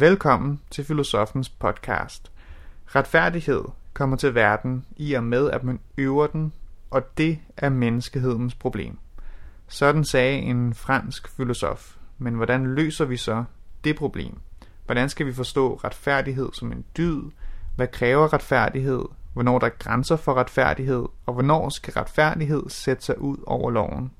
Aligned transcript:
Velkommen 0.00 0.60
til 0.70 0.84
Filosofens 0.84 1.48
podcast. 1.48 2.32
Retfærdighed 2.86 3.64
kommer 3.92 4.16
til 4.16 4.34
verden 4.34 4.86
i 4.96 5.12
og 5.12 5.24
med, 5.24 5.50
at 5.50 5.64
man 5.64 5.80
øver 5.98 6.26
den, 6.26 6.52
og 6.90 7.18
det 7.18 7.38
er 7.56 7.68
menneskehedens 7.68 8.54
problem. 8.54 8.98
Sådan 9.68 10.04
sagde 10.04 10.38
en 10.38 10.74
fransk 10.74 11.28
filosof. 11.36 11.96
Men 12.18 12.34
hvordan 12.34 12.74
løser 12.74 13.04
vi 13.04 13.16
så 13.16 13.44
det 13.84 13.96
problem? 13.96 14.38
Hvordan 14.86 15.08
skal 15.08 15.26
vi 15.26 15.32
forstå 15.32 15.80
retfærdighed 15.84 16.48
som 16.52 16.72
en 16.72 16.84
dyd? 16.96 17.22
Hvad 17.76 17.88
kræver 17.88 18.32
retfærdighed? 18.32 19.04
Hvornår 19.32 19.58
der 19.58 19.66
er 19.66 19.78
grænser 19.78 20.16
for 20.16 20.34
retfærdighed? 20.34 21.04
Og 21.26 21.32
hvornår 21.32 21.68
skal 21.68 21.92
retfærdighed 21.92 22.62
sætte 22.68 23.04
sig 23.04 23.20
ud 23.20 23.36
over 23.46 23.70
loven? 23.70 24.10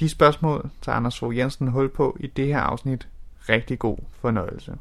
De 0.00 0.08
spørgsmål 0.08 0.70
tager 0.82 0.96
Anders 0.96 1.18
Fogh 1.18 1.36
Jensen 1.36 1.68
hul 1.68 1.88
på 1.88 2.16
i 2.20 2.26
det 2.26 2.46
her 2.46 2.60
afsnit. 2.60 3.08
Rigtig 3.48 3.78
god 3.78 3.98
fornøjelse. 4.20 4.78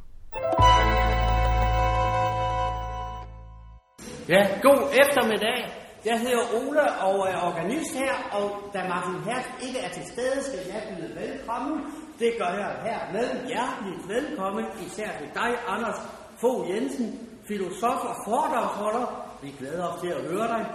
Ja, 4.29 4.47
god 4.61 4.79
eftermiddag. 5.01 5.59
Jeg 6.05 6.19
hedder 6.19 6.43
Ole 6.59 6.81
og 7.01 7.27
er 7.33 7.39
organist 7.49 7.95
her, 7.95 8.13
og 8.31 8.45
da 8.73 8.79
Martin 8.87 9.19
Hertz 9.27 9.47
ikke 9.67 9.79
er 9.79 9.89
til 9.89 10.03
stede, 10.13 10.43
skal 10.43 10.59
jeg 10.73 10.81
byde 10.89 11.15
velkommen. 11.15 11.77
Det 12.19 12.33
gør 12.39 12.51
jeg 12.63 12.71
her 12.87 12.99
med 13.13 13.27
hjerteligt 13.47 14.07
velkommen, 14.07 14.65
især 14.87 15.09
til 15.19 15.29
dig, 15.33 15.49
Anders 15.67 15.99
Fogh 16.41 16.69
Jensen, 16.69 17.29
filosof 17.47 17.99
og 18.11 18.15
foredragsholder. 18.25 19.05
Vi 19.41 19.55
glæder 19.59 19.87
os 19.87 20.01
til 20.01 20.07
at 20.07 20.21
høre 20.21 20.47
dig, 20.47 20.65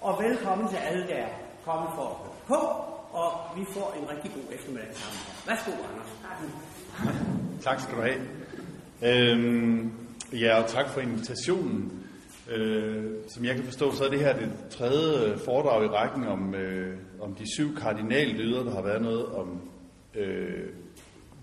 og 0.00 0.22
velkommen 0.22 0.68
til 0.68 0.76
alle, 0.76 1.06
der 1.06 1.14
er 1.14 1.28
kommet 1.64 1.90
for 1.94 2.06
at 2.12 2.16
høre 2.22 2.38
på, 2.52 2.60
og 3.20 3.30
vi 3.56 3.64
får 3.74 3.94
en 4.00 4.10
rigtig 4.10 4.30
god 4.34 4.54
eftermiddag 4.54 4.94
sammen. 4.94 5.20
Værsgo, 5.46 5.70
Anders. 5.88 6.10
Tak 7.64 7.80
skal 7.80 7.96
du 7.96 8.02
have. 8.02 8.43
Øhm, 9.04 9.92
ja, 10.32 10.62
og 10.62 10.68
tak 10.68 10.88
for 10.88 11.00
invitationen. 11.00 11.92
Øh, 12.50 13.04
som 13.28 13.44
jeg 13.44 13.54
kan 13.54 13.64
forstå, 13.64 13.94
så 13.94 14.04
er 14.04 14.10
det 14.10 14.18
her 14.18 14.38
det 14.38 14.52
tredje 14.70 15.32
øh, 15.32 15.38
foredrag 15.38 15.84
i 15.84 15.88
rækken 15.88 16.24
om, 16.24 16.54
øh, 16.54 16.96
om 17.20 17.34
de 17.34 17.54
syv 17.54 17.76
kardinaldyder. 17.76 18.62
Der 18.62 18.74
har 18.74 18.82
været 18.82 19.02
noget 19.02 19.26
om 19.26 19.60
øh, 20.14 20.68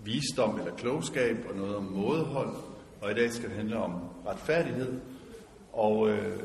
visdom 0.04 0.58
eller 0.58 0.74
klogskab, 0.74 1.36
og 1.50 1.56
noget 1.56 1.76
om 1.76 1.84
mådehold. 1.84 2.56
Og 3.00 3.10
i 3.10 3.14
dag 3.14 3.32
skal 3.32 3.48
det 3.48 3.56
handle 3.56 3.76
om 3.76 3.92
retfærdighed. 4.26 4.92
Og 5.72 6.08
øh, 6.08 6.38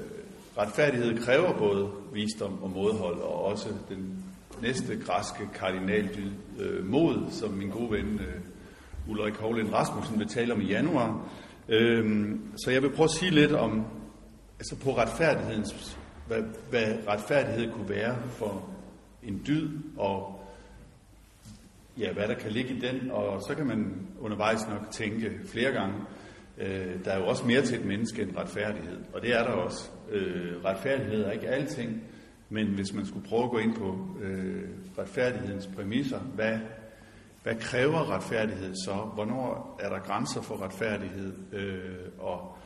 retfærdighed 0.57 1.17
kræver 1.17 1.57
både 1.57 1.89
visdom 2.13 2.63
og 2.63 2.69
mådehold, 2.69 3.19
og 3.19 3.45
også 3.45 3.69
den 3.89 4.23
næste 4.61 4.99
græske 4.99 5.49
kardinaldyd, 5.53 6.31
øh, 6.59 6.85
mod, 6.85 7.31
som 7.31 7.51
min 7.51 7.69
gode 7.69 7.91
ven 7.91 8.19
øh, 8.19 8.41
Ulrik 9.09 9.35
Hovlind 9.35 9.73
Rasmussen 9.73 10.19
vil 10.19 10.27
tale 10.27 10.53
om 10.53 10.61
i 10.61 10.65
januar. 10.65 11.29
Øhm, 11.69 12.41
så 12.57 12.71
jeg 12.71 12.81
vil 12.81 12.89
prøve 12.89 13.03
at 13.03 13.11
sige 13.11 13.31
lidt 13.31 13.51
om 13.51 13.85
altså 14.59 14.75
på 14.83 14.97
retfærdighedens, 14.97 15.97
hvad, 16.27 16.43
hvad 16.69 16.97
retfærdighed 17.07 17.71
kunne 17.71 17.89
være 17.89 18.17
for 18.27 18.69
en 19.23 19.41
dyd, 19.47 19.69
og 19.97 20.41
ja, 21.97 22.13
hvad 22.13 22.27
der 22.27 22.33
kan 22.33 22.51
ligge 22.51 22.73
i 22.73 22.79
den, 22.79 23.11
og 23.11 23.41
så 23.47 23.55
kan 23.55 23.67
man 23.67 24.07
undervejs 24.19 24.67
nok 24.69 24.91
tænke 24.91 25.31
flere 25.45 25.71
gange, 25.71 25.95
øh, 26.57 27.05
der 27.05 27.11
er 27.11 27.19
jo 27.19 27.27
også 27.27 27.45
mere 27.45 27.61
til 27.61 27.79
et 27.79 27.85
menneske 27.85 28.21
end 28.21 28.37
retfærdighed, 28.37 28.97
og 29.13 29.21
det 29.21 29.35
er 29.35 29.43
der 29.43 29.51
også. 29.51 29.89
Øh, 30.11 30.65
retfærdighed 30.65 31.23
er 31.23 31.31
ikke 31.31 31.47
alting, 31.47 32.03
men 32.49 32.67
hvis 32.67 32.93
man 32.93 33.05
skulle 33.05 33.27
prøve 33.27 33.43
at 33.43 33.49
gå 33.49 33.57
ind 33.57 33.75
på 33.75 34.07
øh, 34.21 34.63
retfærdighedens 34.97 35.69
præmisser, 35.75 36.19
hvad, 36.19 36.59
hvad 37.43 37.55
kræver 37.55 38.11
retfærdighed 38.11 38.75
så? 38.85 38.93
Hvornår 38.93 39.79
er 39.83 39.89
der 39.89 39.99
grænser 39.99 40.41
for 40.41 40.61
retfærdighed? 40.61 41.33
Øh, 41.53 41.95
og 42.17 42.57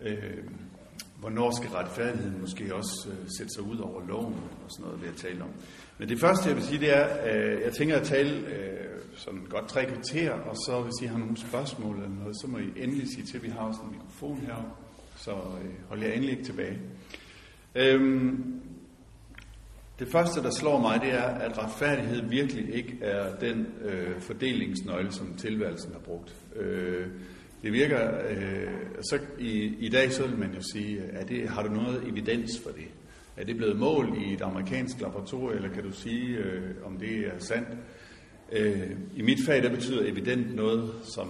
øh, 0.00 0.44
hvornår 1.20 1.56
skal 1.56 1.70
retfærdigheden 1.70 2.40
måske 2.40 2.74
også 2.74 3.08
øh, 3.10 3.26
sætte 3.38 3.52
sig 3.54 3.62
ud 3.62 3.78
over 3.78 4.06
loven 4.06 4.34
og 4.64 4.70
sådan 4.70 4.84
noget, 4.84 5.02
vi 5.02 5.06
har 5.06 5.14
talt 5.14 5.42
om. 5.42 5.48
Men 5.98 6.08
det 6.08 6.20
første, 6.20 6.48
jeg 6.48 6.56
vil 6.56 6.64
sige, 6.64 6.80
det 6.80 6.96
er, 6.96 7.06
øh, 7.26 7.62
jeg 7.62 7.72
tænker 7.72 7.96
at 7.96 8.06
tale 8.06 8.46
øh, 8.46 8.78
sådan 9.16 9.46
godt 9.48 9.68
tre 9.68 9.84
kvarter, 9.84 10.32
og 10.32 10.56
så 10.56 10.80
hvis 10.80 11.02
I 11.02 11.06
har 11.06 11.18
nogle 11.18 11.36
spørgsmål 11.36 11.96
eller 11.96 12.08
noget, 12.08 12.36
så 12.40 12.46
må 12.46 12.58
I 12.58 12.72
endelig 12.76 13.06
sige 13.14 13.26
til, 13.26 13.42
vi 13.42 13.48
har 13.48 13.60
også 13.60 13.80
en 13.80 13.90
mikrofon 13.90 14.36
her, 14.36 14.76
så 15.16 15.30
øh, 15.30 15.88
hold 15.88 16.02
jer 16.02 16.12
endelig 16.12 16.30
ikke 16.30 16.44
tilbage. 16.44 16.78
Øhm, 17.74 18.60
det 19.98 20.08
første, 20.08 20.42
der 20.42 20.50
slår 20.50 20.80
mig, 20.80 21.00
det 21.00 21.14
er, 21.14 21.22
at 21.22 21.58
retfærdighed 21.58 22.22
virkelig 22.28 22.74
ikke 22.74 22.98
er 23.00 23.34
den 23.36 23.66
øh, 23.84 24.20
fordelingsnøgle, 24.20 25.12
som 25.12 25.34
tilværelsen 25.36 25.92
har 25.92 26.00
brugt. 26.00 26.34
Øh, 26.56 27.06
det 27.62 27.72
virker, 27.72 28.10
øh, 28.30 28.68
så 29.02 29.18
i, 29.38 29.74
i 29.78 29.88
dag 29.88 30.12
så 30.12 30.26
vil 30.26 30.38
man 30.38 30.54
jo 30.54 30.60
sige, 30.72 31.00
er 31.12 31.24
det, 31.24 31.48
har 31.48 31.62
du 31.62 31.68
noget 31.68 32.08
evidens 32.08 32.50
for 32.62 32.70
det? 32.70 32.88
Er 33.36 33.44
det 33.44 33.56
blevet 33.56 33.78
mål 33.78 34.18
i 34.18 34.32
et 34.32 34.42
amerikansk 34.42 35.00
laboratorium, 35.00 35.56
eller 35.56 35.74
kan 35.74 35.82
du 35.82 35.92
sige, 35.92 36.36
øh, 36.36 36.74
om 36.84 36.98
det 36.98 37.18
er 37.18 37.38
sandt? 37.38 37.68
Øh, 38.52 38.90
I 39.16 39.22
mit 39.22 39.38
fag, 39.46 39.62
der 39.62 39.70
betyder 39.70 40.10
evident 40.10 40.54
noget, 40.54 40.90
som 41.02 41.28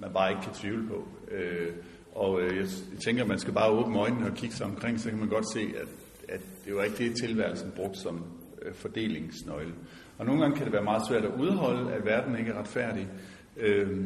man 0.00 0.10
bare 0.12 0.30
ikke 0.30 0.42
kan 0.42 0.52
tvivle 0.52 0.88
på. 0.88 1.08
Øh, 1.30 1.72
og 2.14 2.40
øh, 2.40 2.56
jeg 2.56 2.66
tænker, 3.04 3.26
man 3.26 3.38
skal 3.38 3.54
bare 3.54 3.70
åbne 3.70 3.98
øjnene 3.98 4.26
og 4.26 4.34
kigge 4.34 4.56
sig 4.56 4.66
omkring, 4.66 5.00
så 5.00 5.10
kan 5.10 5.18
man 5.18 5.28
godt 5.28 5.52
se, 5.52 5.60
at, 5.60 5.88
at 6.28 6.40
det 6.64 6.74
var 6.74 6.82
ikke 6.82 6.96
det, 6.98 7.16
tilværelsen 7.16 7.72
brugt 7.76 7.98
som 7.98 8.24
øh, 8.62 8.74
fordelingsnøgle. 8.74 9.74
Og 10.18 10.26
nogle 10.26 10.40
gange 10.40 10.56
kan 10.56 10.64
det 10.64 10.72
være 10.72 10.84
meget 10.84 11.08
svært 11.08 11.24
at 11.24 11.40
udholde, 11.40 11.92
at 11.92 12.04
verden 12.04 12.38
ikke 12.38 12.50
er 12.50 12.58
retfærdig. 12.58 13.08
Øh, 13.56 14.04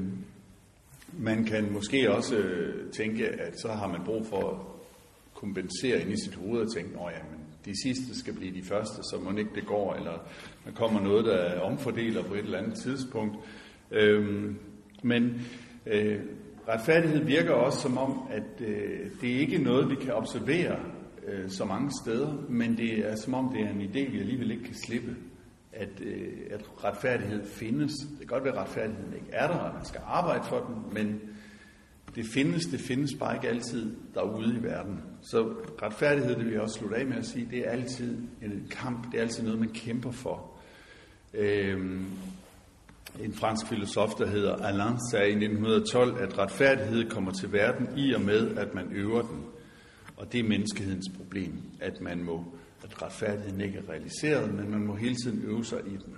man 1.18 1.44
kan 1.44 1.72
måske 1.72 2.12
også 2.12 2.36
øh, 2.36 2.90
tænke, 2.90 3.28
at 3.28 3.60
så 3.60 3.68
har 3.68 3.88
man 3.88 4.00
brug 4.04 4.26
for 4.26 4.50
at 4.50 4.56
kompensere 5.34 6.00
ind 6.00 6.12
i 6.12 6.24
sit 6.24 6.34
hoved 6.34 6.60
og 6.60 6.74
tænke, 6.74 6.90
at 6.90 7.12
ja, 7.12 7.22
men 7.30 7.40
de 7.64 7.82
sidste 7.82 8.18
skal 8.18 8.34
blive 8.34 8.54
de 8.54 8.64
første, 8.64 9.02
så 9.02 9.20
må 9.20 9.38
ikke 9.38 9.54
det 9.54 9.66
går, 9.66 9.94
eller 9.94 10.12
der 10.64 10.72
kommer 10.74 11.00
noget, 11.00 11.24
der 11.24 11.60
omfordeler 11.60 12.22
på 12.22 12.34
et 12.34 12.40
eller 12.40 12.58
andet 12.58 12.74
tidspunkt. 12.74 13.36
Øhm, 13.90 14.58
men 15.02 15.46
øh, 15.86 16.20
retfærdighed 16.68 17.24
virker 17.24 17.52
også 17.52 17.80
som 17.80 17.98
om, 17.98 18.28
at 18.30 18.66
øh, 18.66 19.10
det 19.20 19.34
er 19.34 19.38
ikke 19.38 19.58
noget, 19.58 19.90
vi 19.90 19.94
kan 19.94 20.14
observere 20.14 20.78
øh, 21.26 21.50
så 21.50 21.64
mange 21.64 21.90
steder, 22.02 22.34
men 22.48 22.76
det 22.76 22.98
er 22.98 23.16
som 23.16 23.34
om, 23.34 23.52
det 23.54 23.60
er 23.60 23.70
en 23.70 23.80
idé, 23.80 24.10
vi 24.10 24.20
alligevel 24.20 24.50
ikke 24.50 24.64
kan 24.64 24.76
slippe 24.86 25.16
at, 25.72 26.00
øh, 26.00 26.32
at 26.50 26.84
retfærdighed 26.84 27.46
findes. 27.46 27.92
Det 27.92 28.18
kan 28.18 28.26
godt 28.26 28.44
være, 28.44 28.52
at 28.52 28.60
retfærdigheden 28.60 29.14
ikke 29.14 29.32
er 29.32 29.46
der, 29.46 29.54
og 29.54 29.74
man 29.74 29.84
skal 29.84 30.00
arbejde 30.06 30.44
for 30.44 30.58
den, 30.58 30.94
men 30.94 31.20
det 32.14 32.26
findes, 32.34 32.66
det 32.66 32.80
findes 32.80 33.10
bare 33.18 33.34
ikke 33.34 33.48
altid 33.48 33.96
derude 34.14 34.56
i 34.56 34.62
verden. 34.62 35.00
Så 35.22 35.54
retfærdighed, 35.82 36.36
det 36.36 36.44
vil 36.44 36.52
jeg 36.52 36.60
også 36.60 36.78
slutte 36.78 36.96
af 36.96 37.06
med 37.06 37.16
at 37.16 37.26
sige, 37.26 37.48
det 37.50 37.58
er 37.58 37.70
altid 37.70 38.18
en 38.42 38.66
kamp, 38.70 39.12
det 39.12 39.18
er 39.18 39.22
altid 39.22 39.42
noget, 39.42 39.58
man 39.58 39.68
kæmper 39.68 40.10
for. 40.10 40.50
Øhm, 41.34 42.06
en 43.20 43.34
fransk 43.34 43.66
filosof, 43.66 44.14
der 44.14 44.26
hedder 44.26 44.56
Alain, 44.56 44.98
sagde 45.10 45.28
i 45.28 45.34
1912, 45.34 46.22
at 46.22 46.38
retfærdighed 46.38 47.10
kommer 47.10 47.32
til 47.32 47.52
verden 47.52 47.88
i 47.96 48.12
og 48.12 48.20
med, 48.20 48.56
at 48.56 48.74
man 48.74 48.92
øver 48.92 49.22
den. 49.22 49.44
Og 50.16 50.32
det 50.32 50.40
er 50.40 50.44
menneskehedens 50.44 51.08
problem, 51.16 51.62
at 51.80 52.00
man 52.00 52.24
må 52.24 52.44
at 52.84 53.02
retfærdigheden 53.02 53.60
ikke 53.60 53.78
er 53.78 53.88
realiseret, 53.88 54.54
men 54.54 54.70
man 54.70 54.86
må 54.86 54.94
hele 54.94 55.14
tiden 55.14 55.42
øve 55.44 55.64
sig 55.64 55.80
i 55.86 55.90
den. 55.90 56.16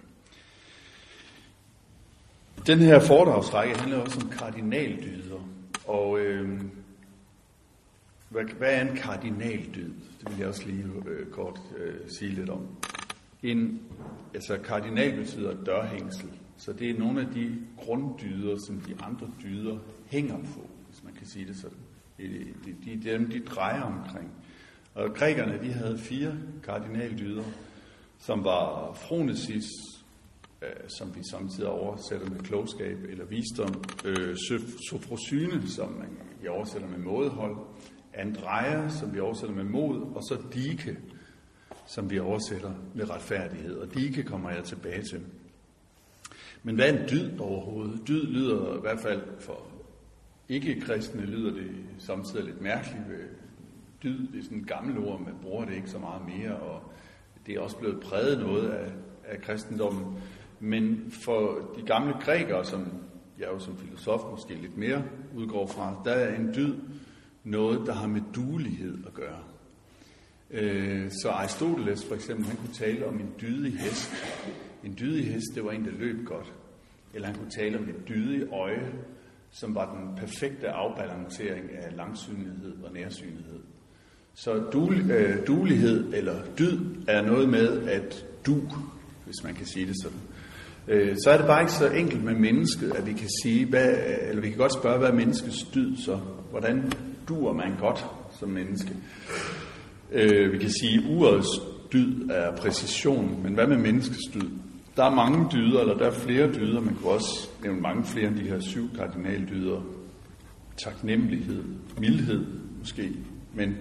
Den 2.66 2.78
her 2.78 3.00
foredragsrække 3.00 3.78
handler 3.78 3.98
også 3.98 4.20
om 4.20 4.30
kardinaldyder. 4.30 5.48
Og 5.86 6.20
øh, 6.20 6.60
hvad, 8.28 8.44
hvad 8.58 8.74
er 8.74 8.88
en 8.90 8.96
kardinaldyd? 8.96 9.92
Det 10.20 10.30
vil 10.30 10.38
jeg 10.38 10.48
også 10.48 10.66
lige 10.66 10.84
øh, 11.06 11.26
kort 11.26 11.60
øh, 11.76 11.94
sige 12.18 12.30
lidt 12.30 12.50
om. 12.50 12.66
En, 13.42 13.80
altså 14.34 14.58
kardinal 14.64 15.16
betyder 15.16 15.64
dørhængsel, 15.64 16.30
så 16.56 16.72
det 16.72 16.90
er 16.90 16.98
nogle 16.98 17.20
af 17.20 17.26
de 17.34 17.58
grunddyder, 17.76 18.56
som 18.66 18.80
de 18.80 18.94
andre 19.02 19.30
dyder 19.42 19.78
hænger 20.06 20.36
på, 20.36 20.70
hvis 20.88 21.04
man 21.04 21.14
kan 21.14 21.26
sige 21.26 21.46
det 21.46 21.56
sådan. 21.56 21.83
De, 22.18 22.28
de, 22.64 22.76
de, 22.84 23.10
dem, 23.10 23.30
de 23.30 23.40
drejer 23.40 23.82
omkring. 23.82 24.30
Og 24.94 25.14
grækerne, 25.14 25.58
de 25.62 25.72
havde 25.72 25.98
fire 25.98 26.38
kardinaldyder, 26.62 27.44
som 28.18 28.44
var 28.44 28.92
fronesis, 28.92 29.64
øh, 30.62 30.88
som 30.98 31.16
vi 31.16 31.20
samtidig 31.30 31.68
oversætter 31.68 32.30
med 32.30 32.40
klogskab 32.40 32.98
eller 33.08 33.24
visdom, 33.24 33.84
øh, 34.04 34.36
sofrosyne, 34.90 35.68
som 35.68 35.92
man, 35.92 36.18
vi 36.42 36.48
oversætter 36.48 36.88
med 36.88 36.98
mådehold, 36.98 37.56
andreja, 38.14 38.88
som 38.88 39.14
vi 39.14 39.20
oversætter 39.20 39.54
med 39.54 39.64
mod, 39.64 40.00
og 40.00 40.22
så 40.22 40.38
dike, 40.54 40.98
som 41.86 42.10
vi 42.10 42.18
oversætter 42.18 42.72
med 42.94 43.10
retfærdighed. 43.10 43.76
Og 43.76 43.94
dike 43.94 44.22
kommer 44.22 44.50
jeg 44.50 44.64
tilbage 44.64 45.02
til. 45.02 45.20
Men 46.62 46.74
hvad 46.74 46.92
er 46.92 46.98
en 46.98 47.08
dyd 47.08 47.38
overhovedet? 47.38 48.08
Dyd 48.08 48.26
lyder 48.26 48.76
i 48.76 48.80
hvert 48.80 49.00
fald 49.00 49.22
for 49.40 49.73
ikke-kristne 50.48 51.26
lyder 51.26 51.52
det 51.52 51.70
samtidig 51.98 52.44
lidt 52.44 52.60
mærkeligt 52.60 53.04
dyd, 54.04 54.28
det 54.32 54.38
er 54.38 54.42
sådan 54.42 54.58
et 54.58 54.66
gammelt 54.66 54.98
ord, 54.98 55.20
man 55.20 55.34
bruger 55.42 55.64
det 55.64 55.74
ikke 55.74 55.90
så 55.90 55.98
meget 55.98 56.22
mere, 56.26 56.56
og 56.56 56.82
det 57.46 57.54
er 57.54 57.60
også 57.60 57.76
blevet 57.76 58.00
præget 58.00 58.38
noget 58.38 58.70
af, 58.70 58.92
af 59.24 59.40
kristendommen. 59.40 60.18
Men 60.60 61.12
for 61.24 61.72
de 61.76 61.82
gamle 61.86 62.14
grækere, 62.20 62.64
som 62.64 62.92
jeg 63.38 63.48
jo 63.52 63.58
som 63.58 63.78
filosof 63.78 64.20
måske 64.30 64.54
lidt 64.54 64.76
mere 64.76 65.04
udgår 65.36 65.66
fra, 65.66 66.02
der 66.04 66.10
er 66.10 66.36
en 66.36 66.54
dyd 66.54 66.74
noget, 67.44 67.86
der 67.86 67.92
har 67.92 68.06
med 68.06 68.20
duelighed 68.34 68.98
at 69.06 69.14
gøre. 69.14 69.42
Øh, 70.50 71.10
så 71.10 71.28
Aristoteles 71.28 72.04
for 72.04 72.14
eksempel, 72.14 72.46
han 72.46 72.56
kunne 72.56 72.74
tale 72.74 73.06
om 73.06 73.20
en 73.20 73.34
dydig 73.40 73.78
hest. 73.78 74.12
En 74.84 74.96
dydig 75.00 75.32
hest, 75.32 75.54
det 75.54 75.64
var 75.64 75.70
en, 75.70 75.84
der 75.84 75.90
løb 75.90 76.26
godt. 76.26 76.52
Eller 77.14 77.28
han 77.28 77.36
kunne 77.36 77.50
tale 77.50 77.78
om 77.78 77.88
et 77.88 78.08
dydig 78.08 78.52
øje, 78.52 78.92
som 79.54 79.74
var 79.74 79.94
den 79.94 80.16
perfekte 80.16 80.68
afbalancering 80.68 81.64
af 81.76 81.96
langsynlighed 81.96 82.74
og 82.84 82.92
nærsynlighed. 82.92 83.60
Så 84.34 84.54
du, 84.72 84.92
øh, 84.92 85.46
dulighed 85.46 86.14
eller 86.14 86.34
dyd 86.58 86.78
er 87.08 87.22
noget 87.22 87.48
med 87.48 87.88
at 87.88 88.26
du, 88.46 88.60
hvis 89.24 89.44
man 89.44 89.54
kan 89.54 89.66
sige 89.66 89.86
det 89.86 89.94
sådan. 90.02 90.18
Øh, 90.88 91.16
så 91.24 91.30
er 91.30 91.36
det 91.36 91.46
bare 91.46 91.60
ikke 91.60 91.72
så 91.72 91.88
enkelt 91.88 92.24
med 92.24 92.34
mennesket, 92.34 92.92
at 92.92 93.06
vi 93.06 93.12
kan 93.12 93.28
sige, 93.42 93.66
hvad, 93.66 93.94
eller 94.28 94.42
vi 94.42 94.48
kan 94.48 94.58
godt 94.58 94.74
spørge, 94.74 94.98
hvad 94.98 95.08
er 95.08 95.14
menneskets 95.14 95.62
dyd 95.74 95.96
så? 95.96 96.20
Hvordan 96.50 96.92
duer 97.28 97.52
man 97.52 97.76
godt 97.80 98.06
som 98.40 98.48
menneske? 98.48 98.96
Øh, 100.12 100.52
vi 100.52 100.58
kan 100.58 100.70
sige, 100.70 100.98
at 100.98 101.04
urets 101.10 101.48
dyd 101.92 102.28
er 102.30 102.56
præcision, 102.56 103.42
men 103.42 103.54
hvad 103.54 103.66
med 103.66 103.78
menneskets 103.78 104.30
dyd? 104.34 104.50
Der 104.96 105.04
er 105.04 105.14
mange 105.14 105.46
dyder, 105.52 105.80
eller 105.80 105.96
der 105.96 106.06
er 106.06 106.10
flere 106.10 106.52
dyder. 106.52 106.80
Man 106.80 106.94
kunne 106.94 107.12
også 107.12 107.48
nævne 107.62 107.80
mange 107.80 108.04
flere 108.04 108.28
end 108.28 108.36
de 108.36 108.48
her 108.48 108.60
syv 108.60 108.96
kardinaldyder. 108.96 109.80
Taknemmelighed, 110.76 111.64
mildhed 111.98 112.46
måske. 112.78 113.12
Men, 113.54 113.76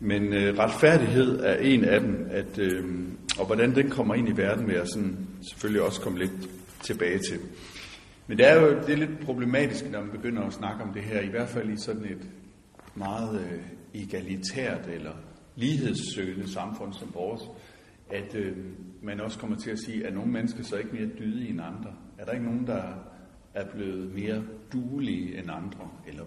men 0.00 0.32
øh, 0.32 0.58
retfærdighed 0.58 1.40
er 1.40 1.56
en 1.56 1.84
af 1.84 2.00
dem, 2.00 2.28
at, 2.30 2.58
øh, 2.58 2.84
og 3.38 3.46
hvordan 3.46 3.74
den 3.74 3.90
kommer 3.90 4.14
ind 4.14 4.28
i 4.28 4.36
verden, 4.36 4.66
vil 4.66 4.74
jeg 4.74 4.86
sådan, 4.94 5.16
selvfølgelig 5.50 5.82
også 5.82 6.00
komme 6.00 6.18
lidt 6.18 6.50
tilbage 6.82 7.18
til. 7.18 7.38
Men 8.26 8.38
det 8.38 8.48
er 8.48 8.60
jo 8.60 8.68
det 8.86 8.92
er 8.92 8.96
lidt 8.96 9.20
problematisk, 9.24 9.90
når 9.90 10.00
man 10.00 10.10
begynder 10.10 10.42
at 10.42 10.52
snakke 10.52 10.82
om 10.82 10.92
det 10.92 11.02
her, 11.02 11.20
i 11.20 11.28
hvert 11.28 11.48
fald 11.48 11.70
i 11.70 11.76
sådan 11.76 12.04
et 12.04 12.28
meget 12.94 13.40
øh, 13.40 14.02
egalitært 14.02 14.86
eller 14.92 15.12
lighedssøgende 15.56 16.52
samfund 16.52 16.92
som 16.92 17.10
vores, 17.14 17.42
at 18.10 18.34
øh, 18.34 18.56
man 19.02 19.20
også 19.20 19.38
kommer 19.38 19.56
til 19.56 19.70
at 19.70 19.78
sige, 19.78 20.06
at 20.06 20.14
nogle 20.14 20.32
mennesker 20.32 20.62
så 20.62 20.76
ikke 20.76 20.92
mere 20.92 21.08
dydige 21.18 21.48
end 21.48 21.60
andre. 21.60 21.94
Er 22.18 22.24
der 22.24 22.32
ikke 22.32 22.44
nogen, 22.44 22.66
der 22.66 22.82
er 23.54 23.70
blevet 23.74 24.14
mere 24.14 24.44
duelige 24.72 25.38
end 25.38 25.50
andre, 25.50 25.90
eller 26.06 26.24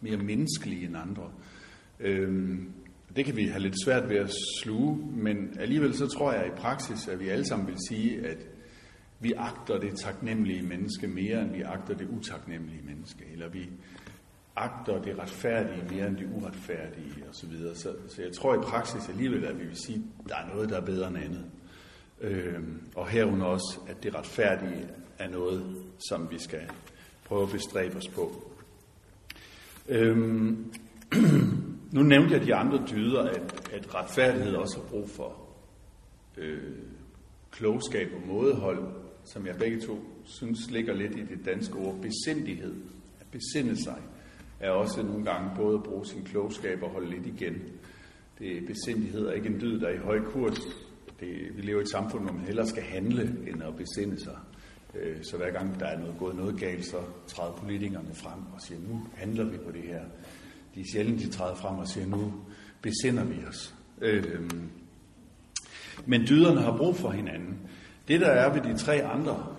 mere 0.00 0.16
menneskelige 0.16 0.86
end 0.86 0.96
andre? 0.96 1.30
Øh, 2.00 2.58
det 3.16 3.24
kan 3.24 3.36
vi 3.36 3.44
have 3.44 3.62
lidt 3.62 3.84
svært 3.84 4.08
ved 4.08 4.16
at 4.16 4.30
sluge, 4.62 5.12
men 5.16 5.58
alligevel 5.58 5.94
så 5.94 6.06
tror 6.06 6.32
jeg 6.32 6.46
i 6.46 6.56
praksis, 6.56 7.08
at 7.08 7.20
vi 7.20 7.28
alle 7.28 7.44
sammen 7.44 7.68
vil 7.68 7.76
sige, 7.88 8.26
at 8.26 8.46
vi 9.20 9.32
agter 9.36 9.78
det 9.78 9.98
taknemmelige 9.98 10.62
menneske 10.62 11.08
mere, 11.08 11.42
end 11.42 11.52
vi 11.52 11.62
agter 11.62 11.94
det 11.94 12.08
utaknemmelige 12.08 12.82
menneske, 12.86 13.24
eller 13.32 13.48
vi 13.48 13.68
agter 14.58 15.02
det 15.02 15.18
retfærdige 15.18 15.84
mere 15.90 16.06
end 16.06 16.16
det 16.16 16.28
uretfærdige 16.34 17.24
osv. 17.30 17.52
Så, 17.58 17.74
så, 17.74 17.94
så 18.08 18.22
jeg 18.22 18.32
tror 18.32 18.54
i 18.54 18.58
praksis 18.58 19.08
alligevel, 19.08 19.44
at 19.44 19.58
vi 19.58 19.64
vil 19.64 19.76
sige, 19.76 20.02
at 20.18 20.28
der 20.28 20.36
er 20.36 20.54
noget, 20.54 20.68
der 20.68 20.76
er 20.76 20.84
bedre 20.84 21.08
end 21.08 21.18
andet. 21.18 21.44
Øhm, 22.20 22.82
og 22.94 23.08
herunder 23.08 23.46
også, 23.46 23.78
at 23.88 24.02
det 24.02 24.14
retfærdige 24.14 24.88
er 25.18 25.28
noget, 25.28 25.76
som 26.08 26.30
vi 26.30 26.38
skal 26.38 26.70
prøve 27.24 27.42
at 27.42 27.50
bestræbe 27.52 27.96
os 27.96 28.08
på. 28.08 28.52
Øhm, 29.88 30.72
nu 31.94 32.02
nævnte 32.02 32.34
jeg 32.34 32.46
de 32.46 32.54
andre 32.54 32.84
dyder, 32.90 33.22
at, 33.22 33.70
at 33.72 33.94
retfærdighed 33.94 34.54
også 34.54 34.78
har 34.80 34.88
brug 34.88 35.10
for 35.10 35.48
øh, 36.36 36.76
klogskab 37.50 38.08
og 38.14 38.26
mådehold, 38.26 38.88
som 39.24 39.46
jeg 39.46 39.56
begge 39.56 39.80
to 39.80 39.98
synes 40.24 40.70
ligger 40.70 40.94
lidt 40.94 41.16
i 41.16 41.22
det 41.22 41.44
danske 41.44 41.74
ord 41.74 41.96
besindighed. 42.02 42.74
At 43.20 43.26
besinde 43.30 43.82
sig 43.82 44.02
er 44.60 44.70
også 44.70 45.02
nogle 45.02 45.24
gange 45.24 45.50
både 45.56 45.74
at 45.74 45.82
bruge 45.82 46.06
sin 46.06 46.24
klogskab 46.24 46.82
og 46.82 46.90
holde 46.90 47.10
lidt 47.10 47.26
igen. 47.26 47.54
Det 48.38 48.66
besindighed 48.66 49.26
er 49.26 49.32
ikke 49.32 49.48
en 49.48 49.60
dyd, 49.60 49.80
der 49.80 49.88
er 49.88 49.94
i 49.94 50.04
høj 50.04 50.20
kurs. 50.20 50.58
Det, 51.20 51.56
vi 51.56 51.62
lever 51.62 51.78
i 51.78 51.82
et 51.82 51.90
samfund, 51.90 52.24
hvor 52.24 52.32
man 52.32 52.44
hellere 52.44 52.66
skal 52.66 52.82
handle, 52.82 53.22
end 53.22 53.62
at 53.62 53.76
besinde 53.76 54.24
sig. 54.24 54.36
Øh, 54.94 55.16
så 55.22 55.36
hver 55.36 55.50
gang 55.50 55.80
der 55.80 55.86
er 55.86 55.98
noget, 55.98 56.14
gået 56.18 56.36
noget 56.36 56.60
galt, 56.60 56.84
så 56.84 56.96
træder 57.26 57.52
politikerne 57.52 58.14
frem 58.14 58.40
og 58.54 58.60
siger, 58.60 58.80
nu 58.88 59.06
handler 59.14 59.44
vi 59.44 59.56
på 59.56 59.72
det 59.72 59.82
her. 59.82 60.00
De 60.74 60.80
er 60.80 60.84
sjældent, 60.92 61.20
de 61.20 61.30
træder 61.30 61.54
frem 61.54 61.78
og 61.78 61.88
siger, 61.88 62.06
nu 62.06 62.34
besinder 62.82 63.24
vi 63.24 63.44
os. 63.48 63.74
Øh, 64.00 64.50
men 66.06 66.26
dyderne 66.28 66.60
har 66.60 66.76
brug 66.76 66.96
for 66.96 67.10
hinanden. 67.10 67.58
Det, 68.08 68.20
der 68.20 68.26
er 68.26 68.52
ved 68.52 68.62
de 68.62 68.78
tre 68.78 69.04
andre 69.04 69.56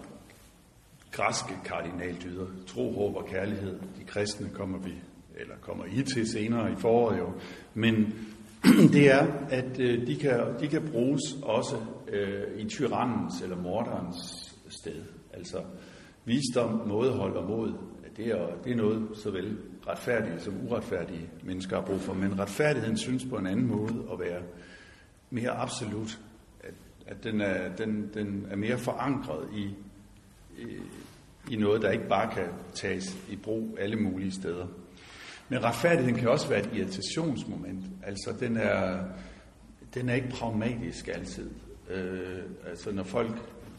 græske 1.11 1.53
kardinaldyder, 1.65 2.45
tro, 2.67 2.91
håb 2.91 3.15
og 3.15 3.25
kærlighed, 3.25 3.79
de 4.00 4.03
kristne 4.07 4.50
kommer 4.50 4.77
vi, 4.79 4.94
eller 5.35 5.56
kommer 5.61 5.85
I 5.85 6.03
til 6.03 6.29
senere 6.29 6.71
i 6.71 6.75
foråret 6.75 7.19
jo, 7.19 7.33
men 7.73 8.13
det 8.94 9.11
er, 9.11 9.27
at 9.50 9.79
øh, 9.79 10.07
de, 10.07 10.15
kan, 10.15 10.39
de 10.59 10.67
kan 10.67 10.89
bruges 10.91 11.21
også 11.44 11.75
øh, 12.07 12.61
i 12.61 12.69
tyrannens 12.69 13.41
eller 13.41 13.57
morderens 13.57 14.56
sted. 14.69 15.03
Altså 15.33 15.57
visdom, 16.25 16.88
mådehold 16.88 17.35
og 17.35 17.50
mod, 17.50 17.73
det 18.17 18.27
er, 18.27 18.47
det 18.63 18.71
er 18.71 18.75
noget 18.75 19.07
såvel 19.13 19.57
retfærdige 19.88 20.39
som 20.39 20.53
uretfærdige 20.67 21.29
mennesker 21.44 21.75
har 21.75 21.85
brug 21.85 22.00
for. 22.00 22.13
Men 22.13 22.39
retfærdigheden 22.39 22.97
synes 22.97 23.25
på 23.25 23.35
en 23.35 23.47
anden 23.47 23.67
måde 23.67 24.07
at 24.11 24.19
være 24.19 24.41
mere 25.29 25.51
absolut 25.51 26.19
at 27.09 27.23
den 27.23 27.41
er, 27.41 27.75
den, 27.75 28.09
den 28.13 28.47
er 28.51 28.56
mere 28.56 28.77
forankret 28.77 29.50
i, 29.56 29.75
i, 30.59 30.77
i 31.53 31.56
noget, 31.56 31.81
der 31.81 31.91
ikke 31.91 32.07
bare 32.07 32.31
kan 32.31 32.47
tages 32.73 33.17
i 33.29 33.35
brug 33.35 33.77
alle 33.79 33.95
mulige 33.95 34.31
steder. 34.31 34.67
Men 35.50 35.63
retfærdigheden 35.63 36.19
kan 36.19 36.29
også 36.29 36.47
være 36.47 36.59
et 36.59 36.69
irritationsmoment. 36.73 37.85
Altså, 38.03 38.33
den 38.39 38.57
er, 38.57 39.03
den 39.94 40.09
er 40.09 40.13
ikke 40.13 40.29
pragmatisk 40.29 41.07
altid. 41.07 41.50
Øh, 41.89 42.39
altså, 42.69 42.91
når 42.91 43.03
folk 43.03 43.31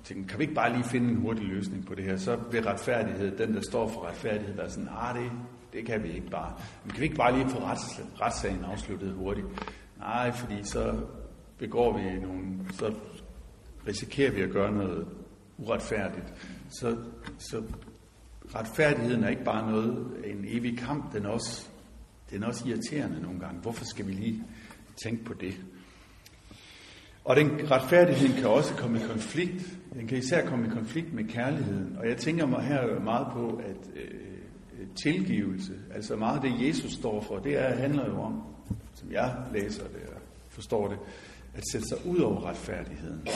tænker, 0.05 0.29
kan 0.29 0.39
vi 0.39 0.45
ikke 0.45 0.55
bare 0.55 0.73
lige 0.73 0.85
finde 0.85 1.11
en 1.11 1.17
hurtig 1.17 1.45
løsning 1.45 1.87
på 1.87 1.95
det 1.95 2.05
her, 2.05 2.17
så 2.17 2.39
vil 2.51 2.63
retfærdighed, 2.63 3.39
den 3.39 3.55
der 3.55 3.61
står 3.61 3.89
for 3.89 4.07
retfærdighed, 4.09 4.55
være 4.55 4.71
sådan, 4.71 4.89
ah, 4.99 5.15
det, 5.15 5.33
det 5.73 5.87
kan 5.87 6.03
vi 6.03 6.09
ikke 6.09 6.31
bare. 6.31 6.55
Men 6.85 6.93
kan 6.93 7.01
vi 7.01 7.05
ikke 7.05 7.17
bare 7.17 7.39
lige 7.39 7.49
få 7.49 7.59
rets, 7.59 8.01
retssagen 8.21 8.65
afsluttet 8.65 9.13
hurtigt? 9.13 9.47
Nej, 9.99 10.33
fordi 10.33 10.65
så 10.65 11.01
begår 11.59 11.99
vi 11.99 12.21
nogle, 12.21 12.45
så 12.73 12.95
risikerer 13.87 14.31
vi 14.31 14.41
at 14.41 14.51
gøre 14.51 14.73
noget 14.73 15.07
uretfærdigt. 15.59 16.35
Så, 16.71 16.97
så 17.39 17.63
retfærdigheden 18.55 19.25
er 19.25 19.29
ikke 19.29 19.45
bare 19.45 19.71
noget, 19.71 20.07
en 20.25 20.45
evig 20.49 20.79
kamp, 20.79 21.13
den 21.13 21.25
er, 21.25 21.29
også, 21.29 21.69
den 22.31 22.43
er 22.43 22.47
også 22.47 22.69
irriterende 22.69 23.23
nogle 23.23 23.41
gange. 23.41 23.61
Hvorfor 23.61 23.85
skal 23.85 24.07
vi 24.07 24.13
lige 24.13 24.43
tænke 25.05 25.25
på 25.25 25.35
det? 25.35 25.61
Og 27.25 27.37
den 27.37 27.71
retfærdigheden 27.71 28.35
kan 28.35 28.49
også 28.49 28.75
komme 28.75 28.99
i 28.99 29.03
konflikt. 29.07 29.77
Den 29.93 30.07
kan 30.07 30.19
især 30.19 30.47
komme 30.47 30.67
i 30.67 30.71
konflikt 30.71 31.13
med 31.13 31.25
kærligheden. 31.25 31.97
Og 31.99 32.09
jeg 32.09 32.17
tænker 32.17 32.47
mig 32.47 32.63
her 32.63 33.01
meget 33.01 33.27
på, 33.33 33.61
at 33.65 33.91
øh, 33.97 34.31
tilgivelse, 35.03 35.73
altså 35.95 36.17
meget 36.17 36.45
af 36.45 36.51
det, 36.51 36.69
Jesus 36.69 36.93
står 36.93 37.21
for, 37.21 37.39
det 37.39 37.59
er, 37.59 37.77
handler 37.77 38.07
jo 38.07 38.21
om, 38.21 38.43
som 38.95 39.13
jeg 39.13 39.37
læser 39.53 39.83
det 39.83 40.03
og 40.15 40.21
forstår 40.49 40.89
det, 40.89 40.99
at 41.55 41.65
sætte 41.73 41.89
sig 41.89 41.99
ud 42.07 42.19
over 42.19 42.47
retfærdigheden. 42.49 43.29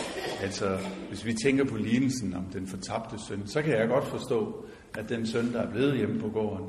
Altså, 0.42 0.78
hvis 1.08 1.24
vi 1.24 1.34
tænker 1.34 1.64
på 1.64 1.76
lignelsen 1.76 2.34
om 2.34 2.44
den 2.52 2.66
fortabte 2.66 3.16
søn, 3.28 3.46
så 3.46 3.62
kan 3.62 3.78
jeg 3.78 3.88
godt 3.88 4.04
forstå, 4.04 4.66
at 4.98 5.08
den 5.08 5.26
søn, 5.26 5.52
der 5.52 5.62
er 5.62 5.70
blevet 5.70 5.96
hjemme 5.96 6.20
på 6.20 6.28
gården, 6.28 6.66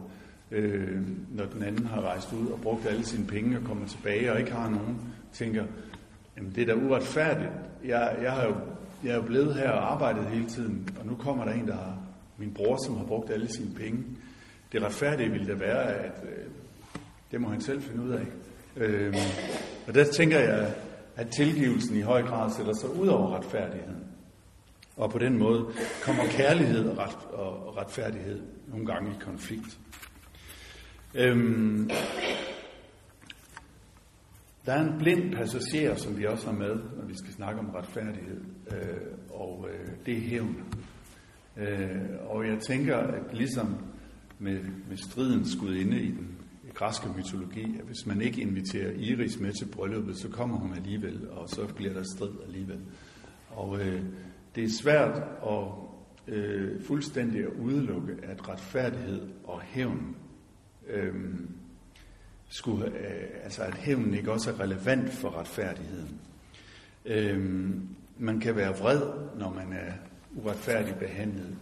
øh, 0.51 1.01
når 1.31 1.45
den 1.45 1.63
anden 1.63 1.85
har 1.85 2.01
rejst 2.01 2.33
ud 2.33 2.47
og 2.47 2.61
brugt 2.61 2.85
alle 2.85 3.05
sine 3.05 3.27
penge 3.27 3.57
og 3.57 3.63
kommer 3.63 3.87
tilbage 3.87 4.31
og 4.31 4.39
ikke 4.39 4.51
har 4.51 4.69
nogen, 4.69 4.97
tænker, 5.33 5.65
jamen 6.37 6.51
det 6.55 6.69
er 6.69 6.75
da 6.75 6.81
uretfærdigt. 6.85 7.51
Jeg, 7.85 8.17
jeg, 8.21 8.31
har 8.31 8.45
jo, 8.45 8.55
jeg 9.03 9.11
er 9.11 9.15
jo 9.15 9.21
blevet 9.21 9.55
her 9.55 9.69
og 9.69 9.91
arbejdet 9.91 10.25
hele 10.25 10.45
tiden, 10.45 10.89
og 10.99 11.05
nu 11.05 11.15
kommer 11.15 11.45
der 11.45 11.53
en, 11.53 11.67
der 11.67 11.75
har 11.75 11.97
min 12.37 12.53
bror, 12.53 12.85
som 12.85 12.97
har 12.97 13.05
brugt 13.05 13.31
alle 13.31 13.47
sine 13.47 13.75
penge. 13.75 14.03
Det 14.71 14.83
retfærdige 14.83 15.31
ville 15.31 15.47
da 15.47 15.53
være, 15.53 15.93
at 15.93 16.23
øh, 16.23 16.45
det 17.31 17.41
må 17.41 17.49
han 17.49 17.61
selv 17.61 17.81
finde 17.81 18.03
ud 18.03 18.11
af. 18.11 18.25
Øh, 18.77 19.15
og 19.87 19.95
der 19.95 20.03
tænker 20.03 20.39
jeg, 20.39 20.73
at 21.15 21.27
tilgivelsen 21.27 21.97
i 21.97 22.01
høj 22.01 22.21
grad 22.21 22.51
sætter 22.51 22.73
sig 22.73 22.89
ud 22.95 23.07
over 23.07 23.37
retfærdigheden. 23.37 24.03
Og 24.97 25.11
på 25.11 25.17
den 25.17 25.39
måde 25.39 25.65
kommer 26.03 26.23
kærlighed 26.29 26.89
og, 26.89 26.97
ret, 26.97 27.17
og 27.33 27.77
retfærdighed 27.77 28.41
nogle 28.67 28.85
gange 28.85 29.11
i 29.11 29.15
konflikt. 29.19 29.79
Øhm, 31.15 31.89
der 34.65 34.73
er 34.73 34.81
en 34.81 34.97
blind 34.99 35.33
passager, 35.33 35.95
som 35.95 36.17
vi 36.17 36.25
også 36.25 36.45
har 36.45 36.53
med, 36.53 36.75
når 36.75 37.05
vi 37.07 37.13
skal 37.17 37.33
snakke 37.33 37.59
om 37.59 37.69
retfærdighed, 37.69 38.41
øh, 38.71 38.97
og 39.29 39.67
øh, 39.73 39.87
det 40.05 40.17
er 40.17 40.21
hævn. 40.21 40.63
Øh, 41.57 42.29
og 42.29 42.47
jeg 42.47 42.59
tænker, 42.67 42.97
at 42.97 43.37
ligesom 43.37 43.77
med, 44.39 44.59
med 44.89 44.97
stridens 44.97 45.55
inde 45.55 46.01
i 46.01 46.11
den 46.11 46.34
græske 46.75 47.07
mytologi, 47.17 47.77
at 47.79 47.85
hvis 47.85 48.05
man 48.05 48.21
ikke 48.21 48.41
inviterer 48.41 48.91
Iris 48.91 49.39
med 49.39 49.53
til 49.53 49.65
brylluppet, 49.65 50.17
så 50.17 50.29
kommer 50.29 50.57
hun 50.57 50.73
alligevel, 50.73 51.29
og 51.29 51.49
så 51.49 51.67
bliver 51.75 51.93
der 51.93 52.03
strid 52.03 52.31
alligevel. 52.45 52.79
Og 53.49 53.79
øh, 53.79 54.03
det 54.55 54.63
er 54.63 54.69
svært 54.69 55.23
at, 55.47 55.67
øh, 56.27 56.83
fuldstændig 56.83 57.41
at 57.41 57.51
udelukke, 57.61 58.15
at 58.23 58.49
retfærdighed 58.49 59.21
og 59.43 59.61
hævn 59.61 60.15
øh, 60.87 61.15
skulle, 62.47 62.85
øh, 62.85 63.43
altså 63.43 63.61
at 63.61 63.73
hævnen 63.73 64.13
ikke 64.13 64.31
også 64.31 64.51
er 64.51 64.59
relevant 64.59 65.09
for 65.09 65.39
retfærdigheden. 65.39 66.19
Øh, 67.05 67.69
man 68.17 68.39
kan 68.39 68.55
være 68.55 68.77
vred, 68.77 69.01
når 69.39 69.53
man 69.53 69.73
er 69.73 69.91
uretfærdigt 70.35 70.99
behandlet. 70.99 71.57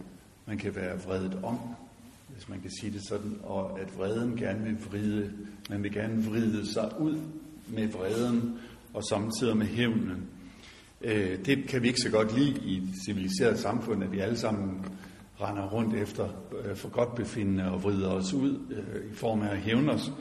Man 0.46 0.58
kan 0.58 0.76
være 0.76 0.98
vredet 0.98 1.40
om, 1.42 1.58
hvis 2.34 2.48
man 2.48 2.60
kan 2.60 2.70
sige 2.80 2.92
det 2.92 3.00
sådan, 3.08 3.38
og 3.42 3.80
at 3.80 3.98
vreden 3.98 4.36
gerne 4.36 4.64
vil 4.64 4.76
vride, 4.90 5.32
man 5.70 5.82
vil 5.82 5.92
gerne 5.92 6.24
vride 6.24 6.72
sig 6.72 6.92
ud 7.00 7.18
med 7.68 7.88
vreden 7.88 8.58
og 8.94 9.04
samtidig 9.04 9.56
med 9.56 9.66
hævnen. 9.66 10.28
Øh, 11.00 11.38
det 11.46 11.68
kan 11.68 11.82
vi 11.82 11.88
ikke 11.88 12.00
så 12.00 12.10
godt 12.10 12.38
lide 12.38 12.60
i 12.60 12.76
et 12.76 12.88
civiliseret 13.06 13.58
samfund, 13.58 14.04
at 14.04 14.12
vi 14.12 14.18
alle 14.18 14.36
sammen 14.36 14.84
render 15.40 15.68
rundt 15.68 15.94
efter 15.94 16.28
øh, 16.64 16.76
for 16.76 16.88
godt 16.88 17.14
befindende 17.14 17.70
og 17.70 17.82
vrider 17.82 18.10
os 18.10 18.34
ud 18.34 18.58
øh, 18.70 19.10
i 19.10 19.14
form 19.14 19.42
af 19.42 19.48
at 19.50 19.58
hævne 19.58 19.92
os. 19.92 20.12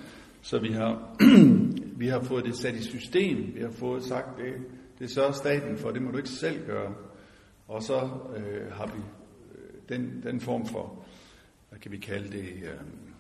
Så 0.41 0.59
vi 0.59 0.71
har, 0.71 1.17
vi 2.01 2.07
har 2.07 2.21
fået 2.21 2.45
det 2.45 2.57
sat 2.57 2.75
i 2.75 2.83
system. 2.83 3.55
Vi 3.55 3.61
har 3.61 3.71
fået 3.71 4.03
sagt, 4.03 4.37
det, 4.37 4.53
det 4.99 5.11
sørger 5.11 5.31
staten 5.31 5.77
for, 5.77 5.91
det 5.91 6.01
må 6.01 6.11
du 6.11 6.17
ikke 6.17 6.29
selv 6.29 6.65
gøre. 6.65 6.93
Og 7.67 7.83
så 7.83 8.09
øh, 8.37 8.71
har 8.71 8.85
vi 8.85 9.01
øh, 9.55 9.97
den, 9.97 10.23
den 10.23 10.39
form 10.39 10.65
for, 10.65 11.05
hvad 11.73 11.81
kan 11.81 11.91
vi 11.91 11.97
kalde 11.97 12.31
det, 12.31 12.47
øhm, 12.63 13.13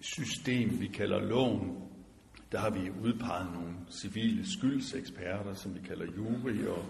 system, 0.00 0.80
vi 0.80 0.86
kalder 0.86 1.20
loven, 1.20 1.76
der 2.52 2.58
har 2.58 2.70
vi 2.70 2.90
udpeget 3.02 3.52
nogle 3.54 3.74
civile 3.90 4.52
skyldseksperter, 4.52 5.54
som 5.54 5.74
vi 5.74 5.80
kalder 5.80 6.06
jury, 6.16 6.64
og 6.66 6.84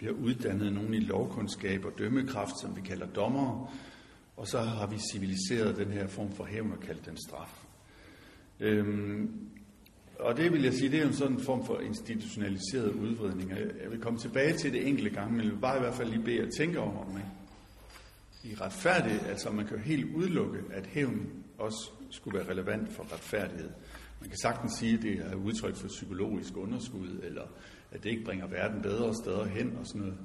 vi 0.00 0.06
har 0.06 0.12
uddannet 0.12 0.72
nogle 0.72 0.96
i 0.96 1.00
lovkundskab 1.00 1.84
og 1.84 1.92
dømmekraft, 1.98 2.60
som 2.60 2.76
vi 2.76 2.80
kalder 2.80 3.06
dommere, 3.06 3.68
og 4.36 4.46
så 4.46 4.58
har 4.58 4.86
vi 4.86 4.96
civiliseret 5.12 5.76
den 5.76 5.92
her 5.92 6.06
form 6.06 6.32
for 6.32 6.44
hævn 6.44 6.72
og 6.72 6.80
kaldt 6.80 7.06
den 7.06 7.16
straf. 7.28 7.64
Øhm, 8.60 9.30
og 10.18 10.36
det 10.36 10.52
vil 10.52 10.62
jeg 10.62 10.72
sige, 10.72 10.90
det 10.90 11.02
er 11.02 11.06
en 11.06 11.14
sådan 11.14 11.40
form 11.40 11.66
for 11.66 11.80
institutionaliseret 11.80 12.92
udvridning. 12.92 13.50
Jeg 13.50 13.90
vil 13.90 14.00
komme 14.00 14.18
tilbage 14.18 14.56
til 14.56 14.72
det 14.72 14.88
enkelte 14.88 15.10
gang, 15.10 15.32
men 15.32 15.44
jeg 15.44 15.52
vil 15.52 15.60
bare 15.60 15.76
i 15.76 15.80
hvert 15.80 15.94
fald 15.94 16.10
lige 16.10 16.24
bede 16.24 16.42
at 16.42 16.52
tænke 16.58 16.80
over 16.80 17.12
mig 17.12 17.24
blive 18.48 18.60
retfærdighed, 18.60 19.20
altså 19.26 19.50
man 19.50 19.66
kan 19.66 19.76
jo 19.76 19.82
helt 19.82 20.14
udelukke, 20.14 20.58
at 20.70 20.86
hævn 20.86 21.26
også 21.58 21.90
skulle 22.10 22.38
være 22.38 22.48
relevant 22.50 22.92
for 22.92 23.12
retfærdighed. 23.12 23.70
Man 24.20 24.28
kan 24.28 24.38
sagtens 24.38 24.72
sige, 24.72 24.94
at 24.94 25.02
det 25.02 25.18
er 25.18 25.34
udtryk 25.34 25.76
for 25.76 25.88
psykologisk 25.88 26.56
underskud, 26.56 27.20
eller 27.22 27.42
at 27.90 28.02
det 28.02 28.10
ikke 28.10 28.24
bringer 28.24 28.46
verden 28.46 28.82
bedre 28.82 29.14
steder 29.14 29.44
hen 29.44 29.76
og 29.76 29.86
sådan 29.86 30.00
noget. 30.00 30.18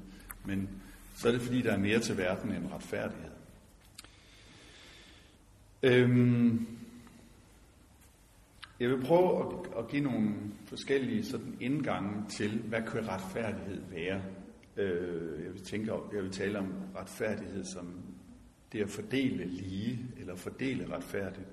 Men 0.45 0.69
så 1.15 1.27
er 1.27 1.31
det 1.31 1.41
fordi, 1.41 1.61
der 1.61 1.71
er 1.71 1.77
mere 1.77 1.99
til 1.99 2.17
verden 2.17 2.51
end 2.51 2.71
retfærdighed. 2.73 3.31
Øhm, 5.83 6.67
jeg 8.79 8.89
vil 8.89 9.01
prøve 9.01 9.39
at, 9.39 9.79
at 9.79 9.87
give 9.87 10.03
nogle 10.03 10.29
forskellige 10.65 11.25
sådan 11.25 11.57
indgange 11.61 12.29
til, 12.29 12.59
hvad 12.59 12.81
kan 12.81 13.07
retfærdighed 13.07 13.81
være. 13.89 14.21
Øh, 14.77 15.43
jeg, 15.43 15.53
vil 15.53 15.63
tænke, 15.63 15.93
jeg 16.13 16.23
vil 16.23 16.31
tale 16.31 16.59
om 16.59 16.73
retfærdighed 16.95 17.63
som 17.63 18.03
det 18.71 18.81
at 18.81 18.89
fordele 18.89 19.45
lige, 19.45 20.05
eller 20.19 20.35
fordele 20.35 20.95
retfærdigt 20.95 21.47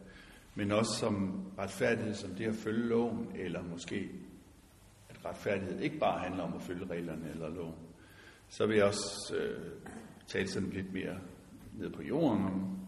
men 0.55 0.73
også 0.73 0.97
som 0.99 1.45
retfærdighed, 1.59 2.15
som 2.15 2.31
det 2.31 2.45
at 2.45 2.55
følge 2.55 2.89
loven, 2.89 3.29
eller 3.35 3.63
måske 3.63 4.11
at 5.09 5.25
retfærdighed 5.25 5.81
ikke 5.81 5.99
bare 5.99 6.19
handler 6.19 6.43
om 6.43 6.55
at 6.55 6.63
følge 6.63 6.87
reglerne 6.87 7.31
eller 7.31 7.49
loven. 7.49 7.75
Så 8.49 8.67
vil 8.67 8.77
jeg 8.77 8.85
også 8.85 9.35
øh, 9.37 9.73
tale 10.27 10.49
sådan 10.49 10.71
lidt 10.71 10.93
mere 10.93 11.19
ned 11.73 11.91
på 11.91 12.03
jorden 12.03 12.45
om 12.45 12.79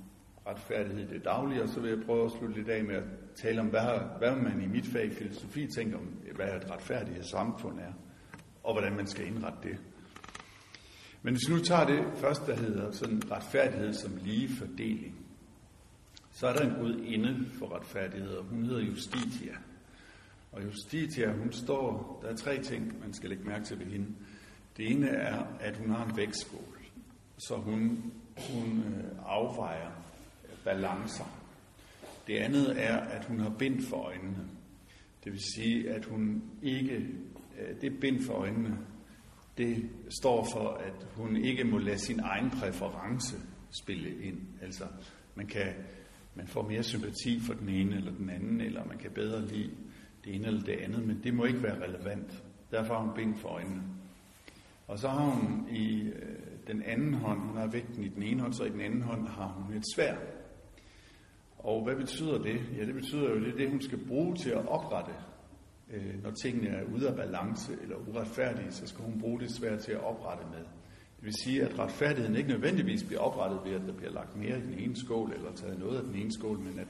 retfærdighed 0.46 1.10
i 1.10 1.14
det 1.14 1.24
daglige, 1.24 1.62
og 1.62 1.68
så 1.68 1.80
vil 1.80 1.90
jeg 1.90 2.02
prøve 2.06 2.24
at 2.24 2.32
slutte 2.32 2.56
lidt 2.56 2.68
af 2.68 2.84
med 2.84 2.94
at 2.94 3.04
tale 3.34 3.60
om, 3.60 3.66
hvad, 3.66 4.18
hvad 4.18 4.36
man 4.36 4.62
i 4.62 4.66
mit 4.66 4.86
fag 4.86 5.12
filosofi 5.12 5.66
tænker 5.76 5.98
om, 5.98 6.04
hvad 6.34 6.56
et 6.56 6.70
retfærdigt 6.70 7.26
samfund 7.26 7.80
er, 7.80 7.92
og 8.62 8.74
hvordan 8.74 8.96
man 8.96 9.06
skal 9.06 9.26
indrette 9.26 9.68
det. 9.68 9.78
Men 11.22 11.34
hvis 11.34 11.48
vi 11.48 11.54
nu 11.54 11.60
tager 11.60 11.86
det 11.86 12.04
første, 12.16 12.46
der 12.46 12.56
hedder 12.56 12.90
sådan 12.90 13.22
retfærdighed 13.30 13.92
som 13.94 14.18
lige 14.24 14.48
fordeling, 14.48 15.26
så 16.32 16.46
er 16.46 16.52
der 16.52 16.60
en 16.60 16.80
gudinde 16.80 17.46
for 17.58 17.76
retfærdighed, 17.76 18.30
og 18.30 18.44
hun 18.44 18.64
hedder 18.64 18.80
Justitia. 18.80 19.54
Og 20.52 20.64
Justitia, 20.64 21.32
hun 21.32 21.52
står, 21.52 22.18
der 22.22 22.28
er 22.28 22.36
tre 22.36 22.62
ting, 22.62 23.00
man 23.00 23.12
skal 23.12 23.30
lægge 23.30 23.44
mærke 23.44 23.64
til 23.64 23.78
ved 23.78 23.86
hende. 23.86 24.06
Det 24.76 24.90
ene 24.90 25.08
er, 25.08 25.44
at 25.60 25.76
hun 25.76 25.90
har 25.90 26.04
en 26.04 26.16
vægtskål, 26.16 26.78
så 27.38 27.56
hun, 27.56 28.12
hun 28.50 28.78
øh, 28.78 29.04
afvejer 29.26 29.90
balancer. 30.64 31.38
Det 32.26 32.36
andet 32.36 32.84
er, 32.84 32.96
at 32.96 33.24
hun 33.24 33.40
har 33.40 33.50
bind 33.58 33.82
for 33.82 33.96
øjnene. 33.96 34.48
Det 35.24 35.32
vil 35.32 35.40
sige, 35.54 35.90
at 35.90 36.04
hun 36.04 36.42
ikke, 36.62 36.96
øh, 37.60 37.80
det 37.80 38.00
bind 38.00 38.24
for 38.24 38.32
øjnene, 38.32 38.78
det 39.58 39.90
står 40.20 40.46
for, 40.52 40.68
at 40.68 41.06
hun 41.16 41.36
ikke 41.36 41.64
må 41.64 41.78
lade 41.78 41.98
sin 41.98 42.20
egen 42.20 42.50
præference 42.50 43.36
spille 43.70 44.24
ind. 44.24 44.38
Altså, 44.62 44.84
man 45.34 45.46
kan 45.46 45.74
man 46.34 46.46
får 46.46 46.62
mere 46.68 46.82
sympati 46.82 47.40
for 47.40 47.54
den 47.54 47.68
ene 47.68 47.96
eller 47.96 48.12
den 48.12 48.30
anden, 48.30 48.60
eller 48.60 48.84
man 48.84 48.98
kan 48.98 49.10
bedre 49.10 49.46
lide 49.46 49.70
det 50.24 50.34
ene 50.34 50.46
eller 50.46 50.62
det 50.62 50.72
andet, 50.72 51.06
men 51.06 51.20
det 51.24 51.34
må 51.34 51.44
ikke 51.44 51.62
være 51.62 51.82
relevant. 51.82 52.42
Derfor 52.70 52.94
har 52.94 53.02
hun 53.02 53.14
bind 53.14 53.36
for 53.36 53.48
øjnene. 53.48 53.82
Og 54.86 54.98
så 54.98 55.08
har 55.08 55.30
hun 55.30 55.68
i 55.70 56.00
øh, 56.00 56.36
den 56.66 56.82
anden 56.82 57.14
hånd, 57.14 57.40
hun 57.40 57.56
har 57.56 57.66
vægten 57.66 58.04
i 58.04 58.08
den 58.08 58.22
ene 58.22 58.40
hånd, 58.40 58.52
så 58.52 58.64
i 58.64 58.68
den 58.68 58.80
anden 58.80 59.02
hånd 59.02 59.28
har 59.28 59.48
hun 59.48 59.76
et 59.76 59.84
svær. 59.94 60.14
Og 61.58 61.84
hvad 61.84 61.96
betyder 61.96 62.38
det? 62.38 62.60
Ja, 62.78 62.84
det 62.84 62.94
betyder 62.94 63.30
jo, 63.30 63.40
det 63.40 63.52
er 63.52 63.56
det, 63.56 63.70
hun 63.70 63.80
skal 63.80 64.06
bruge 64.06 64.36
til 64.36 64.50
at 64.50 64.68
oprette. 64.68 65.12
Øh, 65.92 66.22
når 66.22 66.30
tingene 66.30 66.68
er 66.68 66.84
ude 66.94 67.08
af 67.08 67.16
balance 67.16 67.72
eller 67.82 67.96
uretfærdige, 68.08 68.72
så 68.72 68.86
skal 68.86 69.04
hun 69.04 69.20
bruge 69.20 69.40
det 69.40 69.50
svært 69.50 69.78
til 69.78 69.92
at 69.92 70.04
oprette 70.04 70.44
med. 70.50 70.64
Det 71.16 71.24
vil 71.24 71.34
sige, 71.44 71.62
at 71.62 71.78
retfærdigheden 71.78 72.36
ikke 72.36 72.48
nødvendigvis 72.48 73.04
bliver 73.04 73.20
oprettet 73.20 73.60
ved, 73.64 73.72
at 73.72 73.86
der 73.86 73.92
bliver 73.92 74.12
lagt 74.12 74.36
mere 74.36 74.58
i 74.58 74.60
den 74.60 74.78
ene 74.78 74.96
skål, 74.96 75.32
eller 75.32 75.52
taget 75.52 75.78
noget 75.78 75.98
af 75.98 76.04
den 76.04 76.14
ene 76.14 76.32
skål, 76.32 76.58
men 76.58 76.78
at 76.78 76.86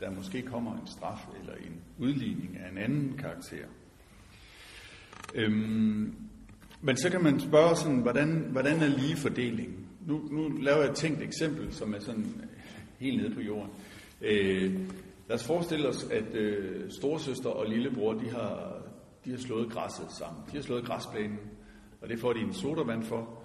der 0.00 0.10
måske 0.10 0.42
kommer 0.42 0.72
en 0.72 0.86
straf 0.86 1.26
eller 1.40 1.54
en 1.54 1.80
udligning 1.98 2.58
af 2.64 2.70
en 2.70 2.78
anden 2.78 3.14
karakter. 3.18 3.66
Øhm, 5.34 6.14
men 6.80 6.96
så 6.96 7.10
kan 7.10 7.22
man 7.22 7.40
spørge 7.40 7.76
sådan, 7.76 7.98
hvordan, 7.98 8.48
hvordan 8.50 8.80
er 8.80 8.88
lige 8.88 9.16
fordelingen? 9.16 9.86
Nu, 10.06 10.28
nu 10.30 10.48
laver 10.48 10.80
jeg 10.80 10.90
et 10.90 10.96
tænkt 10.96 11.22
eksempel, 11.22 11.72
som 11.72 11.94
er 11.94 12.00
sådan 12.00 12.26
helt 12.98 13.22
nede 13.22 13.34
på 13.34 13.40
jorden. 13.40 13.70
Øh, 14.20 14.78
lad 15.32 15.40
os 15.40 15.46
forestille 15.46 15.88
os, 15.88 16.04
at 16.10 16.34
øh, 16.34 16.90
storesøster 16.90 17.50
og 17.50 17.66
lillebror, 17.66 18.12
de 18.12 18.30
har, 18.30 18.76
de 19.24 19.30
har 19.30 19.38
slået 19.38 19.72
græsset 19.72 20.06
sammen. 20.18 20.42
De 20.50 20.56
har 20.56 20.62
slået 20.62 20.84
græsplænen, 20.84 21.38
og 22.00 22.08
det 22.08 22.20
får 22.20 22.32
de 22.32 22.40
en 22.40 22.54
sodavand 22.54 23.02
for 23.02 23.42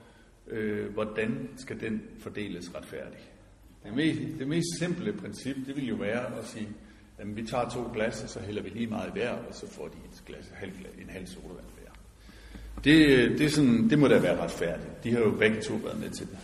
øh, 0.48 0.94
hvordan 0.94 1.50
skal 1.56 1.80
den 1.80 2.02
fordeles 2.20 2.76
retfærdigt? 2.76 3.32
Det 3.84 3.96
mest, 3.96 4.22
det 4.40 4.48
mest 4.48 4.68
simple 4.80 5.14
princip, 5.14 5.56
det 5.68 5.76
vil 5.76 5.88
jo 5.88 5.96
være 5.96 6.38
at 6.38 6.46
sige, 6.46 6.70
at 7.18 7.36
vi 7.36 7.46
tager 7.46 7.70
to 7.70 7.92
glas, 7.94 8.24
og 8.24 8.30
så 8.30 8.40
hælder 8.40 8.62
vi 8.62 8.70
lige 8.70 8.88
meget 8.88 9.12
hver, 9.12 9.32
og 9.32 9.56
så 9.56 9.68
får 9.72 9.88
de 9.88 9.98
et 10.12 10.24
glas, 10.26 10.52
en 11.02 11.10
halv 11.10 11.28
sodavand 11.28 11.66
hver. 11.80 11.92
Det, 12.84 13.30
det, 13.40 13.46
er 13.46 13.50
sådan, 13.50 13.90
det 13.90 14.00
må 14.00 14.08
da 14.08 14.20
være 14.20 14.42
retfærdigt. 14.42 15.04
De 15.04 15.12
har 15.12 15.20
jo 15.20 15.32
begge 15.32 15.62
to 15.62 15.74
været 15.74 16.00
med 16.00 16.10
til 16.10 16.28
det. 16.28 16.38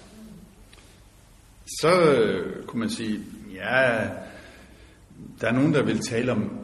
Så 1.81 2.11
øh, 2.11 2.63
kunne 2.65 2.79
man 2.79 2.89
sige, 2.89 3.19
ja, 3.53 4.09
der 5.41 5.47
er 5.47 5.53
nogen, 5.53 5.73
der 5.73 5.83
vil 5.83 5.99
tale 5.99 6.31
om, 6.31 6.59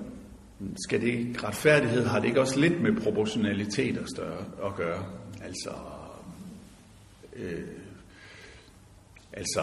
skal 0.86 1.02
det 1.02 1.08
ikke, 1.08 1.44
retfærdighed 1.44 2.06
har 2.06 2.20
det 2.20 2.28
ikke 2.28 2.42
også 2.42 2.60
lidt 2.60 2.82
med 2.82 3.02
proportionalitet 3.02 3.98
at, 3.98 4.10
større, 4.10 4.46
at 4.66 4.76
gøre? 4.76 5.06
Altså, 5.44 5.70
Øh, 7.40 7.62
altså, 9.34 9.62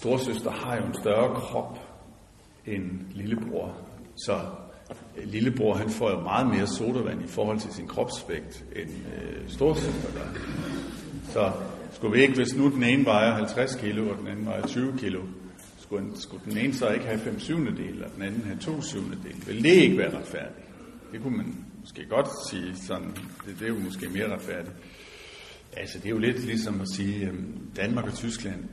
storsøster 0.00 0.50
har 0.50 0.76
jo 0.76 0.84
en 0.86 0.94
større 0.94 1.34
krop 1.34 1.78
end 2.66 3.00
lillebror, 3.14 3.76
så 4.26 4.40
lillebror 5.24 5.74
han 5.74 5.90
får 5.90 6.10
jo 6.10 6.20
meget 6.20 6.46
mere 6.46 6.66
sodavand 6.66 7.24
i 7.24 7.26
forhold 7.26 7.58
til 7.58 7.72
sin 7.72 7.88
kropsvægt 7.88 8.64
end 8.76 8.90
øh, 8.90 9.48
storsøster 9.48 10.12
gør. 10.12 10.40
Så 11.28 11.52
skulle 11.92 12.16
vi 12.16 12.22
ikke, 12.22 12.34
hvis 12.34 12.56
nu 12.56 12.70
den 12.70 12.82
ene 12.82 13.04
vejer 13.04 13.34
50 13.34 13.74
kilo, 13.74 14.10
og 14.10 14.18
den 14.18 14.26
anden 14.26 14.46
vejer 14.46 14.66
20 14.66 14.98
kilo, 14.98 15.20
skulle, 15.92 16.20
skulle 16.20 16.44
den 16.44 16.58
ene 16.58 16.74
så 16.74 16.88
ikke 16.88 17.06
have 17.06 17.18
5 17.18 17.40
syvende 17.40 17.76
del, 17.76 18.04
og 18.04 18.10
den 18.14 18.22
anden 18.22 18.42
have 18.44 18.58
2 18.58 18.82
syvende 18.82 19.18
del? 19.24 19.46
Vil 19.46 19.64
det 19.64 19.70
ikke 19.70 19.98
være 19.98 20.18
retfærdigt? 20.18 20.66
Det 21.12 21.22
kunne 21.22 21.36
man 21.36 21.64
måske 21.80 22.06
godt 22.08 22.28
sige 22.50 22.76
sådan, 22.76 23.10
det, 23.46 23.56
det 23.58 23.62
er 23.62 23.68
jo 23.68 23.78
måske 23.78 24.08
mere 24.08 24.34
retfærdigt. 24.34 24.76
Altså, 25.76 25.98
det 25.98 26.06
er 26.06 26.10
jo 26.10 26.18
lidt 26.18 26.44
ligesom 26.44 26.80
at 26.80 26.88
sige, 26.88 27.26
øh, 27.26 27.34
Danmark 27.76 28.04
og 28.04 28.14
Tyskland, 28.14 28.64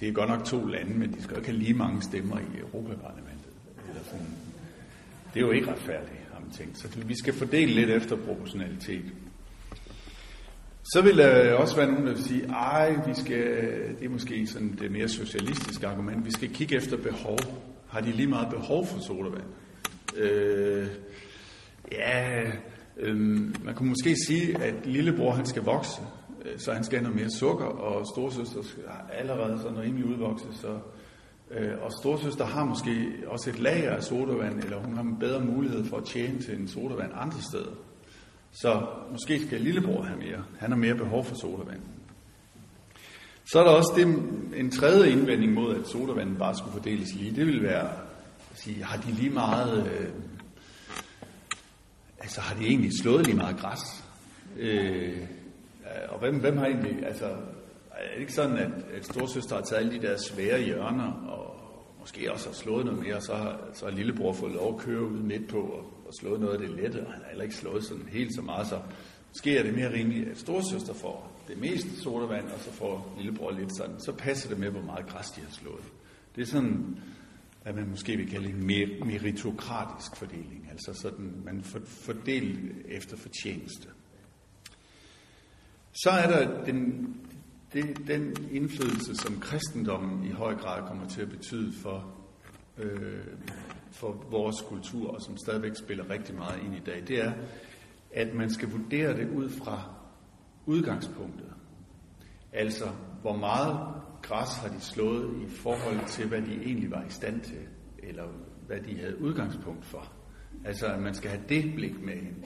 det 0.00 0.08
er 0.08 0.12
godt 0.12 0.30
nok 0.30 0.44
to 0.44 0.66
lande, 0.66 0.98
men 0.98 1.12
de 1.12 1.22
skal 1.22 1.36
ikke 1.36 1.48
have 1.48 1.58
lige 1.58 1.74
mange 1.74 2.02
stemmer 2.02 2.38
i 2.38 2.58
Europaparlamentet. 2.60 3.52
Eller 3.88 4.02
sådan. 4.04 4.26
Det 5.34 5.42
er 5.42 5.46
jo 5.46 5.50
ikke 5.50 5.72
retfærdigt, 5.72 6.20
har 6.32 6.40
man 6.40 6.50
tænkt. 6.50 6.78
Så 6.78 6.88
vi 7.06 7.14
skal 7.18 7.34
fordele 7.34 7.72
lidt 7.74 7.90
efter 7.90 8.16
proportionalitet. 8.16 9.04
Så 10.92 11.02
vil 11.02 11.18
der 11.18 11.54
også 11.54 11.76
være 11.76 11.86
nogen, 11.86 12.06
der 12.06 12.12
vil 12.12 12.24
sige, 12.24 12.46
ej, 12.46 12.96
vi 13.06 13.14
skal, 13.14 13.44
det 13.98 14.04
er 14.04 14.08
måske 14.08 14.46
sådan 14.46 14.78
det 14.80 14.90
mere 14.90 15.08
socialistiske 15.08 15.86
argument, 15.86 16.26
vi 16.26 16.30
skal 16.30 16.54
kigge 16.54 16.76
efter 16.76 16.96
behov. 16.96 17.38
Har 17.88 18.00
de 18.00 18.12
lige 18.12 18.28
meget 18.28 18.48
behov 18.50 18.86
for 18.86 19.00
sodavand? 19.00 19.44
Øh, 20.16 20.86
ja, 21.92 22.42
øh, 22.96 23.16
man 23.64 23.74
kunne 23.74 23.88
måske 23.88 24.16
sige, 24.26 24.62
at 24.62 24.74
lillebror 24.86 25.32
han 25.32 25.46
skal 25.46 25.62
vokse, 25.62 26.00
øh, 26.44 26.58
så 26.58 26.72
han 26.72 26.84
skal 26.84 26.98
have 26.98 27.02
noget 27.04 27.20
mere 27.20 27.30
sukker, 27.30 27.66
og 27.66 28.06
storesøster 28.06 28.62
skal 28.62 28.82
allerede 29.12 29.58
sådan 29.62 29.78
rimelig 29.78 30.06
udvokset, 30.06 30.50
så 30.60 30.78
øh, 31.50 31.72
og 31.82 31.92
storesøster 32.00 32.44
har 32.44 32.64
måske 32.64 33.12
også 33.26 33.50
et 33.50 33.58
lager 33.58 33.90
af 33.90 34.02
sodavand, 34.02 34.64
eller 34.64 34.82
hun 34.82 34.94
har 34.94 35.02
en 35.02 35.18
bedre 35.20 35.44
mulighed 35.44 35.84
for 35.84 35.96
at 35.96 36.04
tjene 36.04 36.40
til 36.40 36.60
en 36.60 36.68
sodavand 36.68 37.12
andre 37.14 37.40
steder. 37.40 37.74
Så 38.54 38.86
måske 39.12 39.46
skal 39.46 39.60
lillebror 39.60 40.02
have 40.02 40.18
mere. 40.18 40.44
Han 40.58 40.70
har 40.70 40.78
mere 40.78 40.94
behov 40.94 41.24
for 41.24 41.34
sodavand. 41.34 41.80
Så 43.44 43.58
er 43.58 43.64
der 43.64 43.70
også 43.70 43.92
det, 43.96 44.06
en 44.60 44.70
tredje 44.70 45.10
indvending 45.10 45.52
mod, 45.52 45.76
at 45.76 45.88
sodavandet 45.88 46.38
bare 46.38 46.56
skulle 46.56 46.72
fordeles 46.72 47.14
lige. 47.14 47.36
Det 47.36 47.46
vil 47.46 47.62
være 47.62 47.90
at 48.50 48.58
sige, 48.58 48.84
har 48.84 48.96
de 48.96 49.12
lige 49.12 49.30
meget... 49.30 49.86
Øh, 49.86 50.08
altså 52.18 52.40
har 52.40 52.56
de 52.56 52.66
egentlig 52.66 52.90
slået 53.02 53.26
lige 53.26 53.36
meget 53.36 53.56
græs? 53.56 54.04
Øh, 54.56 55.18
og 56.08 56.18
hvem, 56.18 56.40
hvem 56.40 56.56
har 56.56 56.66
egentlig... 56.66 57.06
Altså, 57.06 57.26
er 57.90 58.14
det 58.14 58.20
ikke 58.20 58.32
sådan, 58.32 58.56
at, 58.56 58.70
at 58.96 59.04
storsøster 59.04 59.54
har 59.56 59.62
taget 59.62 59.80
alle 59.80 60.00
de 60.00 60.06
der 60.06 60.16
svære 60.16 60.62
hjørner, 60.62 61.12
og 61.12 61.56
måske 62.00 62.32
også 62.32 62.48
har 62.48 62.54
slået 62.54 62.84
noget 62.84 63.00
mere, 63.00 63.16
og 63.16 63.22
så 63.22 63.34
har, 63.34 63.58
så 63.72 63.84
har 63.84 63.92
lillebror 63.92 64.32
fået 64.32 64.52
lov 64.52 64.74
at 64.74 64.80
køre 64.80 65.02
ud 65.02 65.18
midt 65.18 65.48
på, 65.48 65.60
og 66.03 66.03
slået 66.20 66.40
noget 66.40 66.52
af 66.54 66.58
det 66.58 66.70
lette, 66.70 67.06
og 67.06 67.12
han 67.12 67.22
har 67.22 67.28
heller 67.28 67.44
ikke 67.44 67.56
slået 67.56 67.84
sådan 67.84 68.08
helt 68.08 68.34
så 68.34 68.42
meget, 68.42 68.66
så 68.66 68.80
sker 69.32 69.62
det 69.62 69.74
mere 69.74 69.92
rimeligt, 69.92 70.28
at 70.28 70.38
storsøster 70.38 70.94
får 70.94 71.42
det 71.48 71.58
meste 71.58 72.00
sodavand, 72.00 72.44
og 72.44 72.60
så 72.60 72.70
får 72.72 73.14
lillebror 73.16 73.50
lidt 73.50 73.76
sådan. 73.76 74.00
Så 74.00 74.12
passer 74.12 74.48
det 74.48 74.58
med, 74.58 74.70
hvor 74.70 74.82
meget 74.82 75.06
græs 75.06 75.30
de 75.30 75.40
har 75.40 75.50
slået. 75.52 75.84
Det 76.36 76.42
er 76.42 76.46
sådan, 76.46 76.98
hvad 77.62 77.72
man 77.72 77.88
måske 77.88 78.16
vil 78.16 78.30
kalde 78.30 78.48
en 78.48 78.66
mer- 78.66 79.04
meritokratisk 79.04 80.16
fordeling, 80.16 80.68
altså 80.70 80.92
sådan, 81.02 81.32
man 81.44 81.64
fordeler 81.86 82.72
efter 82.88 83.16
fortjeneste. 83.16 83.88
Så 85.92 86.10
er 86.10 86.26
der 86.26 86.64
den, 86.64 87.08
det, 87.72 88.06
den 88.06 88.48
indflydelse, 88.50 89.16
som 89.16 89.40
kristendommen 89.40 90.24
i 90.24 90.30
høj 90.30 90.54
grad 90.54 90.88
kommer 90.88 91.08
til 91.08 91.22
at 91.22 91.30
betyde 91.30 91.72
for 91.72 92.14
øh, 92.78 93.24
for 93.94 94.26
vores 94.30 94.60
kultur, 94.60 95.10
og 95.10 95.22
som 95.22 95.36
stadigvæk 95.36 95.76
spiller 95.76 96.10
rigtig 96.10 96.34
meget 96.34 96.62
ind 96.64 96.74
i 96.74 96.82
dag, 96.86 97.02
det 97.08 97.24
er, 97.24 97.32
at 98.12 98.34
man 98.34 98.50
skal 98.50 98.70
vurdere 98.70 99.16
det 99.16 99.30
ud 99.30 99.48
fra 99.50 99.94
udgangspunktet. 100.66 101.52
Altså, 102.52 102.84
hvor 103.20 103.36
meget 103.36 103.78
græs 104.22 104.56
har 104.56 104.68
de 104.68 104.80
slået 104.80 105.42
i 105.42 105.50
forhold 105.50 106.06
til, 106.06 106.28
hvad 106.28 106.42
de 106.42 106.54
egentlig 106.54 106.90
var 106.90 107.04
i 107.04 107.10
stand 107.10 107.40
til, 107.40 107.60
eller 107.98 108.24
hvad 108.66 108.80
de 108.80 108.98
havde 108.98 109.20
udgangspunkt 109.20 109.84
for. 109.84 110.12
Altså, 110.64 110.86
at 110.86 111.02
man 111.02 111.14
skal 111.14 111.30
have 111.30 111.42
det 111.48 111.74
blik 111.74 112.02
med 112.02 112.14
ind. 112.14 112.44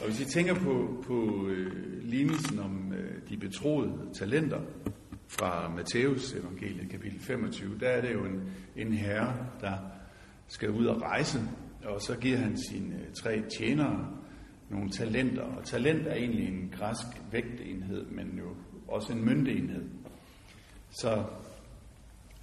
Og 0.00 0.06
hvis 0.06 0.20
I 0.20 0.24
tænker 0.24 0.54
på, 0.54 1.04
på 1.06 1.46
øh, 1.48 2.02
lignelsen 2.02 2.58
om 2.58 2.92
øh, 2.92 3.28
de 3.28 3.36
betroede 3.36 3.92
talenter 4.14 4.60
fra 5.26 5.68
Matthæus 5.76 6.32
evangeliet 6.32 6.90
kapitel 6.90 7.20
25, 7.20 7.78
der 7.80 7.88
er 7.88 8.00
det 8.00 8.12
jo 8.12 8.24
en, 8.24 8.42
en 8.76 8.92
herre, 8.92 9.46
der 9.60 9.76
skal 10.48 10.70
ud 10.70 10.86
og 10.86 11.02
rejse, 11.02 11.40
og 11.84 12.02
så 12.02 12.16
giver 12.16 12.36
han 12.36 12.56
sine 12.70 12.94
øh, 12.94 13.14
tre 13.14 13.42
tjenere 13.58 14.18
nogle 14.70 14.90
talenter. 14.90 15.42
Og 15.42 15.64
talent 15.64 16.06
er 16.06 16.14
egentlig 16.14 16.48
en 16.48 16.72
græsk 16.78 17.06
vægtenhed, 17.30 18.06
men 18.06 18.38
jo 18.38 18.56
også 18.88 19.12
en 19.12 19.24
myndenhed. 19.24 19.88
Så 20.90 21.24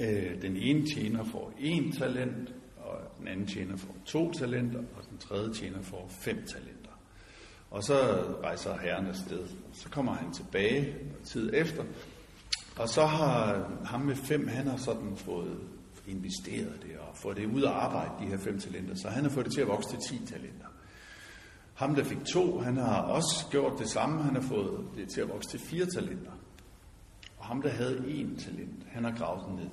øh, 0.01 0.41
den 0.41 0.57
ene 0.57 0.85
tjener 0.95 1.23
får 1.23 1.53
én 1.57 1.99
talent, 1.99 2.53
og 2.77 2.97
den 3.19 3.27
anden 3.27 3.47
tjener 3.47 3.77
får 3.77 3.95
to 4.05 4.31
talenter, 4.31 4.79
og 4.79 5.09
den 5.09 5.17
tredje 5.17 5.53
tjener 5.53 5.81
får 5.81 6.07
fem 6.09 6.35
talenter. 6.35 6.91
Og 7.71 7.83
så 7.83 7.93
rejser 8.43 8.77
herren 8.77 9.07
afsted. 9.07 9.47
Så 9.73 9.89
kommer 9.89 10.13
han 10.13 10.33
tilbage 10.33 10.95
tid 11.23 11.51
efter, 11.53 11.83
og 12.77 12.89
så 12.89 13.05
har 13.05 13.71
ham 13.85 14.01
med 14.01 14.15
fem, 14.15 14.47
han 14.47 14.67
har 14.67 14.77
sådan 14.77 15.17
fået 15.17 15.57
investeret 16.07 16.79
det 16.83 16.84
og 17.23 17.35
det 17.35 17.45
ud 17.45 17.63
at 17.63 17.69
arbejde, 17.69 18.11
de 18.19 18.25
her 18.25 18.37
fem 18.37 18.59
talenter. 18.59 18.95
Så 18.95 19.09
han 19.09 19.23
har 19.23 19.29
fået 19.29 19.45
det 19.45 19.53
til 19.53 19.61
at 19.61 19.67
vokse 19.67 19.89
til 19.89 19.99
10 20.19 20.25
talenter. 20.25 20.65
Ham, 21.73 21.95
der 21.95 22.03
fik 22.03 22.25
to, 22.33 22.59
han 22.59 22.77
har 22.77 23.01
også 23.01 23.45
gjort 23.51 23.79
det 23.79 23.89
samme. 23.89 24.23
Han 24.23 24.35
har 24.35 24.41
fået 24.41 24.85
det 24.95 25.09
til 25.09 25.21
at 25.21 25.29
vokse 25.29 25.49
til 25.49 25.59
fire 25.59 25.85
talenter. 25.85 26.31
Og 27.37 27.45
ham, 27.45 27.61
der 27.61 27.69
havde 27.69 27.97
én 27.97 28.43
talent, 28.45 28.85
han 28.87 29.03
har 29.03 29.11
gravet 29.11 29.43
den 29.47 29.55
ned. 29.55 29.69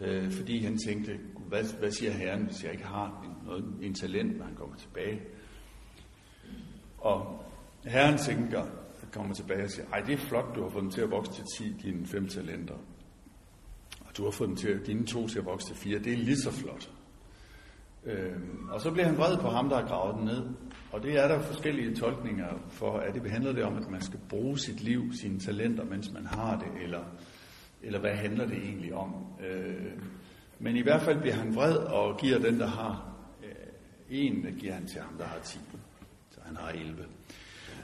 Øh, 0.00 0.32
fordi 0.32 0.64
han 0.64 0.78
tænkte, 0.86 1.18
hvad, 1.48 1.64
hvad 1.78 1.90
siger 1.90 2.12
herren, 2.12 2.44
hvis 2.44 2.64
jeg 2.64 2.72
ikke 2.72 2.84
har 2.84 3.22
en, 3.24 3.46
noget, 3.46 3.64
en 3.82 3.94
talent, 3.94 4.38
når 4.38 4.44
han 4.44 4.54
kommer 4.54 4.76
tilbage? 4.76 5.20
Og 6.98 7.44
herren 7.84 8.18
tænker, 8.18 8.66
kommer 9.12 9.34
tilbage 9.34 9.64
og 9.64 9.70
siger, 9.70 9.88
ej, 9.92 10.00
det 10.00 10.12
er 10.12 10.18
flot, 10.18 10.54
du 10.54 10.62
har 10.62 10.68
fået 10.68 10.82
dem 10.82 10.90
til 10.90 11.00
at 11.00 11.10
vokse 11.10 11.32
til 11.32 11.44
10, 11.58 11.76
dine 11.82 12.06
fem 12.06 12.28
talenter 12.28 12.74
du 14.18 14.24
har 14.24 14.30
fået 14.30 14.48
dem 14.48 14.56
til, 14.56 14.86
dine 14.86 15.06
to 15.06 15.28
til 15.28 15.38
at 15.38 15.44
vokse 15.44 15.66
til 15.66 15.76
fire. 15.76 15.98
Det 15.98 16.12
er 16.12 16.16
lige 16.16 16.36
så 16.36 16.50
flot. 16.50 16.90
Øhm, 18.04 18.68
og 18.70 18.80
så 18.80 18.90
bliver 18.90 19.06
han 19.06 19.16
vred 19.16 19.36
på 19.36 19.48
ham, 19.48 19.68
der 19.68 19.76
har 19.76 19.86
gravet 19.86 20.16
den 20.16 20.24
ned. 20.24 20.42
Og 20.92 21.02
det 21.02 21.18
er 21.18 21.28
der 21.28 21.40
forskellige 21.40 21.94
tolkninger 21.94 22.48
for, 22.68 22.98
at 22.98 23.14
det 23.14 23.30
handler 23.30 23.52
det 23.52 23.64
om, 23.64 23.76
at 23.76 23.90
man 23.90 24.00
skal 24.00 24.20
bruge 24.28 24.58
sit 24.58 24.80
liv, 24.80 25.12
sine 25.20 25.40
talenter, 25.40 25.84
mens 25.84 26.12
man 26.12 26.26
har 26.26 26.58
det, 26.58 26.82
eller, 26.82 27.04
eller 27.82 28.00
hvad 28.00 28.14
handler 28.14 28.46
det 28.46 28.56
egentlig 28.56 28.94
om? 28.94 29.14
Øh, 29.48 29.92
men 30.58 30.76
i 30.76 30.82
hvert 30.82 31.02
fald 31.02 31.20
bliver 31.20 31.34
han 31.34 31.54
vred 31.54 31.76
og 31.76 32.18
giver 32.18 32.38
den, 32.38 32.60
der 32.60 32.66
har 32.66 33.14
øh, 33.44 33.50
en, 34.10 34.44
der 34.44 34.50
giver 34.50 34.72
han 34.72 34.86
til 34.86 35.00
ham, 35.00 35.14
der 35.18 35.24
har 35.24 35.38
ti. 35.38 35.58
Så 36.30 36.40
han 36.44 36.56
har 36.56 36.68
11. 36.68 37.04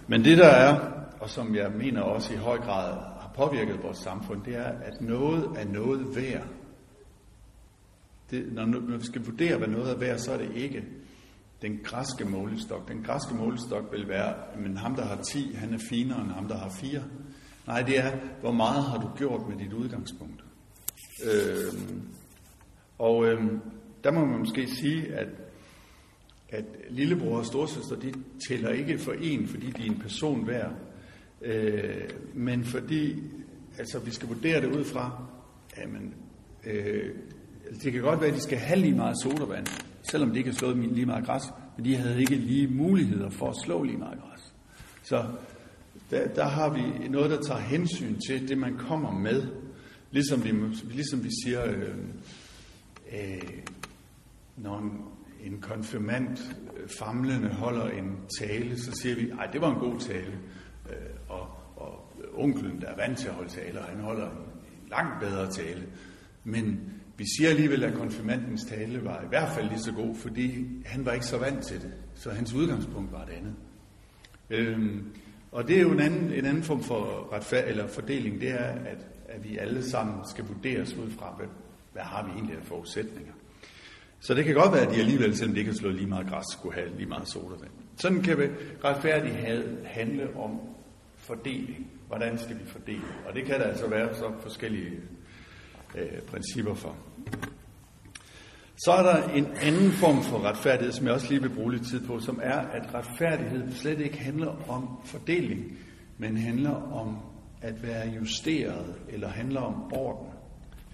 Men 0.07 0.25
det 0.25 0.39
der 0.39 0.49
er, 0.49 0.91
og 1.21 1.31
som 1.31 1.55
jeg 1.55 1.73
mener 1.73 2.01
også 2.01 2.35
i 2.35 2.37
høj 2.37 2.59
grad 2.59 3.14
påvirket 3.35 3.83
vores 3.83 3.99
samfund, 3.99 4.45
det 4.45 4.57
er, 4.57 4.65
at 4.65 5.01
noget 5.01 5.51
er 5.57 5.65
noget 5.65 6.17
værd. 6.17 6.47
Det, 8.31 8.53
når, 8.53 8.67
når 8.67 8.97
vi 8.97 9.05
skal 9.05 9.25
vurdere, 9.25 9.59
hvad 9.59 9.69
noget 9.69 9.91
er 9.91 9.99
værd, 9.99 10.19
så 10.19 10.33
er 10.33 10.39
det 10.39 10.57
ikke 10.57 10.85
den 11.63 11.81
græske 11.85 12.25
målestok. 12.25 12.89
Den 12.89 13.03
græske 13.03 13.35
målestok 13.35 13.93
vil 13.93 14.09
være, 14.09 14.35
men 14.59 14.77
ham, 14.77 14.95
der 14.95 15.05
har 15.05 15.23
10, 15.23 15.55
han 15.55 15.75
er 15.75 15.79
finere 15.89 16.21
end 16.21 16.31
ham, 16.31 16.49
der 16.49 16.59
har 16.59 16.71
4. 16.81 17.03
Nej, 17.67 17.83
det 17.83 17.99
er, 17.99 18.13
hvor 18.41 18.53
meget 18.53 18.85
har 18.85 18.99
du 18.99 19.09
gjort 19.17 19.49
med 19.49 19.57
dit 19.59 19.73
udgangspunkt. 19.73 20.45
Øhm, 21.25 22.09
og 22.99 23.27
øhm, 23.27 23.61
der 24.05 24.13
må 24.13 24.25
man 24.25 24.39
måske 24.39 24.67
sige, 24.67 25.15
at, 25.15 25.29
at 26.49 26.65
lillebror 26.91 27.39
og 27.39 27.47
storsøster, 27.47 27.97
de 27.97 28.13
tæller 28.49 28.71
ikke 28.71 28.99
for 28.99 29.13
en, 29.13 29.49
fordi 29.49 29.71
de 29.71 29.83
er 29.83 29.91
en 29.91 29.99
person 29.99 30.45
hver. 30.45 30.71
Øh, 31.43 32.09
men 32.35 32.65
fordi 32.65 33.23
altså, 33.79 33.99
vi 33.99 34.11
skal 34.11 34.29
vurdere 34.29 34.61
det 34.61 34.77
ud 34.77 34.85
fra, 34.85 35.23
jamen, 35.79 36.15
øh, 36.67 37.11
altså, 37.67 37.81
det 37.85 37.93
kan 37.93 38.03
godt 38.03 38.21
være, 38.21 38.31
at 38.31 38.37
de 38.37 38.41
skal 38.41 38.59
have 38.59 38.81
lige 38.81 38.95
meget 38.95 39.17
sodavand, 39.23 39.67
selvom 40.11 40.31
de 40.31 40.39
ikke 40.39 40.51
har 40.51 40.57
slået 40.57 40.77
lige 40.77 41.07
meget 41.07 41.27
græs, 41.27 41.43
men 41.77 41.85
de 41.85 41.97
havde 41.97 42.21
ikke 42.21 42.35
lige 42.35 42.69
muligheder 42.69 43.31
for 43.31 43.51
at 43.51 43.57
slå 43.65 43.83
lige 43.83 43.99
meget 43.99 44.19
græs. 44.21 44.55
Så 45.03 45.25
der, 46.11 46.29
der 46.29 46.45
har 46.45 46.75
vi 46.75 47.09
noget, 47.09 47.31
der 47.31 47.43
tager 47.43 47.61
hensyn 47.61 48.17
til 48.29 48.49
det, 48.49 48.59
man 48.59 48.79
kommer 48.79 49.11
med. 49.11 49.43
Ligesom 50.11 50.45
vi, 50.45 50.53
ligesom 50.91 51.25
vi 51.25 51.31
siger, 51.45 51.65
øh, 51.65 51.95
øh, 53.13 53.59
når 54.57 54.79
en, 54.79 54.91
en 55.53 55.61
konfirmand 55.61 56.39
øh, 56.77 56.89
famlende 56.89 57.49
holder 57.49 57.89
en 57.89 58.17
tale, 58.41 58.79
så 58.79 58.93
siger 58.93 59.15
vi, 59.15 59.31
at 59.31 59.53
det 59.53 59.61
var 59.61 59.71
en 59.75 59.91
god 59.91 60.01
tale. 60.01 60.39
Øh, 62.35 62.45
onklen, 62.45 62.81
der 62.81 62.87
er 62.87 62.97
vant 62.97 63.19
til 63.19 63.29
at 63.29 63.35
holde 63.35 63.51
taler, 63.51 63.83
han 63.83 64.01
holder 64.01 64.31
en, 64.31 64.37
en 64.83 64.89
langt 64.91 65.21
bedre 65.21 65.51
tale. 65.51 65.83
Men 66.45 66.81
vi 67.17 67.25
siger 67.37 67.51
alligevel, 67.51 67.85
at 67.85 67.95
konfirmandens 67.95 68.65
tale 68.65 69.05
var 69.05 69.23
i 69.23 69.29
hvert 69.29 69.49
fald 69.49 69.69
lige 69.69 69.81
så 69.81 69.93
god, 69.93 70.15
fordi 70.15 70.67
han 70.85 71.07
var 71.07 71.13
ikke 71.13 71.27
så 71.27 71.39
vant 71.39 71.67
til 71.67 71.83
det. 71.83 71.93
Så 72.15 72.31
hans 72.31 72.53
udgangspunkt 72.53 73.13
var 73.13 73.25
det 73.25 73.33
andet. 73.33 73.55
Øhm, 74.51 75.13
og 75.53 75.69
det 75.69 75.77
er 75.77 75.83
jo 75.83 75.91
en 75.91 76.01
anden, 76.01 76.33
en 76.33 76.45
anden 76.45 76.63
form 76.63 76.83
for 76.83 77.33
retfærd, 77.33 77.69
eller 77.69 77.87
fordeling, 77.87 78.41
det 78.41 78.51
er, 78.51 78.65
at, 78.65 79.07
at 79.29 79.45
vi 79.45 79.57
alle 79.57 79.83
sammen 79.91 80.15
skal 80.27 80.45
vurderes 80.47 80.95
ud 80.95 81.11
fra, 81.11 81.35
hvad, 81.37 81.47
hvad 81.93 82.03
har 82.03 82.25
vi 82.25 82.31
egentlig 82.31 82.57
af 82.57 82.65
forudsætninger. 82.65 83.33
Så 84.21 84.35
det 84.35 84.45
kan 84.45 84.55
godt 84.55 84.73
være, 84.73 84.87
at 84.87 84.95
de 84.95 85.01
alligevel, 85.01 85.37
selvom 85.37 85.55
de 85.55 85.61
ikke 85.61 85.71
har 85.71 85.79
slået 85.79 85.95
lige 85.95 86.07
meget 86.07 86.27
græs, 86.27 86.45
skulle 86.53 86.75
have 86.75 86.97
lige 86.97 87.09
meget 87.09 87.29
sodavand. 87.29 87.71
Sådan 87.97 88.23
kan 88.23 88.39
vi 88.39 88.45
retfærdighed 88.85 89.85
handle 89.85 90.37
om 90.37 90.61
fordeling. 91.17 91.91
Hvordan 92.07 92.39
skal 92.39 92.59
vi 92.59 92.65
fordele? 92.67 93.03
Og 93.29 93.35
det 93.35 93.45
kan 93.45 93.61
der 93.61 93.65
altså 93.65 93.89
være 93.89 94.15
så 94.15 94.33
forskellige 94.41 95.01
øh, 95.95 96.23
principper 96.27 96.75
for. 96.75 96.97
Så 98.77 98.93
er 98.93 99.03
der 99.03 99.29
en 99.29 99.47
anden 99.63 99.91
form 99.91 100.23
for 100.23 100.45
retfærdighed, 100.45 100.93
som 100.93 101.07
jeg 101.07 101.15
også 101.15 101.29
lige 101.29 101.43
vil 101.43 101.55
bruge 101.55 101.73
lidt 101.73 101.87
tid 101.87 102.07
på, 102.07 102.21
som 102.21 102.41
er, 102.43 102.59
at 102.59 102.95
retfærdighed 102.95 103.73
slet 103.73 104.01
ikke 104.01 104.19
handler 104.19 104.71
om 104.71 104.89
fordeling, 105.05 105.79
men 106.19 106.37
handler 106.37 106.93
om 106.93 107.19
at 107.63 107.83
være 107.83 108.09
justeret, 108.09 108.95
eller 109.09 109.29
handler 109.29 109.61
om 109.61 109.93
orden. 109.93 110.29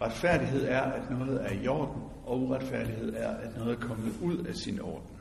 Retfærdighed 0.01 0.65
er, 0.69 0.81
at 0.81 1.11
noget 1.11 1.41
er 1.45 1.63
i 1.63 1.67
orden, 1.67 2.03
og 2.27 2.41
uretfærdighed 2.41 3.15
er, 3.17 3.29
at 3.29 3.57
noget 3.57 3.77
er 3.77 3.81
kommet 3.81 4.15
ud 4.23 4.45
af 4.45 4.55
sin 4.55 4.81
orden. 4.81 5.17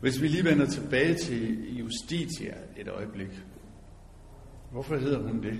Hvis 0.00 0.22
vi 0.22 0.28
lige 0.28 0.44
vender 0.44 0.66
tilbage 0.66 1.14
til 1.14 1.76
Justitia 1.78 2.54
et 2.76 2.88
øjeblik. 2.88 3.28
Hvorfor 4.76 4.96
hedder 4.96 5.18
hun 5.18 5.42
det? 5.42 5.58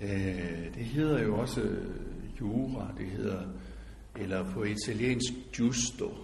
Øh, 0.00 0.74
det 0.74 0.84
hedder 0.84 1.22
jo 1.22 1.38
også 1.38 1.60
øh, 1.60 2.40
jura, 2.40 2.94
det 2.98 3.06
hedder, 3.06 3.42
eller 4.20 4.50
på 4.50 4.64
italiensk 4.64 5.32
giusto. 5.52 6.14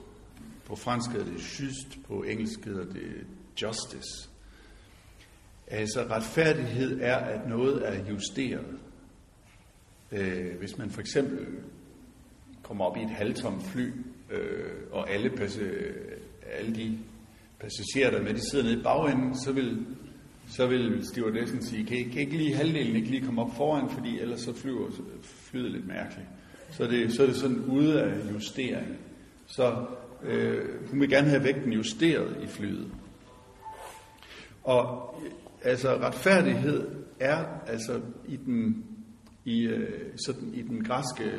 På 0.64 0.76
fransk 0.76 1.10
hedder 1.10 1.26
det 1.26 1.60
just, 1.60 1.98
på 2.06 2.22
engelsk 2.22 2.64
hedder 2.64 2.84
det 2.84 3.26
justice. 3.62 4.30
Altså 5.66 6.06
retfærdighed 6.10 7.00
er, 7.00 7.16
at 7.16 7.48
noget 7.48 7.88
er 7.88 8.08
justeret. 8.10 8.78
Øh, 10.12 10.58
hvis 10.58 10.78
man 10.78 10.90
for 10.90 11.00
eksempel 11.00 11.46
kommer 12.62 12.84
op 12.84 12.96
i 12.96 13.02
et 13.02 13.10
halvtomt 13.10 13.62
fly, 13.62 13.92
øh, 14.30 14.72
og 14.90 15.10
alle, 15.10 15.30
passe, 15.30 15.94
alle 16.58 16.74
de 16.74 16.98
passagerer, 17.60 18.10
der 18.10 18.22
med, 18.22 18.34
de 18.34 18.50
sidder 18.50 18.64
nede 18.64 18.80
i 18.80 18.82
bagenden, 18.82 19.34
så 19.34 19.52
vil, 19.52 19.86
så 20.50 20.66
vil 20.66 21.06
stewardessen 21.12 21.62
sige, 21.62 21.84
kan, 21.84 22.10
kan 22.10 22.20
ikke 22.20 22.36
lige 22.36 22.54
halvdelen 22.54 22.96
ikke 22.96 23.10
lige 23.10 23.24
komme 23.24 23.42
op 23.42 23.56
foran, 23.56 23.90
fordi 23.90 24.20
ellers 24.20 24.40
så 24.40 24.54
flyver 24.54 24.90
flyet 25.22 25.70
lidt 25.72 25.86
mærkeligt. 25.86 26.28
Så, 26.70 26.84
det, 26.84 27.12
så 27.12 27.22
er 27.22 27.26
det 27.26 27.36
sådan 27.36 27.64
ude 27.64 28.02
af 28.02 28.32
justering. 28.32 28.96
Så 29.46 29.86
øh, 30.22 30.90
hun 30.90 31.00
vil 31.00 31.10
gerne 31.10 31.28
have 31.28 31.44
vægten 31.44 31.72
justeret 31.72 32.36
i 32.42 32.46
flyet. 32.46 32.86
Og 34.64 35.14
altså 35.62 35.88
retfærdighed 35.88 36.86
er 37.20 37.44
altså 37.66 38.00
i 38.28 38.36
den, 38.36 38.84
i, 39.44 39.62
øh, 39.62 40.16
sådan, 40.26 40.54
i 40.54 40.62
den 40.62 40.84
græske 40.84 41.32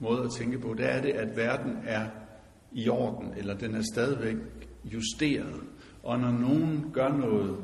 måde 0.00 0.22
at 0.22 0.30
tænke 0.38 0.58
på, 0.58 0.74
der 0.74 0.84
er 0.84 1.02
det, 1.02 1.10
at 1.10 1.36
verden 1.36 1.76
er 1.86 2.08
i 2.72 2.88
orden, 2.88 3.32
eller 3.36 3.54
den 3.54 3.74
er 3.74 3.82
stadigvæk 3.92 4.36
justeret. 4.84 5.60
Og 6.02 6.18
når 6.18 6.30
nogen 6.30 6.90
gør 6.92 7.08
noget, 7.08 7.56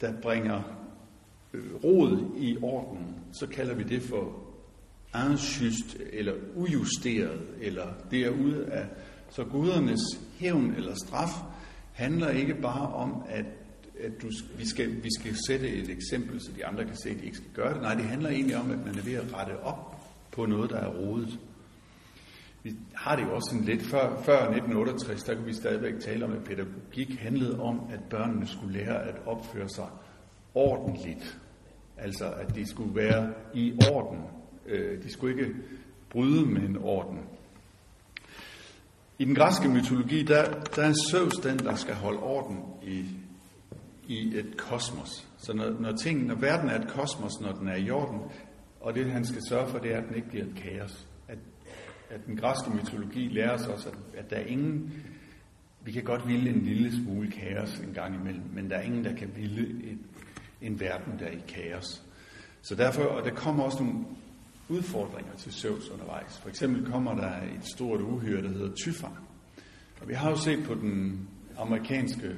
der 0.00 0.12
bringer 0.22 0.62
øh, 1.54 1.74
rod 1.84 2.36
i 2.36 2.56
orden, 2.62 3.14
så 3.32 3.46
kalder 3.46 3.74
vi 3.74 3.82
det 3.82 4.02
for 4.02 4.48
injust, 5.14 5.96
eller 6.12 6.32
ujusteret, 6.54 7.40
eller 7.60 7.86
det 8.10 8.26
er 8.26 8.30
ude 8.30 8.66
af. 8.66 8.86
Så 9.30 9.44
gudernes 9.44 10.00
hævn 10.38 10.74
eller 10.76 10.94
straf 10.94 11.30
handler 11.92 12.28
ikke 12.28 12.54
bare 12.54 12.94
om, 12.94 13.22
at, 13.28 13.44
at 14.00 14.22
du, 14.22 14.30
vi, 14.58 14.66
skal, 14.66 15.02
vi 15.02 15.08
skal 15.20 15.36
sætte 15.46 15.68
et 15.68 15.90
eksempel, 15.90 16.40
så 16.40 16.50
de 16.56 16.66
andre 16.66 16.84
kan 16.84 16.96
se, 16.96 17.10
at 17.10 17.16
de 17.20 17.24
ikke 17.24 17.36
skal 17.36 17.50
gøre 17.54 17.74
det. 17.74 17.82
Nej, 17.82 17.94
det 17.94 18.04
handler 18.04 18.30
egentlig 18.30 18.56
om, 18.56 18.70
at 18.70 18.86
man 18.86 18.98
er 18.98 19.02
ved 19.02 19.14
at 19.14 19.34
rette 19.34 19.60
op 19.62 20.04
på 20.30 20.46
noget, 20.46 20.70
der 20.70 20.76
er 20.76 20.88
rodet. 20.88 21.38
Vi 22.62 22.76
har 22.94 23.16
det 23.16 23.22
jo 23.22 23.34
også 23.34 23.48
sådan 23.50 23.64
lidt 23.64 23.82
før, 23.82 24.22
før 24.22 24.38
1968, 24.38 25.22
der 25.22 25.34
kunne 25.34 25.44
vi 25.44 25.52
stadigvæk 25.52 26.00
tale 26.00 26.24
om, 26.24 26.32
at 26.32 26.44
pædagogik 26.44 27.20
handlede 27.20 27.60
om, 27.60 27.80
at 27.92 28.00
børnene 28.10 28.46
skulle 28.46 28.78
lære 28.78 29.02
at 29.02 29.14
opføre 29.26 29.68
sig 29.68 29.86
ordentligt. 30.54 31.38
Altså, 31.96 32.30
at 32.30 32.54
de 32.54 32.70
skulle 32.70 32.94
være 32.94 33.32
i 33.54 33.78
orden. 33.92 34.18
Øh, 34.66 35.02
de 35.02 35.12
skulle 35.12 35.40
ikke 35.40 35.54
bryde 36.10 36.46
med 36.46 36.62
en 36.62 36.76
orden. 36.76 37.18
I 39.18 39.24
den 39.24 39.34
græske 39.34 39.68
mytologi, 39.68 40.22
der, 40.22 40.52
der 40.76 40.82
er 40.82 40.94
Zeus 41.10 41.34
den, 41.34 41.58
der 41.58 41.74
skal 41.74 41.94
holde 41.94 42.20
orden 42.20 42.64
i, 42.82 43.04
i 44.08 44.36
et 44.38 44.56
kosmos. 44.56 45.28
Så 45.38 45.52
når, 45.52 45.70
når, 45.80 45.92
ting, 45.92 46.26
når 46.26 46.34
verden 46.34 46.70
er 46.70 46.80
et 46.80 46.88
kosmos, 46.88 47.40
når 47.40 47.52
den 47.52 47.68
er 47.68 47.76
i 47.76 47.90
orden, 47.90 48.20
og 48.80 48.94
det 48.94 49.12
han 49.12 49.24
skal 49.24 49.42
sørge 49.48 49.68
for, 49.68 49.78
det 49.78 49.92
er, 49.92 49.98
at 49.98 50.08
den 50.08 50.16
ikke 50.16 50.28
bliver 50.28 50.44
et 50.44 50.54
kaos. 50.54 51.06
At, 52.10 52.26
den 52.26 52.36
græske 52.36 52.70
mytologi 52.70 53.28
lærer 53.28 53.54
os 53.54 53.66
også, 53.66 53.88
at, 53.88 53.96
at 54.14 54.30
der 54.30 54.36
er 54.36 54.46
ingen, 54.46 54.92
vi 55.84 55.92
kan 55.92 56.04
godt 56.04 56.28
ville 56.28 56.50
en 56.50 56.62
lille 56.62 57.02
smule 57.02 57.30
kaos 57.30 57.78
en 57.78 57.94
gang 57.94 58.14
imellem, 58.14 58.44
men 58.54 58.70
der 58.70 58.76
er 58.76 58.82
ingen, 58.82 59.04
der 59.04 59.14
kan 59.14 59.30
ville 59.36 59.90
en, 59.90 60.00
en 60.62 60.80
verden, 60.80 61.18
der 61.18 61.26
er 61.26 61.32
i 61.32 61.42
kaos. 61.48 62.02
Så 62.62 62.74
derfor, 62.74 63.02
og 63.02 63.24
der 63.24 63.34
kommer 63.34 63.64
også 63.64 63.82
nogle 63.82 64.04
udfordringer 64.68 65.34
til 65.34 65.52
Zeus 65.52 65.90
undervejs. 65.90 66.38
For 66.38 66.48
eksempel 66.48 66.92
kommer 66.92 67.14
der 67.14 67.36
et 67.36 67.64
stort 67.74 68.00
uhyre, 68.00 68.42
der 68.42 68.48
hedder 68.48 68.74
Tyfon. 68.74 69.18
Og 70.00 70.08
vi 70.08 70.14
har 70.14 70.30
jo 70.30 70.36
set 70.36 70.64
på 70.64 70.74
den 70.74 71.28
amerikanske 71.58 72.36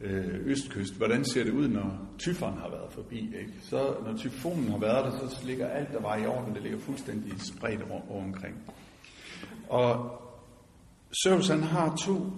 øh, 0.00 0.46
østkyst, 0.46 0.96
hvordan 0.96 1.24
ser 1.24 1.44
det 1.44 1.52
ud, 1.52 1.68
når 1.68 2.08
tyfonen 2.18 2.58
har 2.58 2.70
været 2.70 2.92
forbi. 2.92 3.18
Ikke? 3.18 3.52
Så 3.62 3.94
når 4.06 4.16
tyfonen 4.16 4.68
har 4.68 4.78
været 4.78 5.04
der, 5.04 5.28
så 5.28 5.46
ligger 5.46 5.68
alt, 5.68 5.92
der 5.92 6.00
var 6.00 6.16
i 6.16 6.26
orden, 6.26 6.54
det 6.54 6.62
ligger 6.62 6.78
fuldstændig 6.78 7.40
spredt 7.40 7.82
over 7.90 8.24
omkring. 8.24 8.54
Og 9.68 10.20
Zeus 11.24 11.48
han 11.48 11.62
har 11.62 11.96
to 11.96 12.32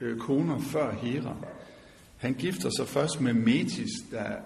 øh, 0.00 0.18
koner 0.18 0.58
før 0.58 0.94
Hera. 0.94 1.36
Han 2.16 2.34
gifter 2.34 2.70
sig 2.76 2.86
først 2.86 3.20
med 3.20 3.32
Metis, 3.32 3.90
der 4.10 4.36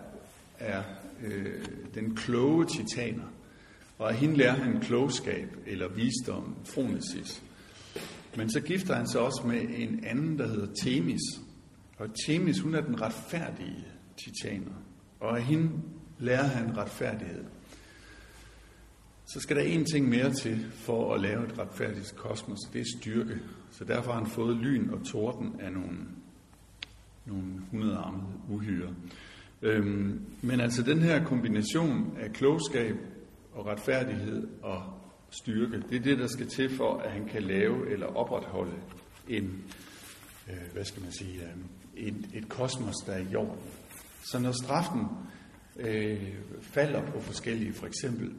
er 0.59 0.83
øh, 1.25 1.65
den 1.95 2.17
kloge 2.17 2.67
titaner. 2.67 3.25
Og 3.99 4.11
af 4.11 4.17
hende 4.17 4.37
lærer 4.37 4.55
han 4.55 4.81
klogskab 4.81 5.57
eller 5.67 5.89
visdom, 5.89 6.57
Phronesis. 6.73 7.43
Men 8.37 8.51
så 8.51 8.61
gifter 8.61 8.95
han 8.95 9.09
sig 9.09 9.21
også 9.21 9.43
med 9.47 9.61
en 9.77 10.05
anden, 10.05 10.39
der 10.39 10.47
hedder 10.47 10.75
Themis. 10.83 11.21
Og 11.99 12.09
Themis, 12.27 12.61
hun 12.61 12.75
er 12.75 12.81
den 12.81 13.01
retfærdige 13.01 13.87
titaner. 14.25 14.73
Og 15.21 15.37
af 15.37 15.45
hende 15.45 15.71
lærer 16.19 16.47
han 16.47 16.77
retfærdighed. 16.77 17.45
Så 19.33 19.41
skal 19.41 19.57
der 19.57 19.63
en 19.63 19.85
ting 19.85 20.09
mere 20.09 20.33
til 20.33 20.67
for 20.73 21.15
at 21.15 21.21
lave 21.21 21.45
et 21.45 21.59
retfærdigt 21.59 22.15
kosmos, 22.17 22.59
det 22.73 22.81
er 22.81 22.85
styrke. 22.99 23.39
Så 23.71 23.85
derfor 23.85 24.13
har 24.13 24.19
han 24.19 24.31
fået 24.31 24.57
lyn 24.57 24.91
og 24.91 25.05
torden 25.05 25.61
af 25.61 25.73
nogle, 25.73 25.99
nogle 27.27 27.45
hundredarmede 27.71 28.27
uhyre. 28.49 28.95
Øhm, 29.63 30.21
men 30.43 30.61
altså 30.61 30.83
den 30.83 31.03
her 31.03 31.25
kombination 31.25 32.17
af 32.21 32.33
klogskab 32.33 32.97
og 33.53 33.67
retfærdighed 33.67 34.49
og 34.63 34.83
styrke, 35.31 35.83
det 35.91 35.97
er 35.97 36.03
det, 36.03 36.19
der 36.19 36.27
skal 36.27 36.47
til 36.47 36.77
for, 36.77 36.97
at 36.97 37.13
han 37.13 37.29
kan 37.29 37.43
lave 37.43 37.93
eller 37.93 38.07
opretholde 38.07 38.77
en, 39.29 39.65
øh, 40.49 40.73
hvad 40.73 40.85
skal 40.85 41.03
man 41.03 41.13
sige, 41.13 41.43
øh, 41.43 42.07
et, 42.07 42.29
et 42.35 42.49
kosmos, 42.49 42.97
der 43.07 43.13
er 43.13 43.21
i 43.21 43.33
jorden. 43.33 43.61
Så 44.23 44.39
når 44.39 44.53
straffen 44.53 45.07
øh, 45.77 46.29
falder 46.63 47.07
på 47.07 47.21
forskellige, 47.21 47.73
for 47.73 47.87
eksempel 47.87 48.33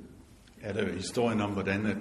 er 0.63 0.73
der 0.73 0.93
historien 0.93 1.41
om, 1.41 1.51
hvordan 1.51 1.85
at 1.85 1.97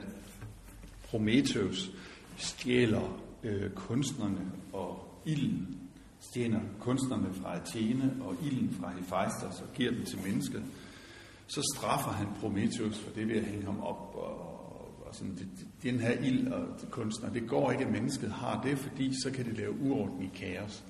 Prometheus 1.11 1.91
stjæler 2.37 3.21
øh, 3.43 3.71
kunstnerne 3.71 4.53
og 4.73 5.23
ilden, 5.25 5.79
stjæler 6.21 6.61
kunstnerne 6.81 7.35
fra 7.35 7.57
Athene 7.57 8.17
og 8.21 8.37
ilden 8.43 8.77
fra 8.81 8.93
Hephaistos 8.93 9.61
og 9.61 9.75
giver 9.75 9.91
den 9.91 10.05
til 10.05 10.19
mennesket 10.27 10.63
så 11.51 11.75
straffer 11.77 12.11
han 12.11 12.27
Prometheus 12.41 12.99
for 12.99 13.11
det 13.11 13.29
ved 13.29 13.37
at 13.37 13.45
hænge 13.45 13.65
ham 13.65 13.81
op. 13.81 14.15
Og, 14.15 15.07
og 15.07 15.15
sådan, 15.15 15.35
det, 15.35 15.49
den 15.83 16.01
her 16.01 16.11
ild 16.11 16.49
og 16.49 16.67
kunstner, 16.91 17.31
det 17.31 17.49
går 17.49 17.71
ikke, 17.71 17.85
at 17.85 17.93
mennesket 17.93 18.33
har 18.33 18.63
det, 18.63 18.79
fordi 18.79 19.13
så 19.23 19.31
kan 19.31 19.45
det 19.45 19.57
lave 19.57 19.81
uorden 19.81 20.23
i 20.23 20.31
kaos. 20.35 20.85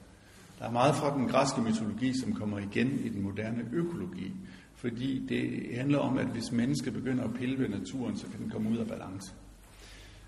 Der 0.58 0.64
er 0.64 0.70
meget 0.70 0.94
fra 0.94 1.16
den 1.16 1.28
græske 1.28 1.60
mytologi, 1.60 2.20
som 2.20 2.34
kommer 2.34 2.58
igen 2.58 3.00
i 3.04 3.08
den 3.08 3.22
moderne 3.22 3.68
økologi, 3.72 4.32
fordi 4.80 5.26
det 5.28 5.74
handler 5.76 5.98
om, 5.98 6.18
at 6.18 6.26
hvis 6.26 6.52
mennesket 6.52 6.92
begynder 6.92 7.24
at 7.24 7.34
pille 7.34 7.58
ved 7.58 7.68
naturen, 7.68 8.16
så 8.16 8.26
kan 8.26 8.40
den 8.40 8.50
komme 8.50 8.70
ud 8.70 8.76
af 8.76 8.86
balance. 8.86 9.32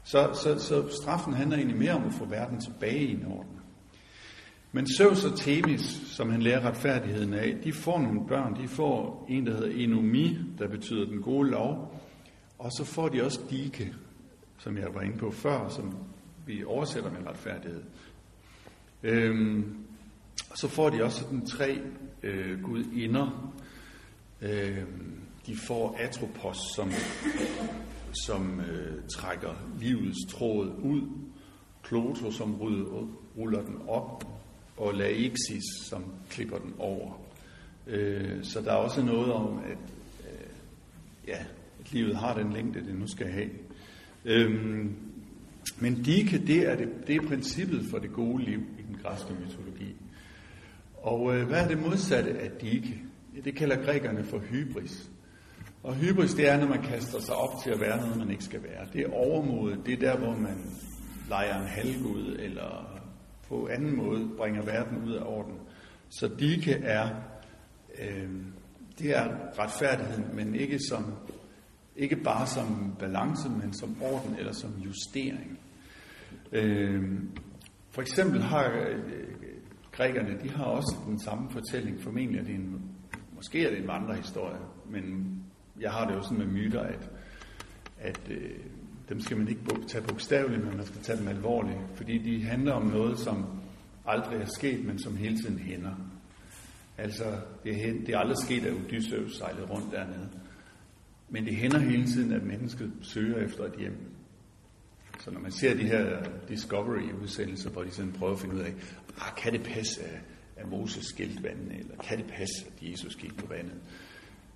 Så, 0.04 0.30
så, 0.42 0.58
så 0.58 0.88
straffen 1.02 1.34
handler 1.34 1.56
egentlig 1.56 1.78
mere 1.78 1.92
om 1.92 2.04
at 2.04 2.14
få 2.14 2.24
verden 2.24 2.60
tilbage 2.60 3.06
i 3.06 3.12
en 3.12 3.26
orden. 3.26 3.60
Men 4.72 4.86
Zeus 4.96 5.24
og 5.24 5.38
Themis, 5.38 5.80
som 6.06 6.30
han 6.30 6.42
lærer 6.42 6.64
retfærdigheden 6.68 7.34
af, 7.34 7.56
de 7.64 7.72
får 7.72 8.00
nogle 8.00 8.20
børn. 8.28 8.62
De 8.62 8.68
får 8.68 9.26
en, 9.28 9.46
der 9.46 9.52
hedder 9.52 9.84
Enomi, 9.84 10.38
der 10.58 10.68
betyder 10.68 11.06
den 11.06 11.22
gode 11.22 11.50
lov. 11.50 12.00
Og 12.58 12.70
så 12.72 12.84
får 12.84 13.08
de 13.08 13.24
også 13.24 13.40
Dike, 13.50 13.94
som 14.58 14.76
jeg 14.76 14.88
var 14.94 15.00
inde 15.00 15.18
på 15.18 15.30
før, 15.30 15.68
som 15.68 15.96
vi 16.46 16.64
oversætter 16.64 17.10
med 17.10 17.26
retfærdighed. 17.26 17.82
Øhm, 19.02 19.76
og 20.50 20.58
så 20.58 20.68
får 20.68 20.90
de 20.90 21.04
også 21.04 21.24
den 21.30 21.46
tre 21.46 21.78
øh, 22.22 22.62
gudinder. 22.62 23.52
Øh, 24.42 24.82
de 25.46 25.56
får 25.56 25.96
Atropos, 25.98 26.56
som, 26.76 26.92
som 28.26 28.60
øh, 28.60 29.02
trækker 29.08 29.54
livets 29.80 30.18
tråd 30.28 30.66
ud. 30.82 31.02
Kloto, 31.82 32.30
som 32.30 32.54
ruller 33.36 33.62
den 33.62 33.78
op 33.88 34.24
og 34.76 34.94
Laixis, 34.94 35.64
som 35.88 36.04
klipper 36.30 36.58
den 36.58 36.74
over. 36.78 37.20
Øh, 37.86 38.44
så 38.44 38.60
der 38.60 38.72
er 38.72 38.76
også 38.76 39.02
noget 39.02 39.32
om, 39.32 39.58
at, 39.58 39.78
øh, 40.20 40.48
ja, 41.28 41.38
at 41.80 41.92
livet 41.92 42.16
har 42.16 42.34
den 42.34 42.52
længde, 42.52 42.84
det 42.86 42.94
nu 42.94 43.06
skal 43.06 43.26
have. 43.26 43.50
Øh, 44.24 44.50
men 45.78 46.02
dike, 46.02 46.38
det 46.46 46.70
er, 46.70 46.76
det, 46.76 46.88
det 47.06 47.16
er 47.16 47.28
princippet 47.28 47.86
for 47.90 47.98
det 47.98 48.12
gode 48.12 48.44
liv 48.44 48.60
i 48.78 48.82
den 48.88 48.98
græske 49.02 49.34
mytologi. 49.34 49.96
Og 50.96 51.36
øh, 51.36 51.46
hvad 51.46 51.64
er 51.64 51.68
det 51.68 51.78
modsatte 51.78 52.38
af 52.38 52.50
dike? 52.50 53.02
Det 53.44 53.56
kalder 53.56 53.84
grækerne 53.84 54.24
for 54.24 54.38
hybris. 54.38 55.10
Og 55.82 55.94
hybris, 55.94 56.34
det 56.34 56.48
er, 56.48 56.60
når 56.60 56.68
man 56.68 56.82
kaster 56.82 57.20
sig 57.20 57.34
op 57.34 57.62
til 57.64 57.70
at 57.70 57.80
være 57.80 57.96
noget, 57.96 58.16
man 58.16 58.30
ikke 58.30 58.44
skal 58.44 58.62
være. 58.62 58.86
Det 58.92 59.00
er 59.00 59.12
overmodet. 59.12 59.86
Det 59.86 59.94
er 59.94 59.98
der, 59.98 60.18
hvor 60.18 60.34
man 60.34 60.58
leger 61.28 61.60
en 61.60 61.68
halvgud, 61.68 62.36
eller 62.38 63.00
på 63.48 63.68
anden 63.68 63.96
måde 63.96 64.30
bringer 64.36 64.62
verden 64.62 65.04
ud 65.04 65.12
af 65.12 65.22
orden. 65.24 65.54
Så 66.08 66.30
dike 66.38 66.72
er, 66.72 67.08
øh, 67.98 68.30
det 68.98 69.16
er 69.16 69.28
retfærdigheden, 69.58 70.36
men 70.36 70.54
ikke, 70.54 70.78
som, 70.88 71.14
ikke 71.96 72.16
bare 72.16 72.46
som 72.46 72.96
balance, 72.98 73.48
men 73.48 73.72
som 73.72 74.02
orden 74.02 74.36
eller 74.38 74.52
som 74.52 74.70
justering. 74.70 75.58
Øh, 76.52 77.02
for 77.90 78.02
eksempel 78.02 78.42
har 78.42 78.88
øh, 78.88 78.98
grækerne, 79.92 80.38
de 80.42 80.50
har 80.50 80.64
også 80.64 80.96
den 81.06 81.20
samme 81.20 81.50
fortælling. 81.50 82.02
Formentlig 82.02 82.40
er 82.40 82.44
det 82.44 82.54
en, 82.54 82.82
måske 83.42 83.64
er 83.64 83.70
det 83.70 83.78
en 83.78 83.88
vandrehistorie, 83.88 84.58
men 84.90 85.36
jeg 85.80 85.90
har 85.90 86.06
det 86.06 86.14
jo 86.14 86.22
sådan 86.22 86.38
med 86.38 86.46
myter, 86.46 86.80
at, 86.80 87.10
at 87.98 88.20
øh, 88.30 88.50
dem 89.08 89.20
skal 89.20 89.36
man 89.36 89.48
ikke 89.48 89.60
tage 89.88 90.04
bogstaveligt, 90.04 90.64
men 90.64 90.76
man 90.76 90.86
skal 90.86 91.00
tage 91.02 91.18
dem 91.18 91.28
alvorligt, 91.28 91.78
fordi 91.94 92.18
de 92.18 92.44
handler 92.44 92.72
om 92.72 92.86
noget, 92.86 93.18
som 93.18 93.46
aldrig 94.06 94.40
er 94.40 94.46
sket, 94.46 94.84
men 94.84 94.98
som 94.98 95.16
hele 95.16 95.36
tiden 95.36 95.58
hænder. 95.58 95.94
Altså, 96.98 97.24
det 97.64 97.88
er, 97.88 97.92
det 97.92 98.08
er 98.08 98.18
aldrig 98.18 98.36
sket, 98.38 98.66
at 98.66 98.72
Odysseus 98.72 99.36
sejlede 99.36 99.66
rundt 99.66 99.92
dernede. 99.92 100.28
Men 101.28 101.44
det 101.44 101.56
hænder 101.56 101.78
hele 101.78 102.06
tiden, 102.06 102.32
at 102.32 102.42
mennesket 102.42 102.92
søger 103.02 103.44
efter 103.44 103.64
et 103.64 103.74
hjem. 103.78 103.96
Så 105.20 105.30
når 105.30 105.40
man 105.40 105.52
ser 105.52 105.74
de 105.74 105.84
her 105.84 106.22
Discovery-udsendelser, 106.48 107.70
hvor 107.70 107.82
de 107.82 107.90
sådan 107.90 108.12
prøver 108.12 108.32
at 108.32 108.40
finde 108.40 108.54
ud 108.54 108.60
af, 108.60 108.74
ah, 109.18 109.34
kan 109.36 109.52
det 109.52 109.62
passe, 109.62 110.02
at 110.02 110.20
Moses 110.70 111.04
skilt 111.04 111.42
vandene, 111.42 111.78
eller 111.78 111.94
kan 112.02 112.18
det 112.18 112.26
passe, 112.26 112.66
at 112.66 112.90
Jesus 112.90 113.16
gik 113.16 113.36
på 113.36 113.46
vandet, 113.46 113.78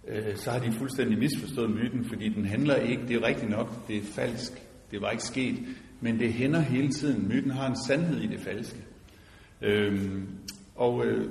øh, 0.08 0.36
så 0.36 0.50
har 0.50 0.58
de 0.58 0.72
fuldstændig 0.72 1.18
misforstået 1.18 1.70
myten, 1.70 2.08
fordi 2.08 2.28
den 2.28 2.44
handler 2.44 2.76
ikke, 2.76 3.02
det 3.08 3.16
er 3.16 3.26
rigtigt 3.26 3.50
nok, 3.50 3.88
det 3.88 3.96
er 3.96 4.02
falsk, 4.02 4.52
det 4.90 5.00
var 5.00 5.10
ikke 5.10 5.24
sket, 5.24 5.56
men 6.00 6.18
det 6.18 6.32
hænder 6.32 6.60
hele 6.60 6.88
tiden. 6.88 7.28
Myten 7.28 7.50
har 7.50 7.66
en 7.68 7.76
sandhed 7.86 8.20
i 8.20 8.26
det 8.26 8.40
falske. 8.40 8.78
Øhm, 9.62 10.28
og 10.74 11.06
øh, 11.06 11.30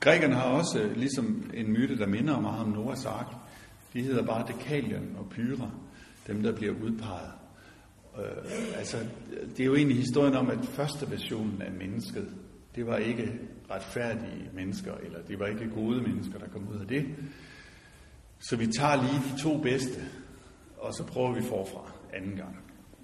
grækerne 0.00 0.34
har 0.34 0.42
også 0.42 0.80
øh, 0.80 0.96
ligesom 0.96 1.50
en 1.54 1.72
myte, 1.72 1.98
der 1.98 2.06
minder 2.06 2.40
meget 2.40 2.64
om 2.64 2.68
Noahs 2.68 3.04
ark. 3.04 3.34
De 3.92 4.02
hedder 4.02 4.26
bare 4.26 4.46
Dekalion 4.46 5.16
og 5.18 5.26
Pyra, 5.30 5.70
dem 6.26 6.42
der 6.42 6.52
bliver 6.52 6.74
udpeget. 6.82 7.30
Øh, 8.18 8.78
altså, 8.78 8.96
det 9.56 9.60
er 9.60 9.64
jo 9.64 9.74
egentlig 9.74 9.96
historien 9.96 10.34
om, 10.34 10.50
at 10.50 10.58
første 10.64 11.10
versionen 11.10 11.62
af 11.62 11.72
mennesket, 11.72 12.28
det 12.76 12.86
var 12.86 12.96
ikke 12.96 13.32
retfærdige 13.70 14.50
mennesker, 14.54 14.94
eller 14.94 15.18
det 15.28 15.38
var 15.38 15.46
ikke 15.46 15.70
gode 15.74 16.02
mennesker, 16.02 16.38
der 16.38 16.48
kom 16.48 16.68
ud 16.74 16.80
af 16.80 16.86
det. 16.86 17.06
Så 18.38 18.56
vi 18.56 18.66
tager 18.66 18.96
lige 18.96 19.34
de 19.34 19.42
to 19.42 19.58
bedste, 19.58 20.00
og 20.78 20.94
så 20.94 21.04
prøver 21.04 21.32
vi 21.32 21.42
forfra 21.42 21.92
anden 22.12 22.36
gang. 22.36 22.56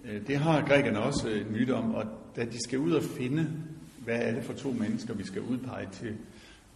Øh, 0.04 0.26
det 0.26 0.36
har 0.36 0.66
grækerne 0.66 1.00
også 1.00 1.28
øh, 1.28 1.46
en 1.46 1.52
myte 1.52 1.74
om, 1.74 1.94
og 1.94 2.04
da 2.36 2.44
de 2.44 2.62
skal 2.64 2.78
ud 2.78 2.92
og 2.92 3.02
finde, 3.02 3.50
hvad 3.98 4.18
er 4.22 4.34
det 4.34 4.44
for 4.44 4.52
to 4.52 4.72
mennesker, 4.72 5.14
vi 5.14 5.24
skal 5.24 5.42
udpege 5.42 5.88
til 5.92 6.16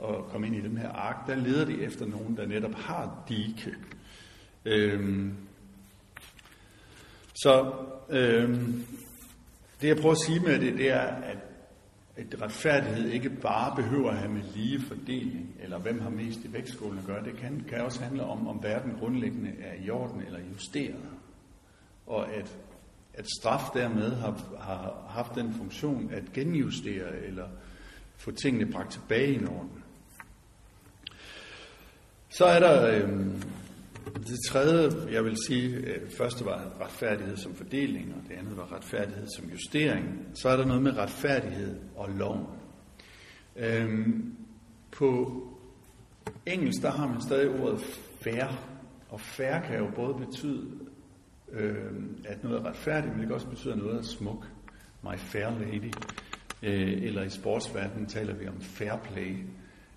at 0.02 0.14
komme 0.30 0.46
ind 0.46 0.56
i 0.56 0.60
den 0.60 0.78
her 0.78 0.88
ark, 0.88 1.26
der 1.26 1.34
leder 1.34 1.64
de 1.64 1.82
efter 1.82 2.06
nogen, 2.06 2.36
der 2.36 2.46
netop 2.46 2.74
har 2.74 3.24
dike. 3.28 3.74
Øhm, 4.64 5.34
så 7.34 7.72
øhm, 8.10 8.84
det 9.80 9.88
jeg 9.88 9.96
prøver 9.96 10.12
at 10.12 10.26
sige 10.26 10.40
med 10.40 10.58
det, 10.60 10.78
det 10.78 10.90
er, 10.90 11.00
at 11.00 11.38
at 12.16 12.42
retfærdighed 12.42 13.10
ikke 13.10 13.30
bare 13.30 13.76
behøver 13.76 14.10
at 14.10 14.16
have 14.16 14.32
med 14.32 14.42
lige 14.54 14.80
fordeling, 14.80 15.54
eller 15.60 15.78
hvem 15.78 16.00
har 16.00 16.10
mest 16.10 16.38
i 16.44 16.52
vægtskålen 16.52 16.98
at 16.98 17.04
gøre. 17.04 17.24
Det 17.24 17.36
kan, 17.36 17.64
kan 17.68 17.80
også 17.80 18.02
handle 18.02 18.22
om, 18.22 18.48
om 18.48 18.62
verden 18.62 18.92
grundlæggende 19.00 19.52
er 19.60 19.84
i 19.84 19.90
orden 19.90 20.22
eller 20.22 20.38
justeret. 20.52 21.08
Og 22.06 22.32
at, 22.34 22.56
at 23.14 23.26
straf 23.40 23.70
dermed 23.74 24.10
har, 24.10 24.42
har 24.60 25.06
haft 25.08 25.34
den 25.34 25.54
funktion 25.54 26.10
at 26.12 26.22
genjustere 26.34 27.16
eller 27.16 27.48
få 28.16 28.30
tingene 28.30 28.72
bragt 28.72 28.92
tilbage 28.92 29.34
i 29.34 29.44
orden. 29.44 29.82
Så 32.28 32.44
er 32.44 32.60
der 32.60 32.96
øh, 32.96 33.26
det 34.14 34.38
tredje, 34.48 35.12
jeg 35.12 35.24
vil 35.24 35.36
sige, 35.46 35.76
øh, 35.76 36.10
første 36.10 36.44
var 36.44 36.72
retfærdighed 36.80 37.36
som 37.36 37.54
fordeling, 37.54 38.14
og 38.14 38.28
det 38.28 38.34
andet 38.34 38.56
var 38.56 38.72
retfærdighed 38.72 39.26
som 39.36 39.50
justering. 39.50 40.28
Så 40.34 40.48
er 40.48 40.56
der 40.56 40.64
noget 40.64 40.82
med 40.82 40.96
retfærdighed 40.96 41.76
og 41.96 42.10
lov. 42.10 42.56
Øhm, 43.56 44.36
på 44.90 45.42
engelsk, 46.46 46.82
der 46.82 46.90
har 46.90 47.08
man 47.08 47.22
stadig 47.22 47.60
ordet 47.60 47.80
fair, 48.20 48.46
og 49.08 49.20
fair 49.20 49.60
kan 49.60 49.78
jo 49.78 49.90
både 49.94 50.14
betyde, 50.26 50.66
øhm, 51.52 52.24
at 52.24 52.44
noget 52.44 52.58
er 52.58 52.64
retfærdigt, 52.64 53.12
men 53.12 53.20
det 53.20 53.26
kan 53.26 53.34
også 53.34 53.48
betyde, 53.48 53.72
at 53.72 53.78
noget 53.78 53.98
er 53.98 54.02
smuk. 54.02 54.46
My 55.02 55.18
fair 55.18 55.50
lady. 55.50 55.92
Øh, 56.62 57.02
eller 57.02 57.22
i 57.22 57.30
sportsverdenen 57.30 58.06
taler 58.06 58.34
vi 58.34 58.48
om 58.48 58.60
fair 58.60 58.96
play. 58.96 59.36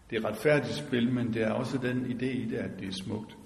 Det 0.10 0.17
er 0.17 0.30
retfærdigt 0.30 0.76
spil, 0.76 1.12
men 1.12 1.34
det 1.34 1.41
er 1.41 1.52
også 1.52 1.78
den 1.78 2.06
idé 2.06 2.26
i 2.26 2.45
det, 2.45 2.58
at 2.58 2.80
det 2.80 2.88
er 2.88 3.04
smukt. 3.04 3.38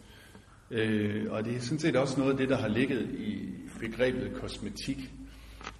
Øh, 0.73 1.25
og 1.29 1.45
det 1.45 1.55
er 1.55 1.59
sådan 1.59 1.79
set 1.79 1.95
også 1.95 2.19
noget 2.19 2.31
af 2.31 2.37
det, 2.37 2.49
der 2.49 2.57
har 2.57 2.67
ligget 2.67 3.09
i 3.19 3.49
begrebet 3.79 4.33
kosmetik. 4.33 5.13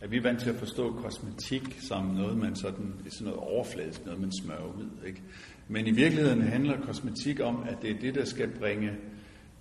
At 0.02 0.12
vi 0.12 0.18
er 0.18 0.22
vant 0.22 0.40
til 0.40 0.50
at 0.50 0.56
forstå 0.56 0.92
kosmetik 0.92 1.78
som 1.80 2.06
noget, 2.06 2.38
man 2.38 2.56
sådan, 2.56 2.94
er 3.06 3.10
sådan 3.10 3.26
noget 3.26 3.40
overfladisk, 3.40 4.06
noget 4.06 4.22
man 4.22 4.32
smører 4.44 4.66
ud. 4.78 4.90
Ikke? 5.08 5.22
Men 5.68 5.88
i 5.88 5.92
virkeligheden 5.92 6.42
handler 6.42 6.82
kosmetik 6.82 7.40
om, 7.40 7.64
at 7.70 7.78
det 7.82 7.92
er 7.92 8.00
det, 8.00 8.16
der 8.16 8.26
skal 8.26 8.50
bringe 8.60 8.92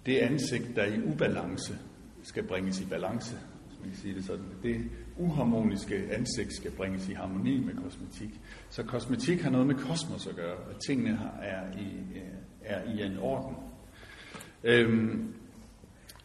det 0.07 0.19
ansigt, 0.19 0.77
der 0.77 0.83
er 0.83 0.95
i 0.95 1.03
ubalance, 1.03 1.79
skal 2.23 2.43
bringes 2.43 2.81
i 2.81 2.85
balance. 2.85 3.37
Hvis 3.69 3.81
man 3.81 3.91
kan 3.91 3.99
sige 3.99 4.15
det 4.15 4.25
sådan. 4.25 4.45
Det 4.63 4.85
uharmoniske 5.17 6.09
ansigt 6.11 6.57
skal 6.57 6.71
bringes 6.71 7.09
i 7.09 7.13
harmoni 7.13 7.65
med 7.65 7.75
kosmetik. 7.75 8.41
Så 8.71 8.83
kosmetik 8.83 9.41
har 9.41 9.51
noget 9.51 9.67
med 9.67 9.75
kosmos 9.75 10.27
at 10.27 10.37
gøre, 10.37 10.57
at 10.71 10.77
tingene 10.87 11.21
er 11.43 11.79
i, 11.79 12.19
er 12.65 12.93
i 12.93 13.03
en 13.03 13.19
orden. 13.19 13.72
Øhm, 14.65 15.35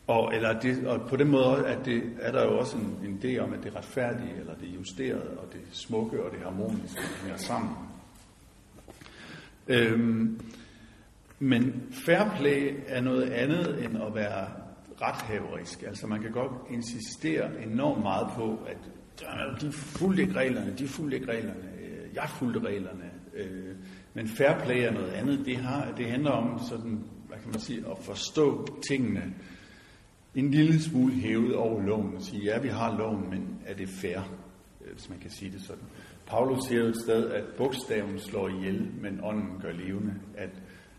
og, 0.07 0.35
eller 0.35 0.59
det, 0.59 0.87
og 0.87 1.09
på 1.09 1.15
den 1.15 1.27
måde 1.27 1.67
at 1.67 1.85
det, 1.85 2.03
er 2.19 2.31
der 2.31 2.43
jo 2.43 2.59
også 2.59 2.77
en, 2.77 2.99
en 3.03 3.19
idé 3.23 3.39
om, 3.39 3.53
at 3.53 3.63
det 3.63 3.75
retfærdige, 3.75 4.39
eller 4.39 4.55
det 4.55 4.67
justerede, 4.67 5.37
og 5.37 5.53
det 5.53 5.61
smukke 5.71 6.23
og 6.23 6.31
det 6.31 6.39
harmoniske 6.39 7.01
hænger 7.21 7.37
sammen. 7.37 7.71
Øhm, 9.67 10.39
men 11.39 11.83
fair 11.91 12.35
play 12.39 12.75
er 12.87 13.01
noget 13.01 13.29
andet 13.29 13.85
end 13.85 13.97
at 13.97 14.15
være 14.15 14.47
rethaverisk. 15.01 15.83
Altså 15.83 16.07
man 16.07 16.21
kan 16.21 16.31
godt 16.31 16.51
insistere 16.69 17.63
enormt 17.63 18.01
meget 18.01 18.27
på, 18.35 18.59
at 18.67 18.77
altså, 19.27 19.67
de 19.67 19.71
fulgte 19.71 20.21
ikke 20.21 20.35
reglerne, 20.35 20.73
de 20.77 20.87
fulgte 20.87 21.17
ikke 21.17 21.31
reglerne, 21.31 21.63
øh, 21.81 22.15
jeg 22.15 22.29
fulgte 22.29 22.59
reglerne. 22.59 23.11
Øh, 23.33 23.75
men 24.13 24.27
fair 24.27 24.59
play 24.65 24.81
er 24.81 24.91
noget 24.91 25.11
andet. 25.11 25.45
Det, 25.45 25.57
har, 25.57 25.91
det 25.97 26.11
handler 26.11 26.31
om 26.31 26.59
sådan 26.69 27.03
kan 27.47 27.53
man 27.53 27.61
sige, 27.61 27.83
at 27.91 27.97
forstå 28.01 28.67
tingene 28.89 29.33
en 30.35 30.51
lille 30.51 30.81
smule 30.81 31.13
hævet 31.13 31.55
over 31.55 31.81
loven 31.81 32.15
og 32.15 32.21
sige, 32.21 32.43
ja, 32.43 32.59
vi 32.59 32.67
har 32.67 32.97
loven, 32.97 33.29
men 33.29 33.59
er 33.65 33.73
det 33.73 33.89
fair, 33.89 34.19
øh, 34.85 34.93
hvis 34.93 35.09
man 35.09 35.19
kan 35.19 35.31
sige 35.31 35.51
det 35.51 35.61
sådan. 35.61 35.83
Paulus 36.25 36.63
siger 36.67 36.81
jo 36.81 36.87
et 36.87 36.97
sted, 37.03 37.31
at 37.31 37.43
bogstaven 37.57 38.19
slår 38.19 38.49
ihjel, 38.49 38.87
men 39.01 39.19
ånden 39.23 39.61
gør 39.61 39.71
levende. 39.71 40.13
At, 40.37 40.49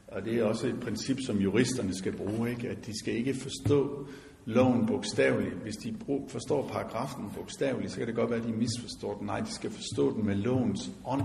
og 0.06 0.24
det 0.24 0.34
er 0.34 0.44
også 0.44 0.66
et 0.66 0.80
princip, 0.80 1.16
som 1.26 1.38
juristerne 1.38 1.94
skal 1.94 2.16
bruge, 2.16 2.50
ikke? 2.50 2.68
at 2.68 2.86
de 2.86 2.98
skal 2.98 3.14
ikke 3.14 3.34
forstå 3.34 4.08
loven 4.44 4.86
bogstaveligt. 4.86 5.54
Hvis 5.54 5.76
de 5.76 5.96
forstår 6.28 6.68
paragrafen 6.68 7.30
bogstaveligt, 7.36 7.92
så 7.92 7.98
kan 7.98 8.06
det 8.06 8.14
godt 8.14 8.30
være, 8.30 8.40
at 8.40 8.46
de 8.46 8.52
misforstår 8.52 9.18
den. 9.18 9.26
Nej, 9.26 9.40
de 9.40 9.52
skal 9.52 9.70
forstå 9.70 10.16
den 10.16 10.26
med 10.26 10.34
lovens 10.34 10.90
ånd. 11.06 11.22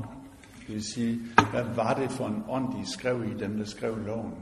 Det 0.67 0.75
vil 0.75 0.83
sige, 0.83 1.19
hvad 1.51 1.75
var 1.75 1.93
det 1.93 2.11
for 2.11 2.27
en 2.27 2.43
ånd, 2.49 2.81
de 2.81 2.91
skrev 2.91 3.23
i, 3.23 3.39
dem 3.39 3.57
der 3.57 3.65
skrev 3.65 3.97
loven? 3.97 4.33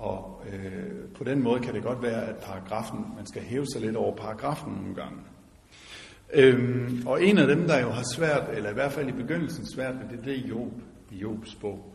Og 0.00 0.42
øh, 0.52 1.08
på 1.14 1.24
den 1.24 1.42
måde 1.42 1.60
kan 1.60 1.74
det 1.74 1.82
godt 1.82 2.02
være, 2.02 2.26
at 2.26 2.36
paragrafen, 2.36 3.04
man 3.16 3.26
skal 3.26 3.42
hæve 3.42 3.66
sig 3.66 3.80
lidt 3.80 3.96
over 3.96 4.16
paragrafen 4.16 4.72
nogle 4.72 4.94
gange. 4.94 5.18
Øhm, 6.34 7.02
og 7.06 7.24
en 7.24 7.38
af 7.38 7.46
dem, 7.46 7.66
der 7.66 7.80
jo 7.80 7.90
har 7.90 8.04
svært, 8.14 8.42
eller 8.52 8.70
i 8.70 8.74
hvert 8.74 8.92
fald 8.92 9.08
i 9.08 9.12
begyndelsen 9.12 9.66
svært 9.66 9.94
med 9.94 10.16
det, 10.16 10.24
det 10.24 10.38
er 10.38 10.48
Job 10.48 10.72
i 11.10 11.16
Jobs 11.16 11.54
bog. 11.54 11.94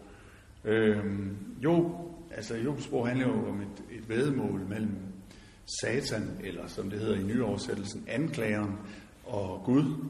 Øhm, 0.65 1.37
Job, 1.63 1.85
altså 2.31 2.55
Jobs 2.55 2.87
bog 2.87 3.07
handler 3.07 3.27
jo 3.27 3.49
om 3.49 3.61
et, 3.61 3.97
et 3.97 4.09
vedmål 4.09 4.61
mellem 4.69 4.97
Satan, 5.81 6.29
eller 6.43 6.67
som 6.67 6.89
det 6.89 6.99
hedder 6.99 7.15
i 7.15 7.23
nyoversættelsen, 7.23 8.03
anklageren 8.07 8.75
og 9.25 9.61
Gud. 9.65 10.05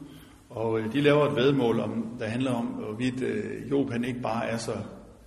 Og 0.50 0.80
øh, 0.80 0.92
de 0.92 1.00
laver 1.00 1.28
et 1.28 1.36
vedmål, 1.36 1.80
om, 1.80 2.16
der 2.18 2.26
handler 2.26 2.52
om, 2.52 2.66
hvorvidt 2.66 3.22
øh, 3.22 3.70
Job 3.70 3.90
han 3.90 4.04
ikke 4.04 4.20
bare 4.20 4.46
er 4.46 4.56
så 4.56 4.76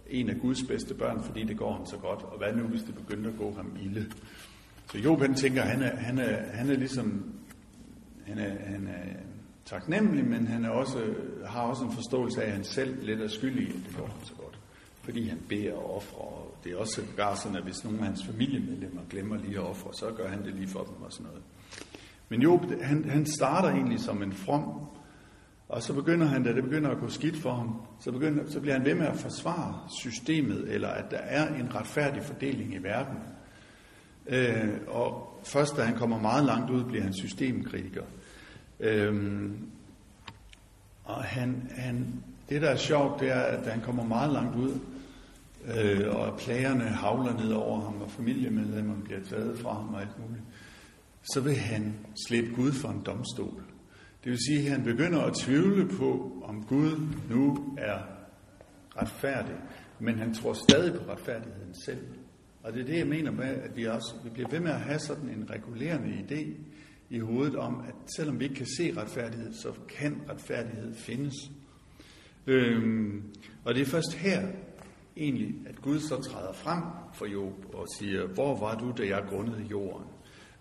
en 0.10 0.30
af 0.30 0.40
Guds 0.42 0.64
bedste 0.64 0.94
børn, 0.94 1.24
fordi 1.24 1.44
det 1.44 1.58
går 1.58 1.74
ham 1.74 1.86
så 1.86 1.98
godt. 1.98 2.24
Og 2.24 2.38
hvad 2.38 2.54
nu, 2.54 2.64
hvis 2.64 2.82
det 2.82 2.96
begynder 2.96 3.30
at 3.30 3.38
gå 3.38 3.54
ham 3.56 3.78
ilde? 3.82 4.12
Så 4.92 4.98
Job 4.98 5.22
han 5.22 5.34
tænker, 5.34 5.62
han 5.62 5.82
er, 5.82 5.96
han 5.96 6.18
er, 6.18 6.52
han 6.54 6.70
er 6.70 6.76
ligesom, 6.76 7.34
han 8.26 8.38
er, 8.38 8.66
han 8.66 8.88
er, 8.88 9.14
taknemmelig, 9.70 10.26
men 10.26 10.48
han 10.48 10.66
er 10.66 10.70
også, 10.70 11.14
har 11.46 11.62
også 11.62 11.84
en 11.84 11.92
forståelse 11.92 12.44
af, 12.44 12.48
at 12.48 12.54
han 12.54 12.64
selv 12.64 13.06
lidt 13.06 13.22
er 13.22 13.28
skyldig 13.28 13.64
i, 13.64 13.70
at 13.70 13.86
det 13.88 13.96
går 13.98 14.06
ham 14.06 14.24
så 14.24 14.34
godt. 14.34 14.60
Fordi 15.02 15.28
han 15.28 15.40
beder 15.50 15.74
og 15.74 15.96
offrer, 15.96 16.20
og 16.20 16.58
det 16.64 16.72
er 16.72 16.78
også 16.78 17.02
bare 17.18 17.38
sådan, 17.38 17.58
at 17.58 17.64
hvis 17.64 17.84
nogle 17.84 18.00
af 18.00 18.06
hans 18.06 18.26
familiemedlemmer 18.26 19.02
glemmer 19.10 19.38
lige 19.38 19.56
at 19.56 19.64
ofre, 19.64 19.94
så 19.94 20.14
gør 20.18 20.28
han 20.28 20.46
det 20.46 20.56
lige 20.56 20.68
for 20.68 20.84
dem 20.84 21.04
og 21.04 21.14
sådan 21.14 21.26
noget. 21.26 21.44
Men 22.30 22.42
Job, 22.42 22.82
han, 22.82 23.10
han 23.10 23.26
starter 23.26 23.70
egentlig 23.70 24.00
som 24.00 24.24
en 24.24 24.34
from, 24.34 24.64
og 25.70 25.84
så 25.84 25.94
begynder 25.94 26.28
han, 26.28 26.44
da 26.44 26.54
det 26.54 26.64
begynder 26.64 26.90
at 26.90 27.00
gå 27.00 27.10
skidt 27.10 27.38
for 27.38 27.54
ham, 27.54 27.82
så, 28.00 28.12
begynder, 28.12 28.44
så 28.50 28.60
bliver 28.60 28.74
han 28.74 28.86
ved 28.86 28.96
med 28.96 29.08
at 29.08 29.18
forsvare 29.18 29.80
systemet, 30.04 30.74
eller 30.74 30.88
at 30.88 31.12
der 31.12 31.18
er 31.18 31.56
en 31.56 31.76
retfærdig 31.76 32.24
fordeling 32.24 32.74
i 32.74 32.78
verden. 32.78 33.18
Øh, 34.28 34.70
og 34.88 35.40
først 35.44 35.78
da 35.78 35.82
han 35.82 35.96
kommer 35.96 36.20
meget 36.20 36.46
langt 36.46 36.72
ud, 36.72 36.84
bliver 36.84 37.04
han 37.04 37.14
systemkritiker. 37.14 38.04
Øh, 38.80 39.52
og 41.04 41.24
han, 41.24 41.72
han, 41.76 42.24
det, 42.50 42.62
der 42.62 42.70
er 42.70 42.78
sjovt, 42.78 43.20
det 43.20 43.30
er, 43.30 43.40
at 43.40 43.66
da 43.66 43.70
han 43.70 43.82
kommer 43.82 44.04
meget 44.04 44.34
langt 44.34 44.56
ud, 44.56 44.80
øh, 45.78 46.16
og 46.16 46.38
plagerne 46.38 46.84
havler 46.84 47.34
ned 47.34 47.52
over 47.52 47.82
ham, 47.82 48.02
og 48.02 48.12
familiemedlemmerne 48.12 49.04
bliver 49.04 49.24
taget 49.30 49.60
fra 49.60 49.74
ham 49.74 49.94
og 49.94 50.02
alt 50.02 50.20
muligt, 50.20 50.44
så 51.34 51.42
vil 51.42 51.56
han 51.56 51.96
slippe 52.28 52.56
Gud 52.56 52.72
for 52.72 52.90
en 52.90 53.02
domstol. 53.06 53.64
Det 54.24 54.32
vil 54.32 54.40
sige, 54.48 54.66
at 54.66 54.72
han 54.72 54.84
begynder 54.84 55.22
at 55.22 55.34
tvivle 55.34 55.88
på, 55.88 56.42
om 56.44 56.64
Gud 56.64 57.08
nu 57.30 57.76
er 57.78 58.00
retfærdig, 58.98 59.56
men 60.00 60.18
han 60.18 60.34
tror 60.34 60.54
stadig 60.54 61.02
på 61.02 61.12
retfærdigheden 61.12 61.76
selv. 61.86 62.08
Og 62.64 62.74
det 62.74 62.82
er 62.82 62.86
det, 62.86 62.98
jeg 62.98 63.08
mener 63.08 63.32
med, 63.32 63.46
at 63.46 63.76
vi 63.76 63.86
også 63.86 64.16
vi 64.24 64.30
bliver 64.30 64.50
ved 64.50 64.60
med 64.60 64.72
at 64.72 64.82
have 64.82 65.00
sådan 65.00 65.30
en 65.30 65.50
regulerende 65.50 66.26
idé 66.30 66.48
i 67.10 67.20
hovedet 67.20 67.56
om, 67.56 67.82
at 67.88 67.96
selvom 68.16 68.40
vi 68.40 68.44
ikke 68.44 68.56
kan 68.56 68.68
se 68.78 68.94
retfærdighed, 68.98 69.54
så 69.54 69.74
kan 70.00 70.22
retfærdighed 70.30 70.96
findes. 70.96 71.36
Øhm, 72.48 73.24
og 73.64 73.76
det 73.76 73.82
er 73.82 73.86
først 73.86 74.14
her 74.14 74.48
egentlig, 75.18 75.56
at 75.66 75.82
Gud 75.82 76.00
så 76.00 76.22
træder 76.22 76.54
frem 76.54 76.84
for 77.14 77.26
Job 77.26 77.66
og 77.74 77.86
siger, 78.00 78.28
hvor 78.28 78.60
var 78.60 78.78
du, 78.78 78.94
da 78.98 79.08
jeg 79.08 79.26
grundede 79.30 79.64
jorden? 79.72 80.08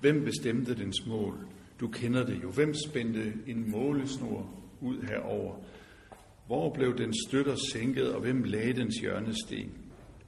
Hvem 0.00 0.24
bestemte 0.24 0.74
dens 0.74 1.06
mål? 1.06 1.47
Du 1.80 1.88
kender 1.88 2.26
det 2.26 2.42
jo. 2.42 2.50
Hvem 2.50 2.74
spændte 2.88 3.32
en 3.46 3.70
målesnor 3.70 4.50
ud 4.80 5.02
herover? 5.08 5.54
Hvor 6.46 6.74
blev 6.74 6.98
den 6.98 7.14
støtter 7.28 7.54
sænket, 7.72 8.14
og 8.14 8.20
hvem 8.20 8.42
lagde 8.42 8.72
dens 8.72 8.94
hjørnesten? 8.94 9.72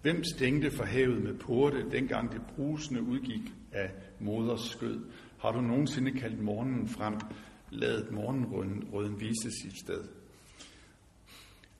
Hvem 0.03 0.25
stængte 0.25 0.71
for 0.71 0.85
havet 0.85 1.23
med 1.23 1.35
porte, 1.35 1.91
dengang 1.93 2.33
det 2.33 2.41
brusende 2.57 3.03
udgik 3.03 3.53
af 3.73 3.91
moders 4.21 4.61
skød? 4.61 5.01
Har 5.39 5.53
du 5.53 5.61
nogensinde 5.61 6.11
kaldt 6.11 6.43
morgenen 6.43 6.89
frem, 6.89 7.15
ladet 7.71 8.13
morgenrøden 8.13 9.21
vise 9.21 9.51
sit 9.63 9.79
sted? 9.85 10.01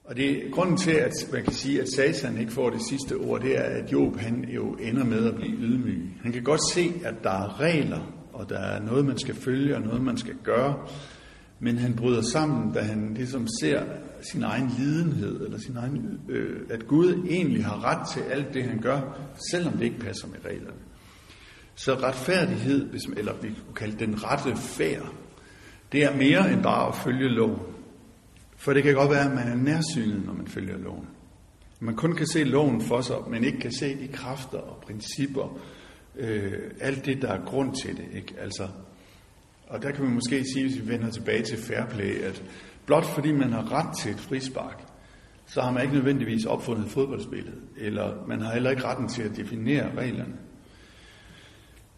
Og 0.03 0.17
det 0.17 0.45
er 0.45 0.51
grunden 0.51 0.77
til, 0.77 0.91
at 0.91 1.29
man 1.31 1.43
kan 1.43 1.53
sige, 1.53 1.81
at 1.81 1.89
Satan 1.89 2.37
ikke 2.37 2.51
får 2.51 2.69
det 2.69 2.81
sidste 2.89 3.13
ord, 3.13 3.41
det 3.41 3.57
er, 3.57 3.63
at 3.63 3.91
Job 3.91 4.17
han 4.17 4.49
jo 4.49 4.73
ender 4.73 5.05
med 5.05 5.27
at 5.27 5.35
blive 5.35 5.57
ydmyg. 5.57 6.09
Han 6.21 6.31
kan 6.31 6.43
godt 6.43 6.71
se, 6.73 6.93
at 7.05 7.15
der 7.23 7.29
er 7.31 7.59
regler, 7.59 8.20
og 8.41 8.49
der 8.49 8.59
er 8.59 8.81
noget, 8.81 9.05
man 9.05 9.17
skal 9.17 9.35
følge, 9.35 9.75
og 9.75 9.81
noget, 9.81 10.01
man 10.01 10.17
skal 10.17 10.35
gøre. 10.43 10.87
Men 11.59 11.77
han 11.77 11.95
bryder 11.95 12.21
sammen, 12.21 12.73
da 12.73 12.79
han 12.79 13.13
ligesom 13.13 13.47
ser 13.61 13.83
sin 14.31 14.43
egen 14.43 14.71
lidenhed, 14.77 15.45
eller 15.45 15.57
sin 15.57 15.77
egen, 15.77 16.19
øh, 16.29 16.59
at 16.69 16.87
Gud 16.87 17.25
egentlig 17.29 17.65
har 17.65 17.83
ret 17.83 18.07
til 18.13 18.21
alt 18.21 18.53
det, 18.53 18.63
han 18.63 18.79
gør, 18.81 19.01
selvom 19.51 19.73
det 19.73 19.85
ikke 19.85 19.99
passer 19.99 20.27
med 20.27 20.37
reglerne. 20.45 20.77
Så 21.75 21.93
retfærdighed, 21.93 22.93
eller 23.17 23.33
vi 23.41 23.47
kunne 23.65 23.75
kalde 23.75 24.05
den 24.05 24.23
rette 24.23 24.55
færd, 24.55 25.13
det 25.91 26.03
er 26.03 26.15
mere 26.15 26.53
end 26.53 26.63
bare 26.63 26.87
at 26.87 26.95
følge 26.95 27.29
loven. 27.29 27.59
For 28.57 28.73
det 28.73 28.83
kan 28.83 28.93
godt 28.93 29.09
være, 29.09 29.25
at 29.25 29.35
man 29.35 29.47
er 29.47 29.55
nærsynet, 29.55 30.25
når 30.25 30.33
man 30.33 30.47
følger 30.47 30.77
loven. 30.77 31.07
Man 31.79 31.95
kun 31.95 32.15
kan 32.15 32.27
se 32.27 32.43
loven 32.43 32.81
for 32.81 33.01
sig, 33.01 33.15
men 33.29 33.43
ikke 33.43 33.59
kan 33.59 33.71
se 33.71 33.99
de 33.99 34.07
kræfter 34.07 34.57
og 34.57 34.83
principper, 34.85 35.59
øh, 36.15 36.53
alt 36.79 37.05
det, 37.05 37.21
der 37.21 37.27
er 37.27 37.45
grund 37.45 37.75
til 37.75 37.97
det. 37.97 38.05
Ikke? 38.13 38.35
Altså, 38.39 38.67
og 39.67 39.81
der 39.81 39.91
kan 39.91 40.03
man 40.03 40.13
måske 40.13 40.45
sige, 40.53 40.67
hvis 40.67 40.81
vi 40.81 40.87
vender 40.87 41.11
tilbage 41.11 41.43
til 41.43 41.57
fair 41.57 41.85
play, 41.85 42.21
at 42.21 42.43
blot 42.85 43.05
fordi 43.05 43.31
man 43.31 43.53
har 43.53 43.71
ret 43.71 43.97
til 43.97 44.11
et 44.11 44.19
frispark, 44.19 44.83
så 45.45 45.61
har 45.61 45.71
man 45.71 45.81
ikke 45.83 45.95
nødvendigvis 45.95 46.45
opfundet 46.45 46.91
fodboldspillet, 46.91 47.55
eller 47.77 48.25
man 48.27 48.41
har 48.41 48.53
heller 48.53 48.69
ikke 48.69 48.83
retten 48.83 49.07
til 49.07 49.23
at 49.23 49.35
definere 49.35 49.95
reglerne. 49.97 50.35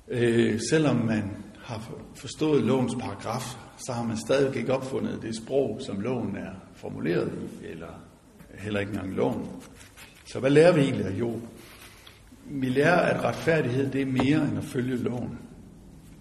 Øh, 0.07 0.59
selvom 0.69 0.95
man 0.95 1.31
har 1.63 1.91
forstået 2.15 2.63
lovens 2.63 2.95
paragraf, 2.99 3.57
så 3.77 3.93
har 3.93 4.03
man 4.03 4.17
stadig 4.17 4.55
ikke 4.55 4.73
opfundet 4.73 5.21
det 5.21 5.37
sprog, 5.37 5.81
som 5.85 5.99
loven 5.99 6.35
er 6.35 6.51
formuleret 6.75 7.31
i, 7.61 7.65
eller 7.65 8.01
heller 8.57 8.79
ikke 8.79 8.91
engang 8.91 9.15
loven. 9.15 9.47
Så 10.25 10.39
hvad 10.39 10.49
lærer 10.49 10.73
vi 10.73 10.81
egentlig 10.81 11.05
af 11.05 11.11
Job? 11.11 11.39
Vi 12.55 12.69
lærer, 12.69 12.99
at 12.99 13.23
retfærdighed 13.23 13.91
det 13.91 14.01
er 14.01 14.05
mere 14.05 14.47
end 14.49 14.57
at 14.57 14.63
følge 14.63 14.97
loven. 14.97 15.39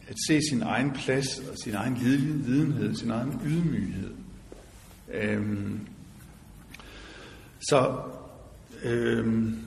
At 0.09 0.17
se 0.29 0.41
sin 0.51 0.63
egen 0.63 0.91
plads 0.91 1.39
og 1.39 1.57
sin 1.65 1.75
egen 1.75 1.95
lidenhed, 1.95 2.95
sin 2.95 3.11
egen 3.11 3.41
ydmyghed. 3.47 4.11
Øhm, 5.13 5.81
så 7.61 8.01
øhm, 8.85 9.59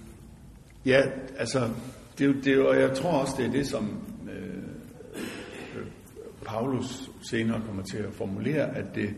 ja, 0.86 1.02
altså, 1.38 1.70
det, 2.18 2.36
det, 2.46 2.60
og 2.60 2.80
jeg 2.80 2.98
tror 2.98 3.12
også, 3.12 3.34
det 3.38 3.46
er 3.46 3.52
det, 3.52 3.68
som 3.68 4.00
øh, 4.30 4.58
øh, 5.76 5.86
Paulus 6.46 7.10
senere 7.30 7.62
kommer 7.68 7.84
til 7.84 7.98
at 7.98 8.14
formulere, 8.14 8.78
at 8.78 8.96
det 8.96 9.10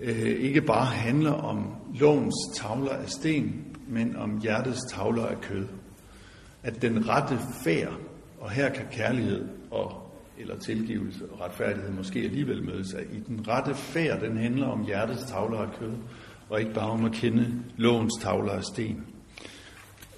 øh, 0.00 0.40
ikke 0.40 0.62
bare 0.62 0.86
handler 0.86 1.32
om 1.32 1.74
lovens 1.94 2.34
tavler 2.54 2.92
af 2.92 3.08
sten, 3.08 3.64
men 3.88 4.16
om 4.16 4.40
hjertets 4.42 4.80
tavler 4.92 5.26
af 5.26 5.40
kød 5.40 5.66
at 6.66 6.82
den 6.82 7.08
rette 7.08 7.38
færd, 7.64 7.92
og 8.40 8.50
her 8.50 8.68
kan 8.68 8.84
kærlighed 8.90 9.48
og 9.70 10.02
eller 10.38 10.58
tilgivelse 10.58 11.26
og 11.32 11.40
retfærdighed 11.40 11.90
måske 11.90 12.18
alligevel 12.18 12.64
mødes 12.64 12.94
af. 12.94 13.02
I 13.12 13.20
den 13.20 13.48
rette 13.48 13.74
færd, 13.74 14.20
den 14.20 14.36
handler 14.36 14.66
om 14.66 14.84
hjertets 14.84 15.22
tavler 15.22 15.58
af 15.58 15.68
kød, 15.78 15.92
og 16.48 16.60
ikke 16.60 16.74
bare 16.74 16.90
om 16.90 17.04
at 17.04 17.12
kende 17.12 17.62
lovens 17.76 18.12
tavler 18.22 18.52
af 18.52 18.64
sten. 18.64 19.06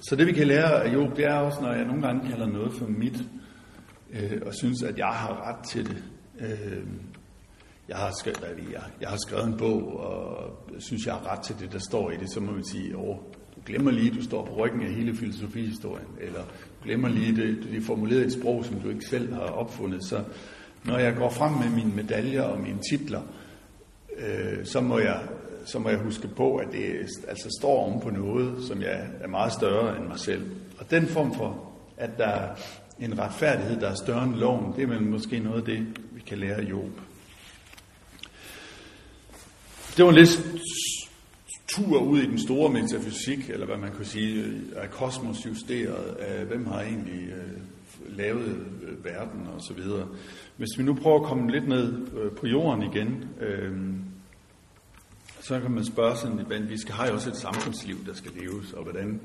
Så 0.08 0.16
det 0.16 0.26
vi 0.26 0.32
kan 0.32 0.46
lære 0.46 0.84
af 0.84 0.94
Job, 0.94 1.16
det 1.16 1.24
er 1.24 1.34
også, 1.34 1.60
når 1.62 1.72
jeg 1.72 1.84
nogle 1.84 2.02
gange 2.02 2.30
kalder 2.30 2.46
noget 2.46 2.72
for 2.72 2.86
mit, 2.86 3.22
øh, 4.10 4.42
og 4.46 4.54
synes, 4.54 4.82
at 4.82 4.98
jeg 4.98 5.06
har 5.06 5.48
ret 5.48 5.68
til 5.68 5.86
det. 5.86 6.04
Øh, 6.40 6.86
jeg, 7.88 7.96
har 7.96 8.12
skrevet, 8.20 8.72
jeg, 8.72 8.82
jeg 9.00 9.08
har 9.08 9.18
skrevet 9.26 9.46
en 9.46 9.56
bog, 9.58 10.00
og 10.00 10.58
synes, 10.78 11.06
jeg 11.06 11.14
har 11.14 11.32
ret 11.32 11.40
til 11.40 11.56
det, 11.60 11.72
der 11.72 11.78
står 11.88 12.10
i 12.10 12.16
det, 12.16 12.32
så 12.32 12.40
må 12.40 12.52
man 12.52 12.64
sige, 12.64 12.96
åh, 12.96 13.16
du 13.58 13.62
glemmer 13.66 13.90
lige, 13.90 14.10
at 14.10 14.16
du 14.16 14.22
står 14.22 14.44
på 14.44 14.54
ryggen 14.54 14.82
af 14.82 14.92
hele 14.92 15.16
filosofihistorien, 15.16 16.06
eller 16.20 16.40
du 16.40 16.84
glemmer 16.84 17.08
lige, 17.08 17.36
det, 17.36 17.58
det 17.70 17.76
er 17.76 17.82
formuleret 17.82 18.26
et 18.26 18.32
sprog, 18.32 18.64
som 18.64 18.80
du 18.80 18.88
ikke 18.88 19.06
selv 19.06 19.34
har 19.34 19.40
opfundet. 19.40 20.04
Så 20.04 20.24
når 20.84 20.98
jeg 20.98 21.16
går 21.16 21.30
frem 21.30 21.52
med 21.52 21.70
mine 21.70 21.96
medaljer 21.96 22.42
og 22.42 22.60
mine 22.60 22.78
titler, 22.90 23.20
øh, 24.18 24.64
så, 24.64 24.80
må 24.80 24.98
jeg, 24.98 25.20
så 25.64 25.78
må 25.78 25.88
jeg 25.88 25.98
huske 25.98 26.28
på, 26.28 26.56
at 26.56 26.72
det 26.72 27.08
altså 27.28 27.56
står 27.60 27.92
om 27.92 28.00
på 28.00 28.10
noget, 28.10 28.64
som 28.64 28.82
jeg 28.82 29.08
er 29.20 29.28
meget 29.28 29.52
større 29.52 29.96
end 29.96 30.06
mig 30.06 30.18
selv. 30.18 30.50
Og 30.78 30.90
den 30.90 31.06
form 31.06 31.34
for, 31.34 31.72
at 31.96 32.10
der 32.18 32.26
er 32.26 32.54
en 33.00 33.18
retfærdighed, 33.18 33.80
der 33.80 33.90
er 33.90 33.94
større 33.94 34.24
end 34.24 34.34
loven, 34.34 34.72
det 34.76 34.84
er 34.84 35.00
måske 35.00 35.38
noget 35.38 35.58
af 35.58 35.64
det, 35.64 35.86
vi 36.12 36.20
kan 36.26 36.38
lære 36.38 36.54
af 36.54 36.70
Job. 36.70 36.90
Det 39.96 40.04
var 40.04 40.10
en 40.10 40.16
lidt 40.16 40.42
tur 41.68 41.98
ud 41.98 42.18
i 42.18 42.26
den 42.26 42.38
store 42.38 42.72
metafysik, 42.72 43.50
eller 43.50 43.66
hvad 43.66 43.76
man 43.76 43.92
kan 43.96 44.04
sige, 44.04 44.62
er 44.76 44.86
kosmos 44.86 45.46
justeret 45.46 46.16
af, 46.18 46.44
hvem 46.44 46.66
har 46.66 46.80
egentlig 46.80 47.28
øh, 47.28 48.16
lavet 48.16 48.66
øh, 48.82 49.04
verden 49.04 49.46
og 49.54 49.62
så 49.62 49.74
videre. 49.74 50.08
Hvis 50.56 50.78
vi 50.78 50.82
nu 50.82 50.94
prøver 50.94 51.20
at 51.20 51.26
komme 51.26 51.50
lidt 51.50 51.68
ned 51.68 52.06
øh, 52.18 52.32
på 52.32 52.46
jorden 52.46 52.82
igen, 52.82 53.24
øh, 53.40 53.76
så 55.40 55.60
kan 55.60 55.70
man 55.70 55.84
spørge 55.84 56.16
sådan, 56.16 56.68
vi 56.68 56.78
skal 56.78 56.94
har 56.94 57.06
jo 57.06 57.14
også 57.14 57.30
et 57.30 57.36
samfundsliv, 57.36 58.06
der 58.06 58.14
skal 58.14 58.32
leves, 58.40 58.72
og 58.72 58.82
hvordan, 58.82 59.20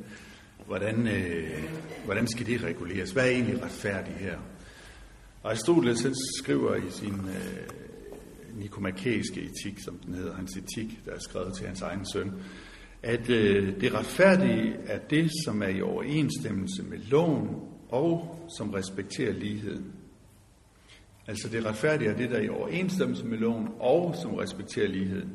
hvordan, 0.67 1.07
øh, 1.07 1.63
hvordan 2.05 2.27
skal 2.27 2.45
det 2.45 2.63
reguleres? 2.63 3.11
Hvad 3.11 3.25
er 3.25 3.29
egentlig 3.29 3.63
retfærdigt 3.63 4.17
her? 4.17 4.37
Aristoteles 5.43 6.17
skriver 6.37 6.75
i 6.75 6.89
sin 6.89 7.13
øh, 7.13 7.82
nikomakæiske 8.57 9.41
etik, 9.41 9.79
som 9.79 9.97
den 9.97 10.13
hedder, 10.15 10.35
hans 10.35 10.57
etik, 10.57 11.05
der 11.05 11.11
er 11.11 11.19
skrevet 11.19 11.55
til 11.57 11.67
hans 11.67 11.81
egen 11.81 12.05
søn, 12.13 12.31
at 13.03 13.29
øh, 13.29 13.81
det 13.81 13.93
retfærdige 13.93 14.75
er 14.85 14.99
det, 14.99 15.31
som 15.45 15.63
er 15.63 15.67
i 15.67 15.81
overensstemmelse 15.81 16.83
med 16.83 16.97
loven 16.97 17.49
og 17.89 18.39
som 18.57 18.69
respekterer 18.69 19.33
ligheden. 19.33 19.93
Altså 21.27 21.49
det 21.49 21.65
retfærdige 21.65 22.09
er 22.09 22.17
det, 22.17 22.29
der 22.29 22.37
er 22.37 22.41
i 22.41 22.49
overensstemmelse 22.49 23.25
med 23.25 23.37
loven 23.37 23.69
og 23.79 24.15
som 24.21 24.33
respekterer 24.33 24.87
ligheden. 24.87 25.29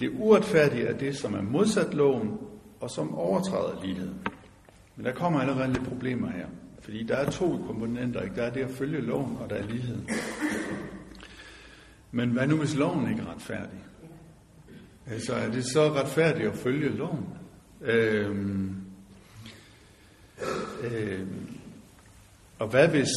Det 0.00 0.10
uretfærdige 0.14 0.86
er 0.86 0.98
det, 0.98 1.16
som 1.16 1.34
er 1.34 1.42
modsat 1.42 1.94
loven 1.94 2.38
og 2.80 2.90
som 2.90 3.14
overtræder 3.14 3.84
ligheden. 3.84 4.18
Men 4.96 5.06
der 5.06 5.12
kommer 5.12 5.40
allerede 5.40 5.72
lidt 5.72 5.84
problemer 5.84 6.30
her, 6.30 6.46
fordi 6.80 7.02
der 7.02 7.16
er 7.16 7.30
to 7.30 7.64
komponenter. 7.66 8.20
Ikke? 8.22 8.36
Der 8.36 8.42
er 8.42 8.52
det 8.52 8.60
at 8.60 8.70
følge 8.70 9.00
loven, 9.00 9.36
og 9.40 9.50
der 9.50 9.56
er 9.56 9.66
ligheden. 9.66 10.08
Men 12.14 12.30
hvad 12.30 12.46
nu, 12.46 12.56
hvis 12.56 12.76
loven 12.76 13.10
ikke 13.10 13.22
er 13.22 13.34
retfærdig? 13.34 13.78
Altså, 15.06 15.34
er 15.34 15.50
det 15.50 15.64
så 15.64 15.92
retfærdigt 15.92 16.48
at 16.48 16.56
følge 16.56 16.88
loven? 16.88 17.28
Øhm, 17.80 18.76
øhm, 20.82 21.48
og 22.58 22.68
hvad 22.68 22.88
hvis 22.88 23.08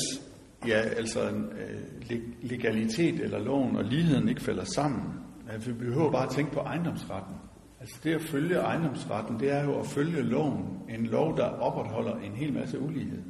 ja, 0.68 0.80
altså, 0.80 1.30
øh, 1.30 2.20
legalitet 2.42 3.20
eller 3.20 3.40
loven 3.40 3.76
og 3.76 3.84
ligheden 3.84 4.30
ikke 4.30 4.42
falder 4.42 4.66
sammen? 4.76 5.04
Altså, 5.50 5.72
vi 5.72 5.78
behøver 5.78 6.12
bare 6.12 6.26
at 6.26 6.32
tænke 6.32 6.52
på 6.52 6.60
ejendomsretten. 6.60 7.36
Altså 7.80 8.00
det 8.04 8.14
at 8.14 8.22
følge 8.22 8.56
ejendomsretten, 8.56 9.40
det 9.40 9.52
er 9.52 9.64
jo 9.64 9.80
at 9.80 9.88
følge 9.88 10.22
loven. 10.22 10.80
En 10.90 11.06
lov, 11.06 11.38
der 11.38 11.46
opretholder 11.46 12.16
en 12.16 12.36
hel 12.36 12.54
masse 12.54 12.80
ulighed. 12.80 13.22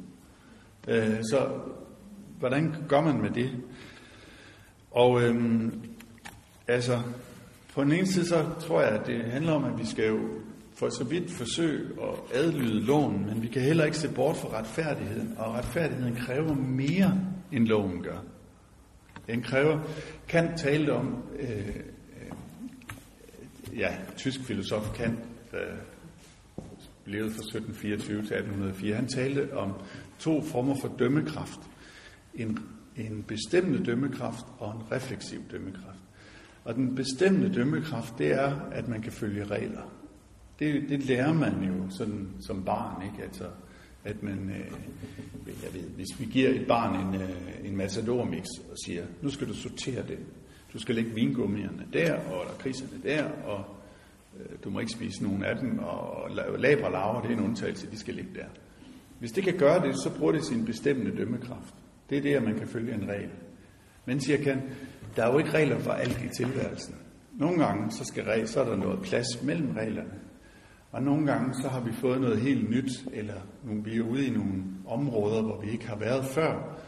Øh, 0.88 1.18
så 1.30 1.60
hvordan 2.38 2.74
gør 2.88 3.00
man 3.00 3.20
med 3.20 3.30
det? 3.30 3.50
Og 4.98 5.22
øhm, 5.22 5.80
altså, 6.68 7.02
på 7.74 7.84
den 7.84 7.92
ene 7.92 8.06
side, 8.06 8.26
så 8.26 8.46
tror 8.60 8.80
jeg, 8.82 8.90
at 8.90 9.06
det 9.06 9.24
handler 9.24 9.52
om, 9.52 9.64
at 9.64 9.78
vi 9.78 9.86
skal 9.86 10.08
jo 10.08 10.18
for 10.74 10.88
så 10.88 11.04
vidt 11.04 11.30
forsøge 11.30 11.88
at 12.02 12.40
adlyde 12.40 12.80
loven, 12.80 13.26
men 13.26 13.42
vi 13.42 13.48
kan 13.48 13.62
heller 13.62 13.84
ikke 13.84 13.96
se 13.96 14.12
bort 14.14 14.36
fra 14.36 14.58
retfærdigheden, 14.58 15.34
og 15.36 15.54
retfærdigheden 15.54 16.16
kræver 16.16 16.54
mere, 16.54 17.20
end 17.52 17.66
loven 17.66 18.02
gør. 18.02 18.18
Den 19.26 19.42
kræver, 19.42 19.80
kan 20.28 20.56
talte 20.56 20.90
om, 20.90 21.24
øh, 21.40 21.48
øh, 21.48 22.32
ja, 23.78 23.96
tysk 24.16 24.40
filosof 24.44 24.92
Kant, 24.94 25.18
der 25.52 25.58
levede 27.06 27.30
fra 27.30 27.42
1724 27.42 28.16
til 28.16 28.36
1804, 28.36 28.94
han 28.94 29.08
talte 29.08 29.56
om 29.56 29.72
to 30.18 30.42
former 30.42 30.74
for 30.80 30.94
dømmekraft. 30.98 31.60
En, 32.34 32.58
en 32.98 33.22
bestemmende 33.22 33.84
dømmekraft 33.84 34.46
og 34.58 34.74
en 34.74 34.92
refleksiv 34.92 35.40
dømmekraft. 35.50 35.98
Og 36.64 36.74
den 36.74 36.94
bestemmende 36.94 37.54
dømmekraft, 37.54 38.18
det 38.18 38.32
er, 38.32 38.60
at 38.72 38.88
man 38.88 39.02
kan 39.02 39.12
følge 39.12 39.44
regler. 39.44 39.92
Det, 40.58 40.88
det 40.88 41.04
lærer 41.04 41.32
man 41.32 41.62
jo 41.62 41.90
sådan, 41.90 42.28
som 42.40 42.64
barn, 42.64 43.02
ikke? 43.02 43.22
Altså, 43.22 43.44
at 44.04 44.22
man, 44.22 44.50
øh, 44.50 44.72
jeg 45.46 45.74
ved, 45.74 45.88
hvis 45.90 46.20
vi 46.20 46.24
giver 46.24 46.48
et 46.48 46.66
barn 46.66 47.06
en, 47.06 47.20
øh, 47.20 47.30
en 47.64 47.76
masse 47.76 48.06
dormix 48.06 48.44
og 48.70 48.76
siger, 48.84 49.04
nu 49.22 49.30
skal 49.30 49.48
du 49.48 49.54
sortere 49.54 50.02
det, 50.08 50.18
du 50.72 50.78
skal 50.78 50.94
lægge 50.94 51.14
vingummierne 51.14 51.86
der, 51.92 52.14
og 52.14 52.58
kriserne 52.58 53.02
der, 53.02 53.24
og 53.24 53.64
øh, 54.40 54.56
du 54.64 54.70
må 54.70 54.80
ikke 54.80 54.92
spise 54.92 55.22
nogen 55.22 55.44
af 55.44 55.56
dem, 55.56 55.78
og 55.78 56.30
labre 56.58 56.92
laver, 56.92 57.20
det 57.22 57.30
er 57.30 57.36
en 57.36 57.44
undtagelse, 57.44 57.90
de 57.90 57.98
skal 57.98 58.14
ligge 58.14 58.30
der. 58.34 58.46
Hvis 59.18 59.32
det 59.32 59.44
kan 59.44 59.58
gøre 59.58 59.86
det, 59.86 59.96
så 59.96 60.10
bruger 60.18 60.32
det 60.32 60.44
sin 60.44 60.64
bestemmende 60.64 61.16
dømmekraft. 61.16 61.74
Det 62.10 62.18
er 62.18 62.22
det, 62.22 62.34
at 62.34 62.42
man 62.42 62.58
kan 62.58 62.68
følge 62.68 62.94
en 62.94 63.08
regel. 63.08 63.30
Men 64.06 64.20
siger 64.20 64.42
kan, 64.42 64.62
der 65.16 65.24
er 65.24 65.32
jo 65.32 65.38
ikke 65.38 65.50
regler 65.50 65.78
for 65.78 65.90
alt 65.90 66.24
i 66.24 66.28
tilværelsen. 66.36 66.94
Nogle 67.32 67.64
gange 67.64 67.90
så, 67.90 68.04
skal, 68.04 68.48
så 68.48 68.60
er 68.60 68.68
der 68.68 68.76
noget 68.76 69.02
plads 69.02 69.42
mellem 69.42 69.70
reglerne. 69.70 70.14
Og 70.92 71.02
nogle 71.02 71.26
gange 71.26 71.54
så 71.62 71.68
har 71.68 71.80
vi 71.80 71.92
fået 71.92 72.20
noget 72.20 72.40
helt 72.40 72.70
nyt, 72.70 72.90
eller 73.12 73.34
vi 73.62 73.96
er 73.96 74.02
ude 74.02 74.26
i 74.26 74.30
nogle 74.30 74.64
områder, 74.86 75.42
hvor 75.42 75.60
vi 75.60 75.70
ikke 75.70 75.88
har 75.88 75.96
været 75.96 76.24
før. 76.24 76.78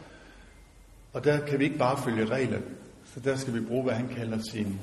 Og 1.13 1.23
der 1.23 1.45
kan 1.45 1.59
vi 1.59 1.63
ikke 1.63 1.77
bare 1.77 1.97
følge 1.97 2.25
regler, 2.25 2.59
så 3.03 3.19
der 3.19 3.35
skal 3.35 3.53
vi 3.53 3.59
bruge, 3.59 3.83
hvad 3.83 3.93
han 3.93 4.07
kalder 4.07 4.37
sin, 4.51 4.79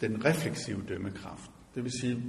den 0.00 0.24
refleksive 0.24 0.82
dømmekraft. 0.88 1.50
Det 1.74 1.84
vil 1.84 1.92
sige, 2.00 2.22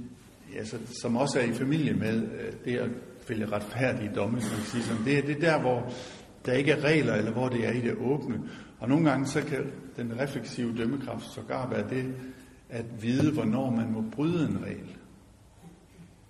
altså, 0.58 0.78
som 1.02 1.16
også 1.16 1.40
er 1.40 1.44
i 1.44 1.52
familie 1.52 1.92
med 1.92 2.22
øh, 2.22 2.52
det 2.64 2.76
at 2.76 2.90
følge 3.22 3.46
retfærdige 3.46 4.10
domme, 4.14 4.40
som 4.40 4.58
sige, 4.58 4.82
som 4.82 4.96
det, 5.04 5.18
er, 5.18 5.22
det 5.22 5.36
er 5.36 5.40
der, 5.40 5.60
hvor 5.60 5.92
der 6.46 6.52
ikke 6.52 6.72
er 6.72 6.84
regler, 6.84 7.14
eller 7.14 7.32
hvor 7.32 7.48
det 7.48 7.66
er 7.66 7.72
i 7.72 7.80
det 7.80 7.94
åbne. 7.94 8.40
Og 8.78 8.88
nogle 8.88 9.10
gange 9.10 9.26
så 9.26 9.42
kan 9.42 9.72
den 9.96 10.20
refleksive 10.20 10.76
dømmekraft 10.76 11.24
sågar 11.24 11.68
være 11.68 11.88
det, 11.90 12.14
at 12.68 13.02
vide, 13.02 13.32
hvornår 13.32 13.70
man 13.70 13.92
må 13.92 14.04
bryde 14.12 14.48
en 14.48 14.64
regel. 14.64 14.96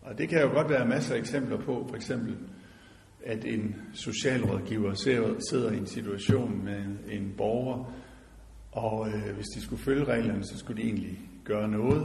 Og 0.03 0.19
det 0.19 0.29
kan 0.29 0.41
jo 0.41 0.49
godt 0.49 0.71
være 0.71 0.87
masser 0.87 1.15
af 1.15 1.19
eksempler 1.19 1.57
på, 1.57 1.87
for 1.89 1.97
eksempel, 1.97 2.37
at 3.25 3.45
en 3.45 3.77
socialrådgiver 3.93 4.95
sidder 5.51 5.71
i 5.71 5.77
en 5.77 5.87
situation 5.87 6.65
med 6.65 6.85
en 7.09 7.35
borger, 7.37 7.93
og 8.73 9.09
øh, 9.09 9.35
hvis 9.35 9.47
de 9.47 9.61
skulle 9.61 9.83
følge 9.83 10.05
reglerne, 10.05 10.45
så 10.45 10.59
skulle 10.59 10.83
de 10.83 10.89
egentlig 10.89 11.19
gøre 11.45 11.69
noget. 11.69 12.03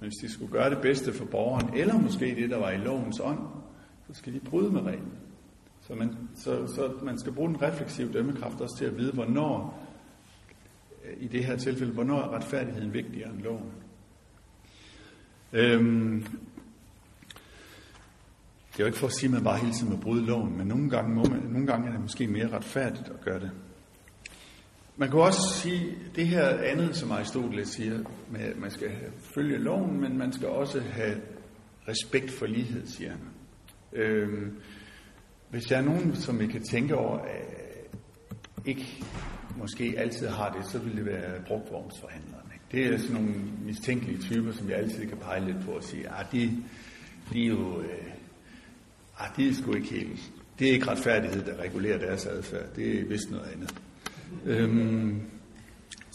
Men 0.00 0.08
hvis 0.08 0.14
de 0.22 0.32
skulle 0.32 0.52
gøre 0.52 0.70
det 0.70 0.78
bedste 0.82 1.12
for 1.12 1.24
borgeren, 1.24 1.74
eller 1.76 1.98
måske 1.98 2.34
det, 2.34 2.50
der 2.50 2.58
var 2.58 2.70
i 2.70 2.76
lovens 2.76 3.20
ånd, 3.20 3.38
så 4.06 4.14
skal 4.14 4.32
de 4.32 4.40
bryde 4.40 4.72
med 4.72 4.80
reglen. 4.80 5.12
Så 5.88 5.94
man, 5.94 6.16
så, 6.34 6.66
så 6.66 6.92
man 7.02 7.18
skal 7.18 7.32
bruge 7.32 7.48
den 7.48 7.62
refleksive 7.62 8.12
dømmekraft 8.12 8.60
også 8.60 8.76
til 8.76 8.84
at 8.84 8.98
vide, 8.98 9.12
hvornår, 9.12 9.84
i 11.20 11.26
det 11.28 11.44
her 11.44 11.56
tilfælde, 11.56 11.92
hvornår 11.92 12.18
er 12.18 12.34
retfærdigheden 12.34 12.92
vigtigere 12.92 13.30
end 13.30 13.42
loven. 13.42 13.72
Øhm, 15.52 16.20
det 18.72 18.80
er 18.80 18.84
jo 18.84 18.86
ikke 18.86 18.98
for 18.98 19.06
at 19.06 19.12
sige, 19.12 19.28
at 19.28 19.34
man 19.34 19.44
bare 19.44 19.58
hele 19.58 19.72
tiden 19.72 19.92
må 19.92 19.96
bryde 19.96 20.26
loven, 20.26 20.58
men 20.58 20.66
nogle 20.66 20.90
gange, 20.90 21.14
må 21.14 21.24
man, 21.24 21.40
nogle 21.40 21.66
gange 21.66 21.88
er 21.88 21.92
det 21.92 22.00
måske 22.00 22.26
mere 22.26 22.48
retfærdigt 22.48 23.08
at 23.08 23.20
gøre 23.20 23.40
det. 23.40 23.50
Man 24.96 25.10
kan 25.10 25.20
også 25.20 25.40
sige 25.54 25.98
det 26.16 26.26
her 26.26 26.58
andet, 26.58 26.96
som 26.96 27.12
Aristoteles 27.12 27.68
siger, 27.68 28.04
med 28.30 28.40
at 28.40 28.56
man 28.56 28.70
skal 28.70 28.90
følge 29.18 29.58
loven, 29.58 30.00
men 30.00 30.18
man 30.18 30.32
skal 30.32 30.48
også 30.48 30.80
have 30.80 31.20
respekt 31.88 32.30
for 32.30 32.46
lighed, 32.46 32.86
siger 32.86 33.10
han. 33.10 33.20
Øhm, 33.92 34.56
hvis 35.50 35.70
jeg 35.70 35.78
er 35.78 35.84
nogen, 35.84 36.16
som 36.16 36.40
vi 36.40 36.46
kan 36.46 36.62
tænke 36.62 36.96
over, 36.96 37.18
ikke 38.64 39.04
måske 39.56 39.94
altid 39.96 40.28
har 40.28 40.52
det, 40.52 40.70
så 40.70 40.78
vil 40.78 40.96
det 40.96 41.06
være 41.06 41.42
brugtvognsforhandlerne. 41.46 42.52
Det 42.72 42.86
er 42.86 42.98
sådan 42.98 43.14
nogle 43.14 43.34
mistænkelige 43.64 44.18
typer, 44.18 44.52
som 44.52 44.70
jeg 44.70 44.78
altid 44.78 45.06
kan 45.06 45.18
pege 45.18 45.44
lidt 45.44 45.64
på 45.64 45.70
og 45.70 45.82
sige, 45.82 46.08
at 46.08 46.26
de, 46.32 46.62
de 47.32 47.44
er 47.44 47.48
jo, 47.48 47.80
øh, 47.80 48.12
ah, 49.18 49.36
de 49.36 49.48
er 49.48 49.54
sgu 49.54 49.74
ikke 49.74 49.88
helt, 49.88 50.32
det 50.58 50.68
er 50.68 50.72
ikke 50.72 50.90
retfærdighed, 50.90 51.44
der 51.44 51.62
regulerer 51.62 51.98
deres 51.98 52.26
adfærd. 52.26 52.74
Det 52.76 53.00
er 53.00 53.04
vist 53.04 53.30
noget 53.30 53.46
andet. 53.54 53.74
Øhm, 54.44 55.20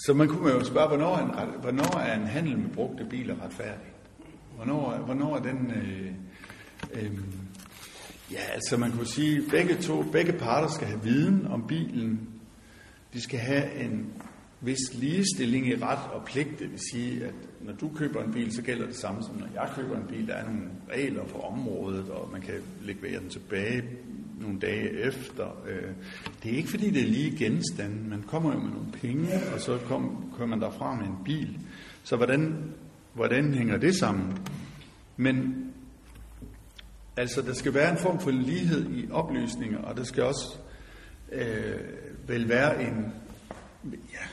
så 0.06 0.14
man 0.14 0.28
kunne 0.28 0.52
jo 0.52 0.64
spørge, 0.64 0.88
hvornår 0.88 1.16
er, 1.16 1.44
en, 1.44 1.62
hvornår 1.62 2.00
er 2.00 2.16
en 2.16 2.28
handel 2.28 2.58
med 2.58 2.70
brugte 2.70 3.06
biler 3.10 3.36
retfærdig? 3.46 3.94
Hvornår, 4.56 4.98
hvornår 4.98 5.38
er 5.38 5.42
den... 5.42 5.72
Øh, 5.72 6.12
øh, 6.94 7.20
ja, 8.32 8.42
altså 8.54 8.78
man 8.78 8.92
kunne 8.92 9.08
sige, 9.08 9.42
begge 9.50 9.76
to, 9.76 10.04
begge 10.04 10.34
parter 10.34 10.68
skal 10.68 10.88
have 10.88 11.04
viden 11.04 11.48
om 11.48 11.68
bilen. 11.68 12.30
De 13.14 13.22
skal 13.22 13.40
have 13.40 13.74
en 13.74 14.14
vis 14.62 14.94
ligestilling 14.94 15.68
i 15.68 15.76
ret 15.76 16.12
og 16.14 16.26
pligt. 16.26 16.60
Det 16.60 16.72
vil 16.72 16.80
sige, 16.92 17.26
at 17.26 17.34
når 17.62 17.74
du 17.74 17.92
køber 17.96 18.24
en 18.24 18.34
bil, 18.34 18.56
så 18.56 18.62
gælder 18.62 18.86
det 18.86 18.96
samme 18.96 19.24
som 19.24 19.36
når 19.36 19.48
jeg 19.54 19.70
køber 19.76 19.98
en 19.98 20.08
bil. 20.08 20.28
Der 20.28 20.34
er 20.34 20.46
nogle 20.46 20.62
regler 20.94 21.26
for 21.28 21.52
området, 21.52 22.10
og 22.10 22.30
man 22.32 22.42
kan 22.42 22.56
levere 22.82 23.20
den 23.20 23.30
tilbage 23.30 23.84
nogle 24.42 24.60
dage 24.60 24.90
efter. 24.90 25.64
Øh, 25.68 25.92
det 26.44 26.54
er 26.54 26.58
ikke 26.58 26.70
fordi, 26.70 26.90
det 26.90 27.02
er 27.02 27.08
lige 27.08 27.38
genstande. 27.38 28.10
Man 28.10 28.24
kommer 28.28 28.54
jo 28.54 28.60
med 28.60 28.72
nogle 28.72 28.92
penge, 28.92 29.28
og 29.54 29.60
så 29.60 29.78
kom, 29.78 30.34
kommer 30.38 30.56
man 30.56 30.62
derfra 30.62 30.96
med 30.96 31.06
en 31.06 31.18
bil. 31.26 31.60
Så 32.04 32.16
hvordan, 32.16 32.74
hvordan 33.14 33.54
hænger 33.54 33.78
det 33.78 33.96
sammen? 33.96 34.38
Men 35.18 35.56
altså, 37.18 37.42
der 37.42 37.54
skal 37.54 37.74
være 37.74 37.92
en 37.92 37.98
form 37.98 38.20
for 38.20 38.32
lighed 38.32 38.90
i 38.90 39.12
oplysninger, 39.12 39.80
og 39.80 39.98
der 39.98 40.04
skal 40.04 40.24
også 40.24 40.58
øh, 41.32 41.80
vel 42.28 42.50
være 42.50 42.84
en... 42.84 43.14
Ja, 43.94 44.26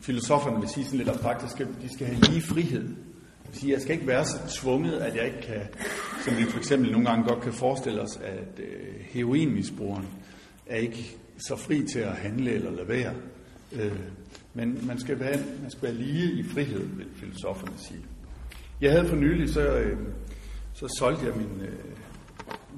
filosoferne 0.00 0.60
vil 0.60 0.68
sige 0.68 0.84
sådan 0.84 0.98
lidt 0.98 1.08
abstrakt, 1.08 1.42
de 1.42 1.50
skal, 1.50 1.66
de 1.82 1.94
skal 1.94 2.06
have 2.06 2.20
lige 2.20 2.42
frihed 2.42 2.94
sige, 3.54 3.72
jeg 3.72 3.80
skal 3.80 3.94
ikke 3.94 4.06
være 4.06 4.24
så 4.24 4.38
tvunget, 4.48 4.92
at 4.92 5.16
jeg 5.16 5.26
ikke 5.26 5.40
kan, 5.40 5.60
som 6.24 6.36
vi 6.36 6.44
for 6.44 6.58
eksempel 6.58 6.92
nogle 6.92 7.08
gange 7.08 7.24
godt 7.28 7.42
kan 7.42 7.52
forestille 7.52 8.00
os, 8.00 8.16
at 8.16 8.58
øh, 8.58 8.94
heroinmisbrugeren 9.00 10.06
er 10.66 10.76
ikke 10.76 11.16
så 11.38 11.56
fri 11.56 11.86
til 11.92 11.98
at 11.98 12.12
handle 12.16 12.52
eller 12.52 12.70
lade 12.70 12.88
være. 12.88 13.14
Øh, 13.72 13.92
men 14.54 14.86
man 14.86 14.98
skal, 14.98 15.20
være, 15.20 15.36
man 15.62 15.70
skal 15.70 15.82
være 15.82 15.94
lige 15.94 16.32
i 16.32 16.42
frihed, 16.42 16.86
vil 16.96 17.06
filosoferne 17.14 17.78
sige. 17.78 18.00
Jeg 18.80 18.92
havde 18.92 19.08
for 19.08 19.16
nylig, 19.16 19.48
så, 19.48 19.60
øh, 19.60 19.98
så 20.74 20.88
solgte 20.98 21.26
jeg 21.26 21.36
min, 21.36 21.60
øh, 21.60 21.72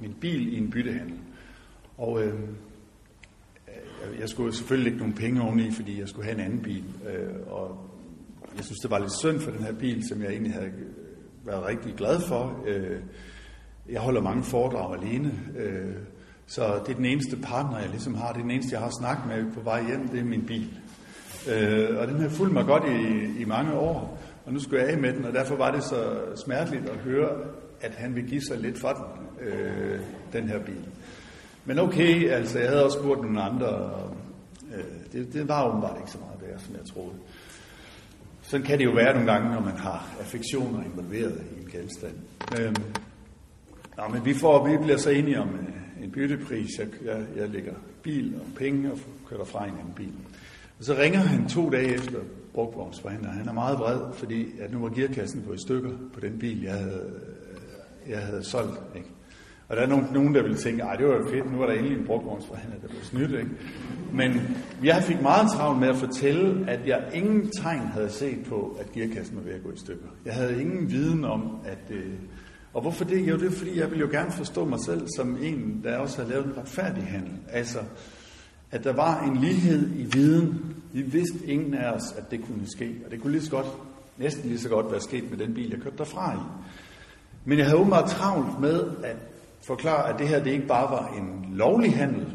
min 0.00 0.14
bil 0.20 0.54
i 0.54 0.58
en 0.58 0.70
byttehandel. 0.70 1.18
Og 1.98 2.22
øh, 2.22 2.34
øh, 3.68 4.20
jeg 4.20 4.28
skulle 4.28 4.54
selvfølgelig 4.54 4.84
lægge 4.84 4.98
nogle 4.98 5.14
penge 5.14 5.42
oveni, 5.42 5.70
fordi 5.70 6.00
jeg 6.00 6.08
skulle 6.08 6.24
have 6.24 6.34
en 6.34 6.44
anden 6.44 6.62
bil. 6.62 6.84
Øh, 7.08 7.34
og 7.46 7.90
jeg 8.56 8.64
synes, 8.64 8.78
det 8.78 8.90
var 8.90 8.98
lidt 8.98 9.18
synd 9.18 9.40
for 9.40 9.50
den 9.50 9.62
her 9.62 9.72
bil, 9.72 10.08
som 10.08 10.22
jeg 10.22 10.30
egentlig 10.30 10.52
havde 10.52 10.66
øh, 10.66 11.46
været 11.46 11.66
rigtig 11.66 11.94
glad 11.94 12.20
for. 12.20 12.64
Øh, 12.66 13.00
jeg 13.88 14.00
holder 14.00 14.20
mange 14.20 14.42
foredrag 14.42 15.02
alene, 15.02 15.32
øh, 15.58 15.94
så 16.46 16.80
det 16.86 16.92
er 16.92 16.96
den 16.96 17.04
eneste 17.04 17.36
partner, 17.36 17.78
jeg 17.78 17.88
ligesom 17.88 18.14
har. 18.14 18.32
Det 18.32 18.38
er 18.38 18.42
den 18.42 18.50
eneste, 18.50 18.74
jeg 18.74 18.80
har 18.80 18.92
snakket 19.00 19.26
med 19.26 19.52
på 19.54 19.60
vej 19.60 19.86
hjem, 19.86 20.08
det 20.08 20.20
er 20.20 20.24
min 20.24 20.46
bil. 20.46 20.78
Øh, 21.50 21.98
og 21.98 22.06
den 22.06 22.20
har 22.20 22.28
fulgt 22.28 22.52
mig 22.52 22.64
godt 22.64 22.82
i, 22.84 23.26
i 23.40 23.44
mange 23.44 23.72
år, 23.72 24.18
og 24.46 24.52
nu 24.52 24.60
skulle 24.60 24.82
jeg 24.82 24.90
af 24.90 24.98
med 24.98 25.12
den, 25.12 25.24
og 25.24 25.32
derfor 25.32 25.56
var 25.56 25.70
det 25.70 25.84
så 25.84 26.18
smerteligt 26.44 26.88
at 26.88 26.96
høre, 26.96 27.30
at 27.80 27.94
han 27.94 28.14
vil 28.14 28.28
give 28.28 28.42
sig 28.42 28.58
lidt 28.58 28.78
for 28.78 28.88
den, 28.88 29.46
øh, 29.48 30.00
den 30.32 30.48
her 30.48 30.58
bil. 30.58 30.86
Men 31.64 31.78
okay, 31.78 32.30
altså 32.30 32.58
jeg 32.58 32.68
havde 32.68 32.84
også 32.84 32.98
spurgt 32.98 33.22
nogle 33.22 33.42
andre, 33.42 33.66
og, 33.66 34.16
øh, 34.76 34.84
det, 35.12 35.32
det 35.32 35.48
var 35.48 35.68
åbenbart 35.68 35.96
ikke 35.98 36.10
så 36.10 36.18
meget 36.18 36.50
værd, 36.50 36.60
som 36.60 36.74
jeg 36.74 36.84
troede. 36.94 37.14
sådan 38.42 38.66
kan 38.66 38.78
det 38.78 38.84
jo 38.84 38.90
være 38.90 39.14
nogle 39.14 39.32
gange, 39.32 39.54
når 39.54 39.60
man 39.60 39.76
har 39.76 40.16
affektioner 40.20 40.84
involveret 40.84 41.44
i 41.56 41.62
en 41.62 41.70
genstand. 41.70 42.14
Øh, 42.58 42.74
nå, 43.96 44.08
men 44.12 44.24
vi, 44.24 44.34
får, 44.34 44.68
vi 44.68 44.76
bliver 44.76 44.96
så 44.96 45.10
enige 45.10 45.40
om 45.40 45.48
øh, 45.48 46.04
en 46.04 46.10
byttepris. 46.10 46.78
Jeg, 46.78 46.86
jeg, 47.04 47.24
jeg 47.36 47.48
lægger 47.48 47.74
bil 48.02 48.34
og 48.40 48.46
penge 48.56 48.92
og 48.92 48.98
kører 49.28 49.44
fra 49.44 49.64
en 49.64 49.74
anden 49.80 49.94
bil. 49.96 50.12
Og 50.78 50.84
så 50.84 50.94
ringer 50.94 51.20
han 51.20 51.48
to 51.48 51.70
dage 51.70 51.94
efter 51.94 52.18
brugtvognsforhandler. 52.54 53.30
Han 53.30 53.48
er 53.48 53.52
meget 53.52 53.78
vred, 53.78 54.00
fordi 54.14 54.46
at 54.60 54.72
nu 54.72 54.78
var 54.78 54.88
gearkassen 54.88 55.42
på 55.42 55.52
i 55.52 55.58
stykker 55.58 55.90
på 56.14 56.20
den 56.20 56.38
bil, 56.38 56.62
jeg 56.62 56.72
havde, 56.72 57.10
jeg 58.08 58.18
havde 58.18 58.44
solgt. 58.44 58.80
Ikke? 58.96 59.08
Og 59.68 59.76
der 59.76 59.82
er 59.82 59.86
nogen, 59.86 60.06
nogen 60.12 60.34
der 60.34 60.42
vil 60.42 60.56
tænke, 60.56 60.84
at 60.84 60.98
det 60.98 61.06
var 61.06 61.14
jo 61.14 61.28
fedt, 61.30 61.52
nu 61.52 61.62
er 61.62 61.66
der 61.66 61.72
endelig 61.72 61.98
en 61.98 62.06
brugvognsforhandler, 62.06 62.80
der 62.80 62.88
blev 62.88 63.02
snydt. 63.02 63.30
Ikke? 63.30 63.50
Men 64.12 64.56
jeg 64.84 65.02
fik 65.02 65.22
meget 65.22 65.50
travlt 65.50 65.80
med 65.80 65.88
at 65.88 65.96
fortælle, 65.96 66.70
at 66.70 66.86
jeg 66.86 67.04
ingen 67.14 67.50
tegn 67.50 67.86
havde 67.86 68.10
set 68.10 68.38
på, 68.48 68.76
at 68.80 68.92
gearkassen 68.92 69.36
var 69.36 69.42
ved 69.42 69.52
at 69.52 69.62
gå 69.62 69.70
i 69.70 69.76
stykker. 69.76 70.08
Jeg 70.24 70.34
havde 70.34 70.60
ingen 70.60 70.90
viden 70.90 71.24
om, 71.24 71.58
at... 71.64 71.90
Øh, 71.90 72.12
og 72.74 72.82
hvorfor 72.82 73.04
det? 73.04 73.28
Jo, 73.28 73.36
det 73.36 73.46
er 73.46 73.50
fordi, 73.50 73.78
jeg 73.78 73.90
ville 73.90 74.00
jo 74.00 74.10
gerne 74.10 74.30
forstå 74.30 74.64
mig 74.64 74.80
selv 74.80 75.06
som 75.16 75.38
en, 75.42 75.80
der 75.84 75.96
også 75.96 76.22
har 76.22 76.28
lavet 76.28 76.46
en 76.46 76.56
retfærdig 76.56 77.02
handel. 77.02 77.32
Altså, 77.48 77.78
at 78.70 78.84
der 78.84 78.92
var 78.92 79.24
en 79.24 79.36
lighed 79.36 79.90
i 79.96 80.04
viden. 80.04 80.74
Vi 80.92 81.02
vidste 81.02 81.46
ingen 81.46 81.74
af 81.74 81.92
os, 81.92 82.12
at 82.18 82.30
det 82.30 82.40
kunne 82.44 82.66
ske. 82.66 82.94
Og 83.04 83.10
det 83.10 83.22
kunne 83.22 83.32
lige 83.32 83.42
så 83.42 83.50
godt, 83.50 83.66
næsten 84.18 84.48
lige 84.48 84.58
så 84.58 84.68
godt 84.68 84.92
være 84.92 85.00
sket 85.00 85.30
med 85.30 85.38
den 85.38 85.54
bil, 85.54 85.70
jeg 85.70 85.80
kørte 85.80 85.98
derfra 85.98 86.34
i. 86.34 86.38
Men 87.46 87.58
jeg 87.58 87.66
havde 87.66 87.78
åbenbart 87.78 88.08
travlt 88.08 88.60
med 88.60 88.90
at 89.04 89.16
forklare, 89.66 90.12
at 90.12 90.18
det 90.18 90.28
her 90.28 90.42
det 90.42 90.50
ikke 90.50 90.66
bare 90.66 90.90
var 90.90 91.14
en 91.18 91.56
lovlig 91.56 91.96
handel, 91.96 92.26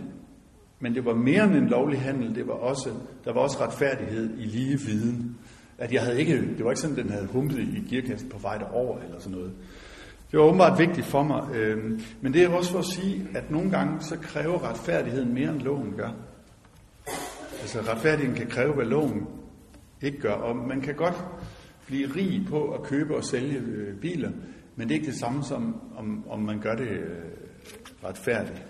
men 0.80 0.95
det 0.95 1.05
var 1.05 1.14
mere 1.14 1.43
end 1.43 1.55
en 1.55 1.68
lovlig 1.68 2.01
handel. 2.01 2.36
Det 2.36 2.47
var 2.47 2.53
også, 2.53 2.89
der 3.26 3.34
var 3.34 3.41
også 3.41 3.57
retfærdighed 3.62 4.30
i 4.38 4.43
lige 4.43 4.80
viden. 4.80 5.38
At 5.78 5.93
jeg 5.93 6.01
havde 6.01 6.20
ikke, 6.20 6.41
det 6.57 6.66
var 6.66 6.72
ikke 6.72 6.82
sådan, 6.82 6.97
at 6.97 7.03
den 7.03 7.12
havde 7.12 7.28
humpet 7.28 7.59
i 7.59 7.88
gearkassen 7.89 8.30
på 8.30 8.38
vej 8.38 8.57
derover 8.57 8.99
eller 8.99 9.20
sådan 9.20 9.38
noget. 9.38 9.51
Det 10.32 10.39
var 10.39 10.45
åbenbart 10.45 10.80
vigtigt 10.80 11.07
for 11.07 11.24
mig. 11.24 11.55
Øhm, 11.55 12.01
men 12.22 12.34
det 12.34 12.43
er 12.43 12.49
også 12.49 12.72
for 12.72 12.80
at 12.80 12.86
sige, 12.86 13.28
at 13.36 13.51
nogle 13.51 13.72
gange 13.72 14.01
så 14.01 14.18
kræver 14.22 14.70
retfærdigheden 14.70 15.34
mere 15.34 15.49
end 15.49 15.62
loven 15.62 15.93
gør. 15.97 16.09
Altså 17.62 17.80
retfærdigheden 17.80 18.36
kan 18.36 18.47
kræve, 18.47 18.74
hvad 18.74 18.86
loven 18.86 19.28
ikke 20.01 20.20
gør. 20.20 20.34
Og 20.34 20.55
man 20.55 20.82
kan 20.82 20.95
godt 20.95 21.24
blive 21.88 22.09
rig 22.16 22.45
på 22.49 22.72
at 22.72 22.84
købe 22.84 23.16
og 23.16 23.24
sælge 23.24 23.57
øh, 23.57 23.95
biler, 23.95 24.32
men 24.82 24.89
det 24.89 24.95
er 24.95 24.99
ikke 24.99 25.11
det 25.11 25.19
samme 25.19 25.43
som, 25.43 25.82
om, 25.97 26.23
om 26.29 26.39
man 26.39 26.59
gør 26.59 26.75
det 26.75 26.88
øh, 26.88 27.07
retfærdigt. 28.03 28.63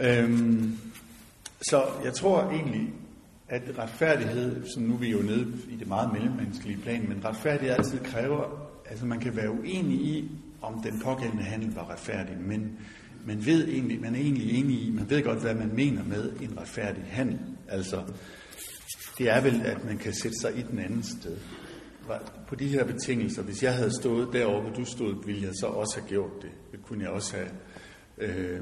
Øhm, 0.00 0.78
så 1.62 1.84
jeg 2.04 2.14
tror 2.14 2.50
egentlig, 2.50 2.92
at 3.48 3.62
retfærdighed, 3.78 4.66
som 4.74 4.82
nu 4.82 4.94
er 4.94 4.98
vi 4.98 5.10
jo 5.10 5.18
nede 5.18 5.52
i 5.68 5.76
det 5.76 5.88
meget 5.88 6.12
mellemmenneskelige 6.12 6.78
plan, 6.78 7.08
men 7.08 7.24
retfærdighed 7.24 7.76
altid 7.76 7.98
kræver, 7.98 8.70
altså 8.90 9.06
man 9.06 9.20
kan 9.20 9.36
være 9.36 9.50
uenig 9.50 9.98
i, 9.98 10.30
om 10.62 10.82
den 10.82 11.00
pågældende 11.04 11.44
handel 11.44 11.74
var 11.74 11.90
retfærdig, 11.90 12.36
men 12.40 12.78
man, 13.26 13.46
ved 13.46 13.68
egentlig, 13.68 14.00
man 14.00 14.14
er 14.14 14.20
egentlig 14.20 14.58
enig 14.58 14.76
i, 14.76 14.90
man 14.90 15.10
ved 15.10 15.22
godt, 15.22 15.40
hvad 15.40 15.54
man 15.54 15.74
mener 15.74 16.04
med 16.04 16.32
en 16.40 16.58
retfærdig 16.58 17.04
handel. 17.08 17.38
Altså, 17.68 18.02
det 19.18 19.30
er 19.30 19.40
vel, 19.40 19.62
at 19.64 19.84
man 19.84 19.98
kan 19.98 20.12
sætte 20.12 20.36
sig 20.40 20.58
i 20.58 20.62
den 20.62 20.78
anden 20.78 21.02
sted. 21.02 21.36
På 22.48 22.54
de 22.54 22.68
her 22.68 22.84
betingelser, 22.84 23.42
hvis 23.42 23.62
jeg 23.62 23.74
havde 23.74 24.00
stået 24.00 24.28
derovre, 24.32 24.60
hvor 24.60 24.70
du 24.70 24.84
stod, 24.84 25.26
ville 25.26 25.42
jeg 25.42 25.52
så 25.60 25.66
også 25.66 26.00
have 26.00 26.08
gjort 26.08 26.42
det. 26.42 26.50
Det 26.72 26.82
kunne 26.82 27.04
jeg 27.04 27.10
også 27.10 27.36
have. 27.36 27.48
Øh, 28.18 28.60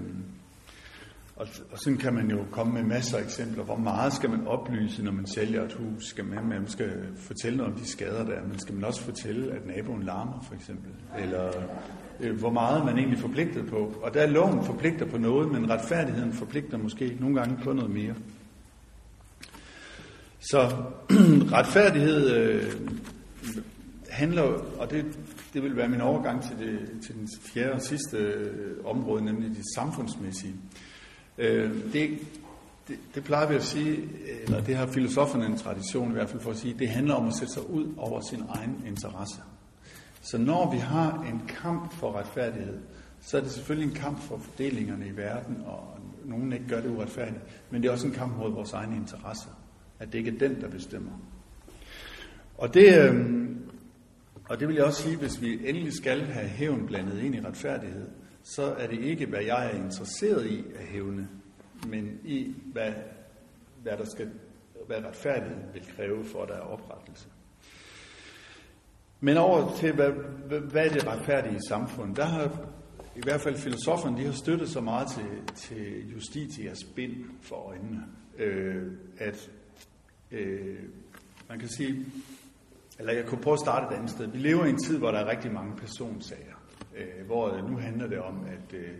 og, 1.36 1.46
og 1.72 1.78
sådan 1.78 1.96
kan 1.96 2.14
man 2.14 2.30
jo 2.30 2.44
komme 2.50 2.72
med 2.72 2.82
masser 2.82 3.18
af 3.18 3.22
eksempler. 3.22 3.64
Hvor 3.64 3.76
meget 3.76 4.12
skal 4.12 4.30
man 4.30 4.46
oplyse, 4.46 5.02
når 5.02 5.12
man 5.12 5.26
sælger 5.26 5.64
et 5.64 5.72
hus? 5.72 6.04
Skal 6.04 6.24
man, 6.24 6.44
man 6.48 6.68
skal 6.68 6.92
fortælle 7.16 7.58
noget 7.58 7.72
om 7.72 7.78
de 7.78 7.88
skader, 7.88 8.24
der 8.24 8.32
er, 8.32 8.42
men 8.42 8.58
skal 8.58 8.74
man 8.74 8.84
også 8.84 9.00
fortælle, 9.00 9.52
at 9.52 9.66
naboen 9.66 10.02
larmer, 10.02 10.44
for 10.48 10.54
eksempel? 10.54 10.90
Eller 11.18 11.52
øh, 12.20 12.38
hvor 12.38 12.50
meget 12.50 12.84
man 12.84 12.98
egentlig 12.98 13.18
forpligtet 13.18 13.66
på. 13.66 13.94
Og 14.02 14.14
der 14.14 14.22
er 14.22 14.26
loven 14.26 14.64
forpligter 14.64 15.06
på 15.06 15.18
noget, 15.18 15.52
men 15.52 15.70
retfærdigheden 15.70 16.32
forpligter 16.32 16.78
måske 16.78 17.16
nogle 17.20 17.36
gange 17.36 17.58
på 17.64 17.72
noget 17.72 17.90
mere. 17.90 18.14
Så 20.40 20.58
retfærdighed 21.58 22.30
øh, 22.36 22.72
handler, 24.10 24.42
og 24.78 24.90
det, 24.90 25.18
det 25.54 25.62
vil 25.62 25.76
være 25.76 25.88
min 25.88 26.00
overgang 26.00 26.42
til, 26.42 26.58
det, 26.58 27.00
til 27.02 27.14
den 27.14 27.28
fjerde 27.40 27.72
og 27.72 27.82
sidste 27.82 28.16
øh, 28.16 28.76
område, 28.84 29.24
nemlig 29.24 29.50
det 29.50 29.64
samfundsmæssige. 29.74 30.54
Øh, 31.38 31.70
det, 31.92 32.18
det, 32.88 32.98
det 33.14 33.24
plejer 33.24 33.48
vi 33.48 33.54
at 33.54 33.62
sige, 33.62 34.08
eller 34.42 34.60
det 34.60 34.76
har 34.76 34.86
filosoferne 34.86 35.46
en 35.46 35.56
tradition 35.56 36.10
i 36.10 36.12
hvert 36.12 36.28
fald 36.28 36.42
for 36.42 36.50
at 36.50 36.56
sige, 36.56 36.74
det 36.78 36.88
handler 36.88 37.14
om 37.14 37.28
at 37.28 37.34
sætte 37.34 37.52
sig 37.52 37.70
ud 37.70 37.94
over 37.96 38.20
sin 38.20 38.42
egen 38.48 38.82
interesse. 38.86 39.42
Så 40.22 40.38
når 40.38 40.72
vi 40.72 40.78
har 40.78 41.26
en 41.32 41.42
kamp 41.48 41.92
for 41.92 42.12
retfærdighed, 42.12 42.78
så 43.20 43.36
er 43.36 43.40
det 43.40 43.50
selvfølgelig 43.50 43.88
en 43.88 43.96
kamp 43.96 44.20
for 44.20 44.38
fordelingerne 44.38 45.06
i 45.06 45.16
verden, 45.16 45.62
og 45.66 45.98
nogen 46.24 46.52
ikke 46.52 46.68
gør 46.68 46.80
det 46.80 46.90
uretfærdigt, 46.90 47.40
men 47.70 47.82
det 47.82 47.88
er 47.88 47.92
også 47.92 48.06
en 48.06 48.12
kamp 48.12 48.36
mod 48.38 48.52
vores 48.52 48.72
egne 48.72 48.96
interesser, 48.96 49.50
at 49.98 50.12
det 50.12 50.18
ikke 50.18 50.30
er 50.30 50.38
den, 50.38 50.60
der 50.60 50.68
bestemmer. 50.68 51.12
Og 52.58 52.74
det, 52.74 52.98
øh, 52.98 53.34
og 54.48 54.60
det 54.60 54.68
vil 54.68 54.76
jeg 54.76 54.84
også 54.84 55.02
sige, 55.02 55.16
hvis 55.16 55.42
vi 55.42 55.68
endelig 55.68 55.92
skal 55.92 56.20
have 56.20 56.48
hævn 56.48 56.86
blandet 56.86 57.22
ind 57.22 57.34
i 57.34 57.40
retfærdighed, 57.40 58.08
så 58.42 58.62
er 58.62 58.86
det 58.86 59.00
ikke, 59.00 59.26
hvad 59.26 59.42
jeg 59.42 59.66
er 59.66 59.84
interesseret 59.84 60.46
i 60.46 60.64
at 60.74 60.86
hævne, 60.86 61.28
men 61.88 62.20
i, 62.24 62.54
hvad, 62.72 62.92
hvad, 63.82 63.96
der 63.96 64.04
skal, 64.04 64.30
hvad 64.86 64.96
retfærdigheden 64.96 65.74
vil 65.74 65.82
kræve 65.96 66.24
for, 66.24 66.42
at 66.42 66.48
der 66.48 66.54
er 66.54 66.60
oprettelse. 66.60 67.28
Men 69.20 69.36
over 69.36 69.76
til, 69.76 69.94
hvad, 69.94 70.10
hvad 70.60 70.86
er 70.86 70.92
det 70.92 71.06
retfærdige 71.06 71.60
samfund? 71.68 72.16
Der 72.16 72.24
har 72.24 72.70
i 73.16 73.20
hvert 73.22 73.40
fald 73.40 73.56
filosoferne, 73.56 74.18
de 74.18 74.24
har 74.24 74.32
støttet 74.32 74.68
så 74.68 74.80
meget 74.80 75.08
til, 75.08 75.26
til 75.54 76.12
justitias 76.12 76.84
bind 76.84 77.24
for 77.42 77.56
øjnene, 77.56 78.02
øh, 78.38 78.92
at 79.18 79.50
øh, 80.30 80.78
man 81.48 81.58
kan 81.58 81.68
sige, 81.68 82.06
eller 82.98 83.12
jeg 83.12 83.26
kunne 83.26 83.40
prøve 83.42 83.54
at 83.54 83.60
starte 83.60 83.94
et 83.94 83.96
andet 83.98 84.10
sted. 84.10 84.26
Vi 84.26 84.38
lever 84.38 84.64
i 84.64 84.70
en 84.70 84.78
tid, 84.78 84.98
hvor 84.98 85.10
der 85.10 85.18
er 85.18 85.30
rigtig 85.30 85.52
mange 85.52 85.76
personsager, 85.76 86.54
øh, 86.96 87.26
hvor 87.26 87.68
nu 87.68 87.76
handler 87.76 88.06
det 88.06 88.18
om, 88.18 88.44
at 88.46 88.74
øh, 88.78 88.90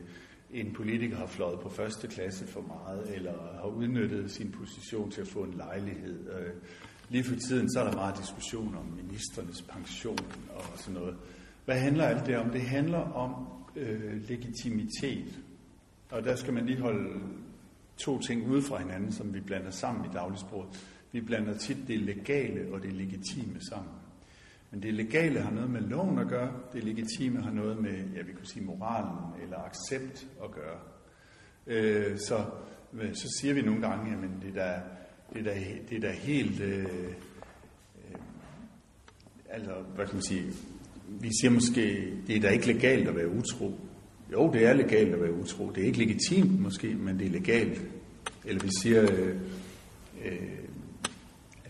en 0.51 0.72
politiker 0.74 1.16
har 1.16 1.26
fløjet 1.26 1.61
på 1.61 1.68
første 1.68 2.09
klasse 2.09 2.47
for 2.47 2.61
meget, 2.61 3.14
eller 3.14 3.32
har 3.61 3.68
udnyttet 3.68 4.30
sin 4.30 4.53
position 4.53 5.11
til 5.11 5.20
at 5.20 5.28
få 5.28 5.38
en 5.38 5.55
lejlighed. 5.55 6.28
Øh, 6.30 6.53
Lige 7.09 7.24
for 7.24 7.34
tiden 7.34 7.72
så 7.72 7.80
er 7.80 7.84
der 7.84 7.97
meget 7.97 8.18
diskussion 8.18 8.76
om 8.76 8.86
ministernes 9.03 9.62
pension 9.62 10.18
og 10.55 10.78
sådan 10.78 11.01
noget. 11.01 11.16
Hvad 11.64 11.78
handler 11.78 12.05
alt 12.05 12.26
det 12.26 12.36
om? 12.36 12.51
Det 12.51 12.61
handler 12.61 12.99
om 12.99 13.34
øh, 13.76 14.28
legitimitet. 14.28 15.40
Og 16.11 16.24
der 16.24 16.36
skal 16.36 16.55
man 16.55 16.66
lige 16.66 16.80
holde 16.80 17.20
to 17.97 18.20
ting 18.20 18.51
ude 18.51 18.62
fra 18.62 18.78
hinanden, 18.78 19.12
som 19.12 19.34
vi 19.34 19.40
blander 19.40 19.70
sammen 19.70 20.05
i 20.05 20.09
dagligsproget. 20.14 20.68
Vi 21.14 21.20
blander 21.20 21.58
tit 21.58 21.76
det 21.88 22.00
legale 22.00 22.72
og 22.72 22.82
det 22.82 22.92
legitime 22.92 23.60
sammen. 23.70 23.94
Men 24.70 24.82
det 24.82 24.94
legale 24.94 25.40
har 25.40 25.50
noget 25.50 25.70
med 25.70 25.80
loven 25.80 26.18
at 26.18 26.28
gøre, 26.28 26.52
det 26.72 26.84
legitime 26.84 27.42
har 27.42 27.50
noget 27.50 27.82
med, 27.82 27.92
ja, 28.16 28.22
vi 28.22 28.32
kunne 28.32 28.46
sige 28.46 28.64
moralen 28.64 29.42
eller 29.42 29.56
accept 29.58 30.26
at 30.44 30.50
gøre. 30.50 30.78
Øh, 31.66 32.18
så, 32.18 32.44
øh, 32.92 33.14
så 33.14 33.38
siger 33.40 33.54
vi 33.54 33.62
nogle 33.62 33.88
gange, 33.88 34.12
at 34.12 34.42
det 34.42 34.54
der 34.54 34.80
det 35.34 35.46
er 35.46 35.54
det 35.90 36.04
er 36.04 36.12
helt... 36.12 36.60
Øh, 36.60 36.84
øh, 36.84 38.18
altså, 39.50 39.72
hvad 39.94 40.06
kan 40.06 40.14
man 40.14 40.22
sige? 40.22 40.44
Vi 41.08 41.30
siger 41.40 41.50
måske, 41.50 42.14
det 42.26 42.36
er 42.36 42.40
da 42.40 42.48
ikke 42.48 42.66
legalt 42.66 43.08
at 43.08 43.16
være 43.16 43.28
utro. 43.28 43.74
Jo, 44.32 44.52
det 44.52 44.66
er 44.66 44.72
legalt 44.72 45.14
at 45.14 45.22
være 45.22 45.32
utro. 45.32 45.70
Det 45.70 45.82
er 45.82 45.86
ikke 45.86 45.98
legitimt 45.98 46.60
måske, 46.60 46.94
men 46.94 47.18
det 47.18 47.26
er 47.26 47.30
legalt. 47.30 47.82
Eller 48.44 48.62
vi 48.62 48.70
siger, 48.82 49.02
øh, 49.02 49.36
øh, 50.24 50.63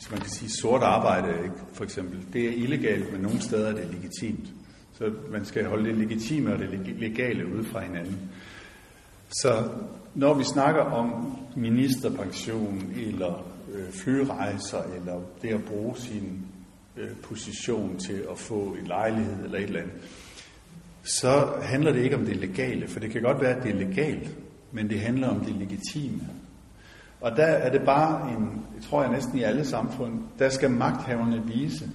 altså 0.05 0.14
man 0.14 0.20
kan 0.20 0.30
sige 0.30 0.50
sort 0.50 0.82
arbejde, 0.82 1.44
ikke? 1.44 1.55
for 1.72 1.84
eksempel. 1.84 2.18
Det 2.32 2.44
er 2.44 2.52
illegalt, 2.52 3.12
men 3.12 3.20
nogle 3.20 3.40
steder 3.40 3.68
er 3.68 3.74
det 3.74 3.94
legitimt. 3.94 4.48
Så 4.92 5.12
man 5.30 5.44
skal 5.44 5.66
holde 5.66 5.88
det 5.88 5.98
legitime 5.98 6.52
og 6.52 6.59
det 6.59 6.96
legale 6.98 7.46
ude 7.55 7.64
fra 7.64 7.80
hinanden. 7.80 8.18
Så 9.30 9.68
når 10.14 10.34
vi 10.34 10.44
snakker 10.44 10.82
om 10.82 11.38
ministerpension 11.57 12.92
eller 12.96 13.46
øh, 13.74 13.92
flyrejser, 13.92 14.82
eller 14.82 15.20
det 15.42 15.48
at 15.48 15.64
bruge 15.64 15.96
sin 15.96 16.46
øh, 16.96 17.11
position 17.22 17.98
til 17.98 18.24
at 18.30 18.38
få 18.38 18.76
en 18.80 18.86
lejlighed 18.86 19.44
eller 19.44 19.59
et 19.59 19.64
eller 19.64 19.80
andet, 19.80 19.94
så 21.02 21.52
handler 21.62 21.92
det 21.92 22.05
ikke 22.05 22.16
om 22.16 22.24
det 22.24 22.36
legale, 22.36 22.88
for 22.88 23.00
det 23.00 23.11
kan 23.11 23.22
godt 23.22 23.40
være, 23.40 23.57
at 23.57 23.62
det 23.62 23.70
er 23.70 23.86
legalt, 23.86 24.36
men 24.72 24.90
det 24.90 25.00
handler 25.00 25.28
om 25.28 25.44
det 25.44 25.55
legitime. 25.55 26.28
Og 27.25 27.37
der 27.37 27.45
er 27.45 27.72
det 27.72 27.83
bare 27.83 28.33
en, 28.33 28.64
jeg 28.75 28.83
tror 28.83 29.03
jeg 29.03 29.12
næsten 29.12 29.39
i 29.39 29.43
alle 29.43 29.64
samfund, 29.64 30.12
der 30.39 30.49
skal 30.49 30.70
magthaverne 30.70 31.43
vise, 31.47 31.91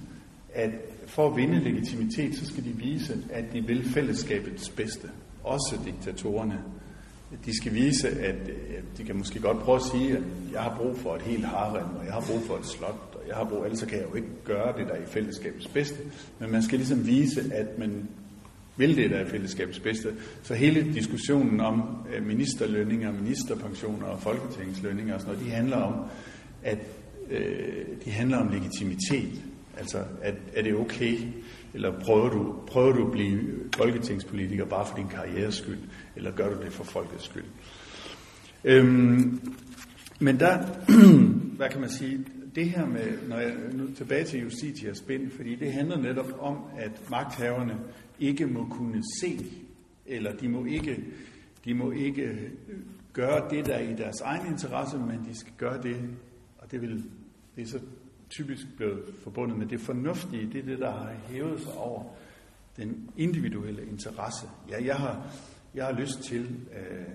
at 0.54 0.70
for 1.06 1.30
at 1.30 1.36
vinde 1.36 1.58
legitimitet, 1.58 2.34
så 2.34 2.46
skal 2.46 2.64
de 2.64 2.70
vise, 2.70 3.16
at 3.30 3.44
de 3.52 3.60
vil 3.60 3.84
fællesskabets 3.84 4.68
bedste. 4.68 5.08
Også 5.44 5.78
diktatorerne 5.84 6.58
de 7.44 7.56
skal 7.56 7.74
vise, 7.74 8.08
at 8.08 8.36
de 8.98 9.04
kan 9.04 9.16
måske 9.16 9.40
godt 9.40 9.58
prøve 9.58 9.76
at 9.76 9.82
sige, 9.82 10.16
at 10.16 10.22
jeg 10.52 10.60
har 10.60 10.76
brug 10.76 10.96
for 10.96 11.14
et 11.14 11.22
helt 11.22 11.44
harem, 11.44 11.96
og 11.98 12.04
jeg 12.04 12.12
har 12.12 12.24
brug 12.30 12.40
for 12.46 12.56
et 12.56 12.66
slot, 12.66 13.14
og 13.14 13.28
jeg 13.28 13.36
har 13.36 13.44
brug, 13.44 13.64
ellers 13.64 13.80
kan 13.80 13.98
jeg 13.98 14.06
jo 14.10 14.14
ikke 14.14 14.28
gøre 14.44 14.78
det, 14.78 14.86
der 14.86 14.94
er 14.94 15.02
i 15.02 15.06
fællesskabets 15.06 15.68
bedste. 15.68 15.98
Men 16.38 16.52
man 16.52 16.62
skal 16.62 16.78
ligesom 16.78 17.06
vise, 17.06 17.54
at 17.54 17.78
man 17.78 18.08
vil 18.80 18.96
det, 18.96 19.10
der 19.10 19.16
er 19.16 19.28
fællesskabets 19.28 19.80
bedste. 19.80 20.14
Så 20.42 20.54
hele 20.54 20.94
diskussionen 20.94 21.60
om 21.60 21.82
øh, 22.14 22.26
ministerlønninger, 22.26 23.12
ministerpensioner 23.12 24.06
og 24.06 24.22
folketingslønninger 24.22 25.14
og 25.14 25.20
sådan 25.20 25.34
noget, 25.34 25.46
de 25.46 25.52
handler 25.52 25.76
om, 25.76 25.94
at 26.62 26.78
øh, 27.30 27.86
de 28.04 28.10
handler 28.10 28.38
om 28.38 28.48
legitimitet. 28.48 29.42
Altså, 29.78 30.04
at, 30.22 30.34
er 30.54 30.62
det 30.62 30.74
okay, 30.74 31.18
eller 31.74 32.00
prøver 32.00 32.28
du, 32.28 32.54
prøver 32.66 32.92
du 32.92 33.06
at 33.06 33.12
blive 33.12 33.40
folketingspolitiker 33.76 34.64
bare 34.64 34.86
for 34.86 34.96
din 34.96 35.08
karrieres 35.08 35.54
skyld, 35.54 35.78
eller 36.16 36.30
gør 36.30 36.54
du 36.54 36.64
det 36.64 36.72
for 36.72 36.84
folkets 36.84 37.24
skyld? 37.24 37.44
Øhm, 38.64 39.40
men 40.20 40.40
der, 40.40 40.58
hvad 41.58 41.68
kan 41.68 41.80
man 41.80 41.90
sige, 41.90 42.24
det 42.54 42.70
her 42.70 42.86
med, 42.86 43.28
når 43.28 43.36
jeg 43.36 43.52
nu 43.72 43.86
tilbage 43.96 44.24
til 44.24 44.40
Justitia 44.40 44.94
Spind, 44.94 45.30
fordi 45.30 45.54
det 45.54 45.72
handler 45.72 45.98
netop 45.98 46.32
om, 46.40 46.56
at 46.78 47.10
magthaverne 47.10 47.74
ikke 48.20 48.46
må 48.46 48.66
kunne 48.70 49.02
se, 49.20 49.46
eller 50.06 50.36
de 50.36 50.48
må 50.48 50.64
ikke, 50.64 51.04
de 51.64 51.74
må 51.74 51.90
ikke 51.90 52.50
gøre 53.12 53.50
det, 53.50 53.66
der 53.66 53.74
er 53.74 53.90
i 53.90 53.94
deres 53.94 54.20
egen 54.20 54.46
interesse, 54.46 54.98
men 54.98 55.24
de 55.24 55.38
skal 55.38 55.52
gøre 55.58 55.82
det, 55.82 55.96
og 56.58 56.70
det, 56.70 56.80
vil, 56.80 57.04
det 57.56 57.62
er 57.62 57.66
så 57.66 57.80
typisk 58.28 58.76
blevet 58.76 59.14
forbundet 59.22 59.58
med 59.58 59.66
det 59.66 59.80
fornuftige, 59.80 60.50
det 60.52 60.60
er 60.60 60.64
det, 60.64 60.78
der 60.78 60.90
har 60.90 61.12
hævet 61.28 61.60
sig 61.60 61.72
over 61.72 62.04
den 62.76 63.10
individuelle 63.16 63.86
interesse. 63.86 64.46
Ja, 64.70 64.84
jeg 64.84 64.96
har, 64.96 65.36
jeg 65.74 65.84
har 65.84 65.92
lyst 65.92 66.22
til, 66.22 66.42
øh, 66.76 67.06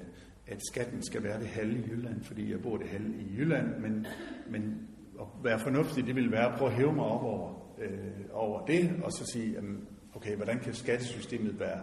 at 0.47 0.61
skatten 0.71 1.03
skal 1.03 1.23
være 1.23 1.39
det 1.39 1.47
halve 1.47 1.77
i 1.77 1.89
Jylland, 1.89 2.23
fordi 2.23 2.51
jeg 2.51 2.61
bor 2.61 2.77
det 2.77 2.87
halve 2.87 3.13
i 3.19 3.35
Jylland, 3.37 3.81
men, 3.81 4.05
men 4.49 4.87
at 5.19 5.27
være 5.43 5.59
fornuftig, 5.59 6.07
det 6.07 6.15
vil 6.15 6.31
være 6.31 6.51
at 6.51 6.57
prøve 6.57 6.71
at 6.71 6.77
hæve 6.77 6.93
mig 6.93 7.05
op 7.05 7.23
over, 7.23 7.53
øh, 7.81 8.25
over 8.31 8.65
det, 8.65 8.91
og 9.03 9.11
så 9.11 9.25
sige, 9.33 9.51
jamen, 9.51 9.87
okay, 10.15 10.35
hvordan 10.35 10.59
kan 10.59 10.73
skattesystemet 10.73 11.59
være 11.59 11.81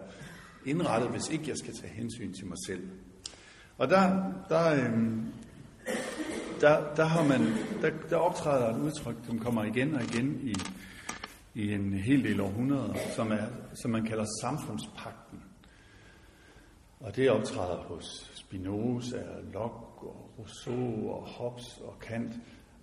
indrettet, 0.67 1.11
hvis 1.11 1.31
ikke 1.31 1.45
jeg 1.49 1.57
skal 1.57 1.75
tage 1.75 1.93
hensyn 1.93 2.33
til 2.33 2.47
mig 2.47 2.57
selv? 2.67 2.91
Og 3.79 3.89
der, 3.89 4.33
der, 4.49 4.85
øhm, 4.85 5.33
der, 6.61 6.95
der, 6.95 7.05
har 7.05 7.25
man, 7.29 7.41
der, 7.83 7.91
der 8.11 8.17
optræder 8.17 8.75
et 8.75 8.81
udtryk, 8.81 9.17
som 9.27 9.39
kommer 9.39 9.65
igen 9.65 9.95
og 9.95 10.03
igen 10.03 10.41
i, 10.43 10.55
i 11.55 11.73
en 11.73 11.93
hel 11.93 12.25
del 12.25 12.41
århundreder, 12.41 12.95
som, 13.17 13.33
er, 13.33 13.47
som 13.75 13.91
man 13.91 14.05
kalder 14.05 14.25
samfundspakten. 14.41 15.43
Og 17.01 17.17
det 17.17 17.31
optræder 17.31 17.77
hos 17.77 18.31
Spinoza, 18.35 19.23
Locke, 19.53 20.07
og 20.07 20.35
Rousseau, 20.39 21.11
og 21.11 21.27
Hobbes 21.27 21.79
og 21.85 21.99
Kant. 22.01 22.33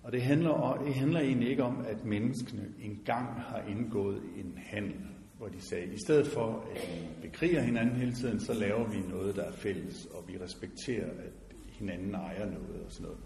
Og 0.02 0.12
det 0.12 0.22
handler, 0.22 0.82
det 0.84 0.94
handler 0.94 1.20
egentlig 1.20 1.50
ikke 1.50 1.62
om, 1.62 1.84
at 1.88 2.04
menneskene 2.04 2.68
engang 2.82 3.40
har 3.40 3.62
indgået 3.68 4.22
en 4.36 4.58
handel, 4.66 5.09
hvor 5.40 5.48
de 5.48 5.60
sagde, 5.60 5.84
at 5.84 5.92
i 5.92 5.98
stedet 5.98 6.26
for 6.26 6.66
at 6.74 6.88
vi 6.88 7.28
bekriger 7.28 7.60
hinanden 7.60 7.96
hele 7.96 8.12
tiden, 8.12 8.40
så 8.40 8.52
laver 8.52 8.88
vi 8.88 8.98
noget, 8.98 9.36
der 9.36 9.42
er 9.42 9.52
fælles, 9.52 10.06
og 10.06 10.24
vi 10.28 10.38
respekterer, 10.38 11.06
at 11.06 11.32
hinanden 11.66 12.14
ejer 12.14 12.46
noget 12.46 12.82
og 12.84 12.92
sådan 12.92 13.04
noget. 13.04 13.18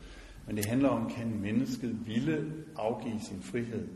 Men 0.47 0.57
det 0.57 0.65
handler 0.65 0.89
om, 0.89 1.11
kan 1.11 1.41
mennesket 1.41 2.07
ville 2.07 2.53
afgive 2.77 3.21
sin 3.21 3.43
frihed? 3.43 3.89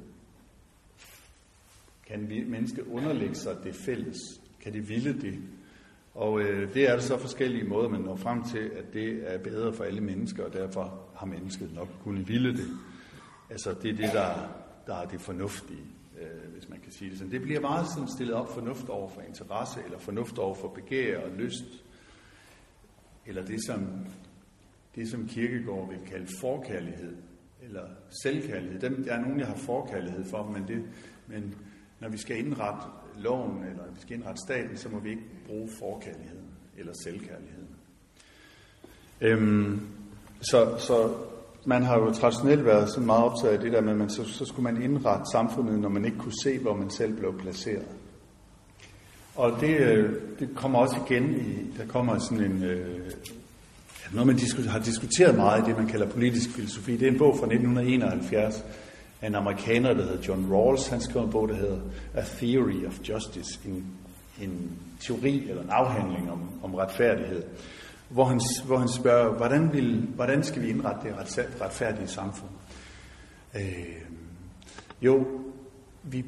Kan 2.07 2.29
mennesket 2.49 2.85
underlægge 2.87 3.35
sig 3.35 3.57
det 3.65 3.75
fælles? 3.75 4.19
Kan 4.63 4.73
det 4.73 4.89
ville 4.89 5.21
det? 5.21 5.39
Og 6.15 6.41
øh, 6.41 6.75
det 6.75 6.89
er 6.89 6.93
der 6.93 7.01
så 7.01 7.19
forskellige 7.19 7.65
måder, 7.65 7.89
man 7.89 8.01
når 8.01 8.17
frem 8.17 8.45
til, 8.45 8.71
at 8.77 8.85
det 8.93 9.35
er 9.35 9.39
bedre 9.39 9.73
for 9.73 9.85
alle 9.85 10.01
mennesker, 10.01 10.45
og 10.45 10.53
derfor 10.53 11.09
har 11.17 11.27
mennesket 11.27 11.75
nok 11.75 11.89
kunnet 12.05 12.29
ville 12.29 12.53
det. 12.53 12.69
Altså 13.51 13.75
det 13.83 13.91
er 13.91 13.97
det, 13.97 14.13
der, 14.13 14.35
der 14.87 14.95
er 14.95 15.07
det 15.07 15.21
fornuftige, 15.21 15.98
hvis 16.59 16.69
man 16.69 16.81
kan 16.81 16.93
sige 16.93 17.11
det 17.11 17.19
sådan. 17.19 17.33
Det 17.33 17.43
bliver 17.43 17.61
meget 17.61 17.87
sådan 17.95 18.09
stillet 18.09 18.35
op 18.35 18.55
fornuft 18.55 18.89
over 18.89 19.09
for 19.09 19.21
interesse, 19.21 19.81
eller 19.85 19.99
fornuft 19.99 20.39
over 20.39 20.55
for 20.55 20.69
begær 20.69 21.21
og 21.21 21.31
lyst, 21.31 21.85
eller 23.27 23.45
det 23.45 23.67
som, 23.67 24.07
det, 24.95 25.11
som 25.11 25.29
Kirkegaard 25.29 25.89
vil 25.89 25.99
kalde 26.07 26.27
forkærlighed, 26.41 27.17
eller 27.63 27.89
selvkærlighed. 28.23 28.81
Dem, 28.81 29.05
der 29.05 29.13
er 29.13 29.21
nogen, 29.21 29.41
jeg 29.41 29.47
har 29.47 29.57
forkærlighed 29.57 30.25
for, 30.25 30.51
men, 30.51 30.69
det, 30.69 30.85
men 31.27 31.55
når 32.01 32.09
vi 32.09 32.19
skal 32.19 32.39
indrette 32.39 32.87
loven, 33.17 33.65
eller 33.65 33.93
vi 33.93 34.01
skal 34.01 34.17
indrette 34.17 34.43
staten, 34.47 34.77
så 34.77 34.89
må 34.89 34.99
vi 34.99 35.11
ikke 35.11 35.25
bruge 35.47 35.69
forkærligheden 35.79 36.51
eller 36.77 36.93
selvkærligheden. 37.05 37.69
Øhm, 39.21 39.81
så, 40.41 40.77
så 40.79 41.17
man 41.65 41.83
har 41.83 41.99
jo 41.99 42.13
traditionelt 42.13 42.65
været 42.65 42.91
så 42.91 43.01
meget 43.01 43.25
optaget 43.25 43.55
af 43.55 43.61
det 43.61 43.73
der 43.73 43.81
med, 43.81 43.93
at 43.93 43.99
man, 43.99 44.11
så, 44.11 44.25
så 44.25 44.45
skulle 44.45 44.73
man 44.73 44.83
indrette 44.83 45.25
samfundet, 45.33 45.81
når 45.81 45.89
man 45.89 46.05
ikke 46.05 46.19
kunne 46.19 46.43
se, 46.43 46.59
hvor 46.59 46.75
man 46.75 46.91
selv 46.91 47.17
blev 47.17 47.39
placeret. 47.39 47.87
Og 49.37 49.61
det, 49.61 49.77
øh, 49.77 50.15
det 50.39 50.49
kommer 50.55 50.79
også 50.79 50.97
igen 51.07 51.35
i, 51.35 51.79
der 51.79 51.87
kommer 51.87 52.19
sådan 52.19 52.45
en, 52.45 52.63
øh, 52.63 53.11
noget 54.13 54.27
man 54.27 54.39
har 54.69 54.79
diskuteret 54.79 55.37
meget 55.37 55.63
i 55.63 55.67
det, 55.67 55.79
man 55.79 55.87
kalder 55.87 56.07
politisk 56.07 56.51
filosofi. 56.51 56.97
Det 56.97 57.09
er 57.09 57.13
en 57.13 57.19
bog 57.19 57.37
fra 57.39 57.47
1971, 57.47 58.65
af 59.23 59.27
en 59.27 59.35
amerikaner, 59.35 59.95
der 59.95 60.03
hedder 60.03 60.23
John 60.29 60.53
Rawls. 60.53 60.89
Han 60.89 61.01
skrev 61.01 61.23
en 61.23 61.31
bog, 61.31 61.49
der 61.49 61.55
hedder 61.55 61.79
A 62.15 62.23
Theory 62.39 62.87
of 62.87 62.99
Justice, 63.09 63.59
en, 63.65 63.87
en 64.41 64.71
teori 65.01 65.49
eller 65.49 65.63
en 65.63 65.71
afhandling 65.71 66.31
om, 66.31 66.41
om 66.63 66.75
retfærdighed, 66.75 67.43
hvor 68.09 68.25
han, 68.25 68.41
hvor 68.67 68.77
han 68.77 68.89
spørger, 68.89 69.37
hvordan, 69.37 69.73
vil, 69.73 70.09
hvordan 70.15 70.43
skal 70.43 70.63
vi 70.63 70.69
indrette 70.69 71.09
det 71.09 71.17
retfærdige 71.61 72.09
samfund? 72.09 72.51
Øh, 73.55 74.03
jo, 75.03 75.27
vi 76.03 76.25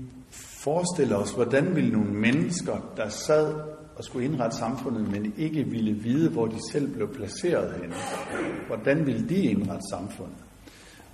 forestiller 0.62 1.16
os, 1.16 1.30
hvordan 1.30 1.76
ville 1.76 1.90
nogle 1.90 2.10
mennesker, 2.10 2.92
der 2.96 3.08
sad 3.08 3.54
og 3.96 4.04
skulle 4.04 4.26
indrette 4.26 4.56
samfundet, 4.56 5.10
men 5.10 5.34
ikke 5.36 5.64
ville 5.64 5.92
vide, 5.92 6.30
hvor 6.30 6.46
de 6.46 6.70
selv 6.72 6.94
blev 6.94 7.14
placeret 7.14 7.74
henne, 7.80 7.94
hvordan 8.66 9.06
ville 9.06 9.28
de 9.28 9.36
indrette 9.36 9.84
samfundet? 9.90 10.36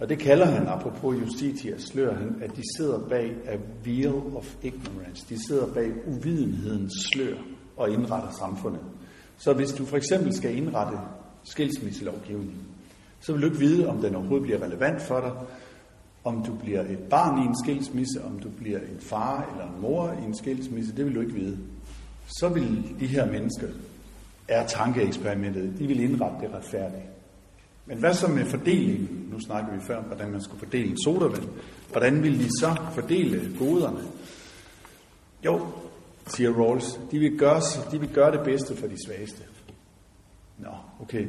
Og 0.01 0.09
det 0.09 0.19
kalder 0.19 0.47
han, 0.47 0.69
apropos 0.69 1.17
Justitia, 1.21 1.79
slør 1.79 2.15
han, 2.15 2.43
at 2.43 2.57
de 2.57 2.63
sidder 2.77 3.09
bag 3.09 3.35
a 3.47 3.57
veil 3.85 4.37
of 4.37 4.55
ignorance. 4.63 5.27
De 5.29 5.47
sidder 5.47 5.67
bag 5.75 5.93
uvidenhedens 6.07 6.93
slør 7.13 7.37
og 7.77 7.91
indretter 7.91 8.31
samfundet. 8.39 8.81
Så 9.39 9.53
hvis 9.53 9.73
du 9.73 9.85
for 9.85 9.97
eksempel 9.97 10.35
skal 10.35 10.57
indrette 10.57 10.99
skilsmisselovgivning, 11.45 12.55
så 13.21 13.33
vil 13.33 13.43
du 13.43 13.47
ikke 13.47 13.59
vide, 13.59 13.89
om 13.89 14.01
den 14.01 14.15
overhovedet 14.15 14.43
bliver 14.43 14.63
relevant 14.63 15.03
for 15.03 15.21
dig, 15.21 15.33
om 16.25 16.45
du 16.45 16.55
bliver 16.55 16.81
et 16.81 16.99
barn 16.99 17.43
i 17.43 17.47
en 17.47 17.57
skilsmisse, 17.65 18.25
om 18.25 18.39
du 18.39 18.49
bliver 18.49 18.79
en 18.79 19.01
far 19.01 19.49
eller 19.53 19.75
en 19.75 19.83
mor 19.83 20.17
i 20.23 20.25
en 20.25 20.37
skilsmisse, 20.37 20.97
det 20.97 21.05
vil 21.05 21.15
du 21.15 21.21
ikke 21.21 21.35
vide. 21.35 21.59
Så 22.41 22.49
vil 22.49 22.95
de 23.01 23.07
her 23.07 23.33
mennesker, 23.33 23.67
er 24.49 24.67
tankeeksperimentet, 24.67 25.79
de 25.79 25.87
vil 25.87 26.01
indrette 26.01 26.47
det 26.47 26.55
retfærdigt. 26.55 27.03
Men 27.87 27.99
hvad 27.99 28.15
så 28.15 28.29
med 28.29 28.45
fordelingen? 28.45 29.29
Nu 29.33 29.41
snakker 29.41 29.73
vi 29.73 29.81
før 29.81 29.97
om, 29.97 30.05
hvordan 30.05 30.31
man 30.31 30.43
skulle 30.43 30.59
fordele 30.59 30.91
en 30.91 31.03
sodavand. 31.05 31.49
Hvordan 31.91 32.23
vil 32.23 32.39
de 32.39 32.49
så 32.49 32.77
fordele 32.93 33.57
goderne? 33.59 34.01
Jo, 35.45 35.67
siger 36.27 36.53
Rawls, 36.53 37.01
de 37.11 37.19
vil, 37.19 37.39
gøre, 37.39 37.61
de 37.91 38.01
vil 38.01 38.09
gøre 38.09 38.33
det 38.33 38.41
bedste 38.45 38.77
for 38.77 38.87
de 38.87 38.97
svageste. 39.07 39.43
Nå, 40.59 40.71
okay. 41.01 41.27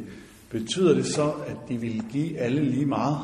Betyder 0.49 0.93
det 0.93 1.05
så, 1.05 1.31
at 1.47 1.57
de 1.69 1.77
vil 1.77 2.03
give 2.11 2.37
alle 2.37 2.63
lige 2.63 2.85
meget? 2.85 3.17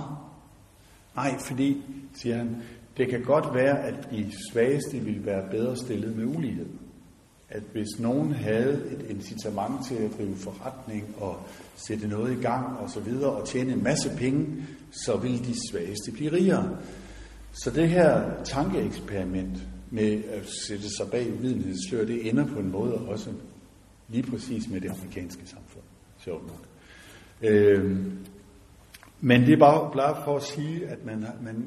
Nej, 1.15 1.39
fordi, 1.39 1.83
siger 2.13 2.37
han, 2.37 2.63
det 2.97 3.09
kan 3.09 3.23
godt 3.23 3.53
være, 3.53 3.79
at 3.79 4.11
de 4.11 4.31
svageste 4.51 4.99
vil 4.99 5.25
være 5.25 5.49
bedre 5.51 5.77
stillet 5.77 6.17
med 6.17 6.25
ulighed 6.25 6.67
at 7.53 7.63
hvis 7.71 7.99
nogen 7.99 8.33
havde 8.33 8.81
et 8.91 9.05
incitament 9.09 9.85
til 9.87 9.95
at 9.95 10.11
drive 10.17 10.35
forretning 10.35 11.15
og 11.17 11.39
sætte 11.75 12.07
noget 12.07 12.37
i 12.37 12.41
gang 12.41 12.77
og 12.77 12.89
så 12.89 12.99
videre 12.99 13.31
og 13.31 13.47
tjene 13.47 13.73
en 13.73 13.83
masse 13.83 14.09
penge, 14.17 14.47
så 15.05 15.17
ville 15.17 15.37
de 15.37 15.55
svageste 15.71 16.11
blive 16.11 16.31
rigere. 16.31 16.77
Så 17.51 17.71
det 17.71 17.89
her 17.89 18.43
tankeeksperiment 18.43 19.57
med 19.93 20.23
at 20.23 20.49
sætte 20.67 20.89
sig 20.97 21.11
bag 21.11 21.33
uvidenhedsslør, 21.33 22.05
det 22.05 22.29
ender 22.29 22.47
på 22.47 22.59
en 22.59 22.71
måde 22.71 22.93
også 22.93 23.33
lige 24.09 24.31
præcis 24.31 24.69
med 24.69 24.81
det 24.81 24.89
amerikanske 24.89 25.47
samfund. 25.47 25.83
Sjovt 26.19 26.47
nok. 26.47 26.65
Øh, 27.41 27.97
men 29.21 29.41
det 29.41 29.53
er 29.53 29.57
bare, 29.57 29.91
bare 29.93 30.23
for 30.25 30.37
at 30.37 30.43
sige, 30.43 30.87
at 30.87 31.05
man, 31.05 31.25
man, 31.41 31.65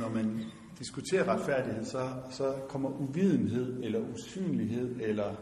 når 0.00 0.08
man 0.08 0.40
diskuterer 0.78 1.28
retfærdighed, 1.28 1.84
så, 1.84 2.08
så 2.30 2.54
kommer 2.68 2.90
uvidenhed 2.90 3.82
eller 3.82 4.00
usynlighed 4.14 4.96
eller 5.00 5.34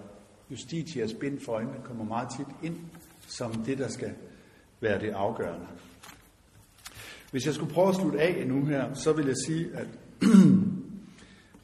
justitias 0.51 1.15
bind 1.15 1.41
for 1.41 1.53
øjnene 1.53 1.79
kommer 1.85 2.05
meget 2.05 2.29
tit 2.37 2.47
ind 2.63 2.77
som 3.27 3.53
det, 3.53 3.79
der 3.79 3.89
skal 3.89 4.13
være 4.81 5.01
det 5.01 5.11
afgørende. 5.11 5.67
Hvis 7.31 7.47
jeg 7.47 7.55
skulle 7.55 7.73
prøve 7.73 7.89
at 7.89 7.95
slutte 7.95 8.21
af 8.21 8.47
nu 8.47 8.65
her, 8.65 8.95
så 8.95 9.13
vil 9.13 9.27
jeg 9.27 9.37
sige, 9.47 9.69
at 9.75 9.87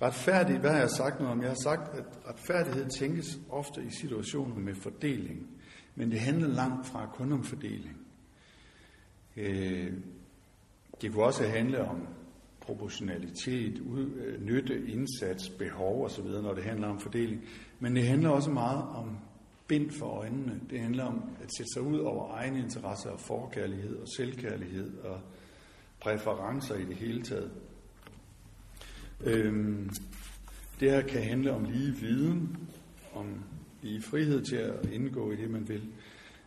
retfærdigt, 0.03 0.61
hvad 0.61 0.71
har 0.71 0.79
jeg 0.79 0.91
sagt 0.91 1.21
noget 1.21 1.33
om? 1.33 1.41
Jeg 1.41 1.51
har 1.51 1.61
sagt, 1.63 1.99
at 1.99 2.05
retfærdighed 2.29 2.91
tænkes 2.91 3.39
ofte 3.51 3.83
i 3.83 3.91
situationer 3.91 4.55
med 4.55 4.75
fordeling, 4.75 5.47
men 5.95 6.11
det 6.11 6.21
handler 6.21 6.49
langt 6.49 6.87
fra 6.87 7.07
kun 7.15 7.33
om 7.33 7.45
fordeling. 7.45 7.97
Øh, 9.37 9.93
det 11.03 11.13
kunne 11.13 11.25
også 11.25 11.47
handle 11.47 11.85
om 11.85 12.07
proportionalitet, 12.61 13.79
ud, 13.79 14.11
øh, 14.11 14.43
nytte, 14.43 14.87
indsats, 14.87 15.49
behov 15.49 16.05
osv., 16.05 16.27
når 16.27 16.55
det 16.55 16.65
handler 16.65 16.89
om 16.89 17.01
fordeling. 17.01 17.43
Men 17.81 17.97
det 17.97 18.07
handler 18.07 18.31
også 18.31 18.51
meget 18.51 18.83
om 18.83 19.19
bind 19.67 19.91
for 19.91 20.07
øjnene. 20.07 20.61
Det 20.71 20.81
handler 20.81 21.05
om 21.05 21.23
at 21.43 21.51
sætte 21.57 21.73
sig 21.75 21.83
ud 21.83 21.99
over 21.99 22.35
egne 22.35 22.59
interesser 22.59 23.11
og 23.11 23.21
forkærlighed 23.21 23.97
og 23.97 24.09
selvkærlighed 24.17 24.99
og 24.99 25.21
præferencer 26.01 26.75
i 26.75 26.85
det 26.85 26.97
hele 26.97 27.23
taget. 27.23 27.51
Øhm, 29.25 29.91
det 30.81 30.91
her 30.91 31.03
kan 31.03 31.23
handle 31.23 31.53
om 31.53 31.65
lige 31.65 31.95
viden, 31.95 32.57
om 33.15 33.27
lige 33.83 34.03
frihed 34.03 34.43
til 34.43 34.57
at 34.57 34.91
indgå 34.93 35.33
i 35.33 35.37
det, 35.37 35.51
man 35.51 35.69
vil. 35.69 35.83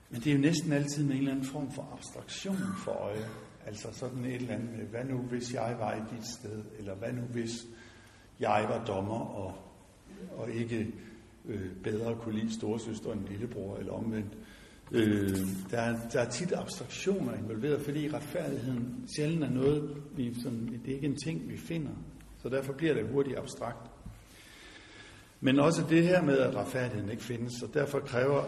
Men 0.09 0.21
det 0.21 0.27
er 0.27 0.35
jo 0.35 0.41
næsten 0.41 0.71
altid 0.71 1.03
med 1.03 1.11
en 1.11 1.17
eller 1.17 1.31
anden 1.31 1.45
form 1.45 1.71
for 1.71 1.89
abstraktion 1.93 2.57
for 2.77 2.91
øje. 2.91 3.25
Altså 3.65 3.87
sådan 3.93 4.25
et 4.25 4.35
eller 4.35 4.53
andet 4.53 4.69
med, 4.77 4.85
hvad 4.85 5.03
nu 5.05 5.17
hvis 5.17 5.53
jeg 5.53 5.75
var 5.79 5.93
i 5.93 6.15
dit 6.15 6.27
sted, 6.27 6.63
eller 6.79 6.95
hvad 6.95 7.13
nu 7.13 7.21
hvis 7.21 7.67
jeg 8.39 8.65
var 8.69 8.85
dommer 8.85 9.19
og, 9.19 9.55
og 10.37 10.51
ikke 10.51 10.87
øh, 11.45 11.71
bedre 11.83 12.15
kunne 12.15 12.39
lide 12.39 12.53
storesøster 12.53 13.13
end 13.13 13.27
lillebror, 13.27 13.77
eller 13.77 13.93
omvendt. 13.93 14.37
Øh, 14.91 15.29
der, 15.71 15.77
er, 15.77 16.09
der 16.09 16.19
er 16.19 16.29
tit 16.29 16.53
abstraktioner 16.53 17.33
involveret, 17.33 17.81
fordi 17.81 18.09
retfærdigheden 18.09 19.05
sjældent 19.15 19.43
er 19.43 19.49
noget, 19.49 19.97
vi 20.15 20.33
sådan, 20.43 20.81
det 20.85 20.91
er 20.91 20.95
ikke 20.95 21.07
en 21.07 21.17
ting, 21.25 21.49
vi 21.49 21.57
finder. 21.57 21.91
Så 22.45 22.49
derfor 22.49 22.73
bliver 22.73 22.93
det 22.93 23.07
hurtigt 23.07 23.37
abstrakt. 23.37 23.91
Men 25.41 25.59
også 25.59 25.85
det 25.89 26.03
her 26.03 26.21
med, 26.21 26.37
at 26.37 26.55
retfærdigheden 26.55 27.11
ikke 27.11 27.23
findes, 27.23 27.63
og 27.63 27.73
derfor 27.73 27.99
kræver 27.99 28.41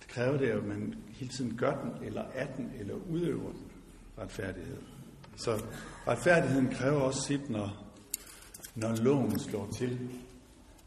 det, 0.00 0.08
kræver 0.08 0.38
det 0.38 0.46
at 0.46 0.64
man 0.64 0.94
hele 1.08 1.30
tiden 1.30 1.56
gør 1.56 1.82
den, 1.82 2.06
eller 2.06 2.22
er 2.34 2.46
den, 2.56 2.72
eller 2.78 2.94
udøver 3.10 3.50
den 3.50 3.64
retfærdighed. 4.18 4.76
Så 5.36 5.64
retfærdigheden 6.08 6.68
kræver 6.68 7.00
også 7.00 7.20
sit, 7.26 7.50
når, 7.50 7.86
når 8.74 8.96
loven 9.02 9.38
slår 9.38 9.68
til. 9.78 9.98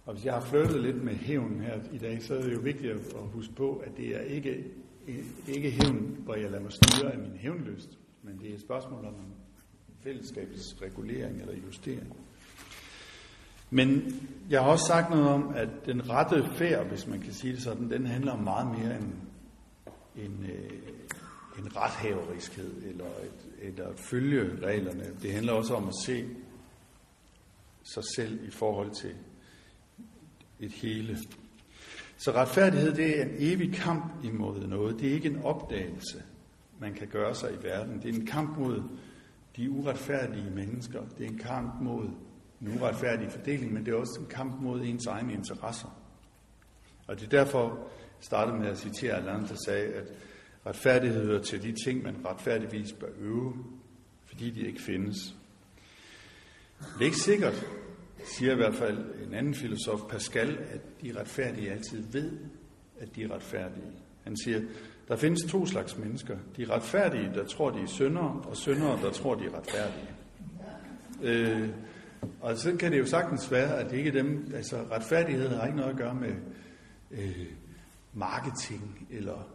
Og 0.05 0.13
hvis 0.13 0.25
jeg 0.25 0.33
har 0.33 0.41
flyttet 0.41 0.81
lidt 0.81 1.03
med 1.03 1.13
hævn 1.13 1.59
her 1.59 1.79
i 1.91 1.97
dag, 1.97 2.23
så 2.23 2.35
er 2.35 2.41
det 2.41 2.53
jo 2.53 2.59
vigtigt 2.59 2.91
at 2.91 3.27
huske 3.33 3.53
på, 3.53 3.75
at 3.75 3.97
det 3.97 4.15
er 4.15 4.21
ikke, 4.21 4.63
ikke 5.47 5.71
hævn, 5.71 6.17
hvor 6.19 6.35
jeg 6.35 6.51
lader 6.51 6.63
mig 6.63 6.71
styre 6.71 7.11
af 7.11 7.19
min 7.19 7.37
hævnlyst, 7.37 7.99
men 8.23 8.39
det 8.39 8.49
er 8.49 8.53
et 8.53 8.61
spørgsmål 8.61 9.05
om 9.05 9.13
fællesskabets 10.03 10.81
regulering 10.81 11.41
eller 11.41 11.55
justering. 11.65 12.15
Men 13.69 14.19
jeg 14.49 14.61
har 14.61 14.69
også 14.69 14.85
sagt 14.87 15.09
noget 15.09 15.27
om, 15.27 15.53
at 15.55 15.69
den 15.85 16.09
rette 16.09 16.49
færd, 16.55 16.87
hvis 16.87 17.07
man 17.07 17.21
kan 17.21 17.33
sige 17.33 17.53
det 17.53 17.63
sådan, 17.63 17.89
den 17.89 18.05
handler 18.05 18.31
om 18.31 18.43
meget 18.43 18.67
mere 18.67 18.97
end 18.97 19.13
en, 20.15 20.45
øh, 20.49 20.71
en 21.59 21.77
rethaveriskhed 21.77 22.83
eller, 22.83 23.05
et, 23.05 23.67
eller 23.67 23.87
at 23.87 23.99
følge 23.99 24.65
reglerne. 24.65 25.15
Det 25.21 25.33
handler 25.33 25.53
også 25.53 25.75
om 25.75 25.87
at 25.87 25.95
se 26.05 26.29
sig 27.83 28.03
selv 28.15 28.47
i 28.47 28.51
forhold 28.51 28.91
til 28.91 29.15
et 30.59 30.71
hele. 30.71 31.17
Så 32.17 32.31
retfærdighed, 32.31 32.93
det 32.93 33.19
er 33.19 33.23
en 33.23 33.35
evig 33.39 33.73
kamp 33.73 34.23
imod 34.23 34.67
noget. 34.67 34.99
Det 34.99 35.09
er 35.09 35.13
ikke 35.13 35.29
en 35.29 35.41
opdagelse, 35.43 36.23
man 36.79 36.93
kan 36.93 37.07
gøre 37.07 37.35
sig 37.35 37.53
i 37.53 37.63
verden. 37.63 38.01
Det 38.01 38.09
er 38.09 38.19
en 38.19 38.25
kamp 38.25 38.57
mod 38.57 38.83
de 39.55 39.71
uretfærdige 39.71 40.49
mennesker. 40.49 41.01
Det 41.17 41.25
er 41.25 41.29
en 41.29 41.37
kamp 41.37 41.81
mod 41.81 42.09
en 42.61 42.67
uretfærdig 42.67 43.31
fordeling, 43.31 43.73
men 43.73 43.85
det 43.85 43.93
er 43.93 43.97
også 43.97 44.19
en 44.21 44.27
kamp 44.27 44.61
mod 44.61 44.81
ens 44.81 45.05
egne 45.05 45.33
interesser. 45.33 45.99
Og 47.07 47.19
det 47.19 47.25
er 47.25 47.43
derfor, 47.43 47.69
jeg 47.69 48.25
startede 48.25 48.57
med 48.57 48.67
at 48.67 48.77
citere 48.77 49.13
Alain, 49.13 49.47
der 49.47 49.55
sagde, 49.65 49.93
at 49.93 50.07
retfærdighed 50.65 51.25
hører 51.25 51.41
til 51.41 51.63
de 51.63 51.83
ting, 51.85 52.03
man 52.03 52.25
retfærdigvis 52.25 52.93
bør 52.93 53.07
øve, 53.19 53.53
fordi 54.25 54.49
de 54.49 54.67
ikke 54.67 54.81
findes. 54.81 55.35
Det 56.79 57.01
er 57.01 57.05
ikke 57.05 57.17
sikkert, 57.17 57.65
siger 58.25 58.51
i 58.51 58.55
hvert 58.55 58.75
fald 58.75 59.25
en 59.27 59.33
anden 59.33 59.53
filosof, 59.53 59.99
Pascal, 60.09 60.57
at 60.69 60.81
de 61.01 61.19
retfærdige 61.19 61.71
altid 61.71 62.03
ved, 62.11 62.31
at 62.99 63.15
de 63.15 63.23
er 63.23 63.31
retfærdige. 63.31 63.91
Han 64.23 64.37
siger, 64.37 64.61
der 65.07 65.15
findes 65.15 65.51
to 65.51 65.65
slags 65.65 65.97
mennesker. 65.97 66.37
De 66.57 66.65
retfærdige, 66.65 67.31
der 67.35 67.45
tror, 67.45 67.69
de 67.69 67.81
er 67.81 67.87
syndere, 67.87 68.41
og 68.49 68.57
syndere, 68.57 68.99
der 69.01 69.11
tror, 69.11 69.35
de 69.35 69.45
er 69.45 69.57
retfærdige. 69.57 70.09
Øh, 71.23 71.69
og 72.41 72.57
så 72.57 72.75
kan 72.75 72.91
det 72.91 72.99
jo 72.99 73.05
sagtens 73.05 73.51
være, 73.51 73.79
at 73.79 73.91
det 73.91 73.97
ikke 73.97 74.09
er 74.09 74.13
dem, 74.13 74.51
altså 74.55 74.77
retfærdighed 74.91 75.49
har 75.49 75.65
ikke 75.65 75.77
noget 75.77 75.91
at 75.91 75.97
gøre 75.97 76.15
med 76.15 76.33
øh, 77.11 77.45
marketing 78.13 79.07
eller 79.11 79.47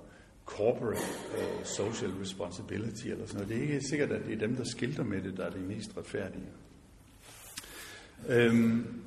corporate 0.47 1.03
uh, 1.33 1.65
social 1.65 2.11
responsibility 2.21 3.07
eller 3.07 3.27
sådan 3.27 3.41
noget. 3.41 3.49
Det 3.49 3.59
er 3.59 3.63
ikke 3.63 3.89
sikkert, 3.89 4.13
at 4.13 4.27
det 4.27 4.35
er 4.35 4.39
dem, 4.39 4.57
der 4.57 4.65
skilter 4.65 5.05
med 5.05 5.23
det, 5.23 5.37
der 5.37 5.45
er 5.45 5.51
de 5.51 5.59
mest 5.59 5.97
retfærdige. 5.97 6.47
Øhm, 8.29 9.03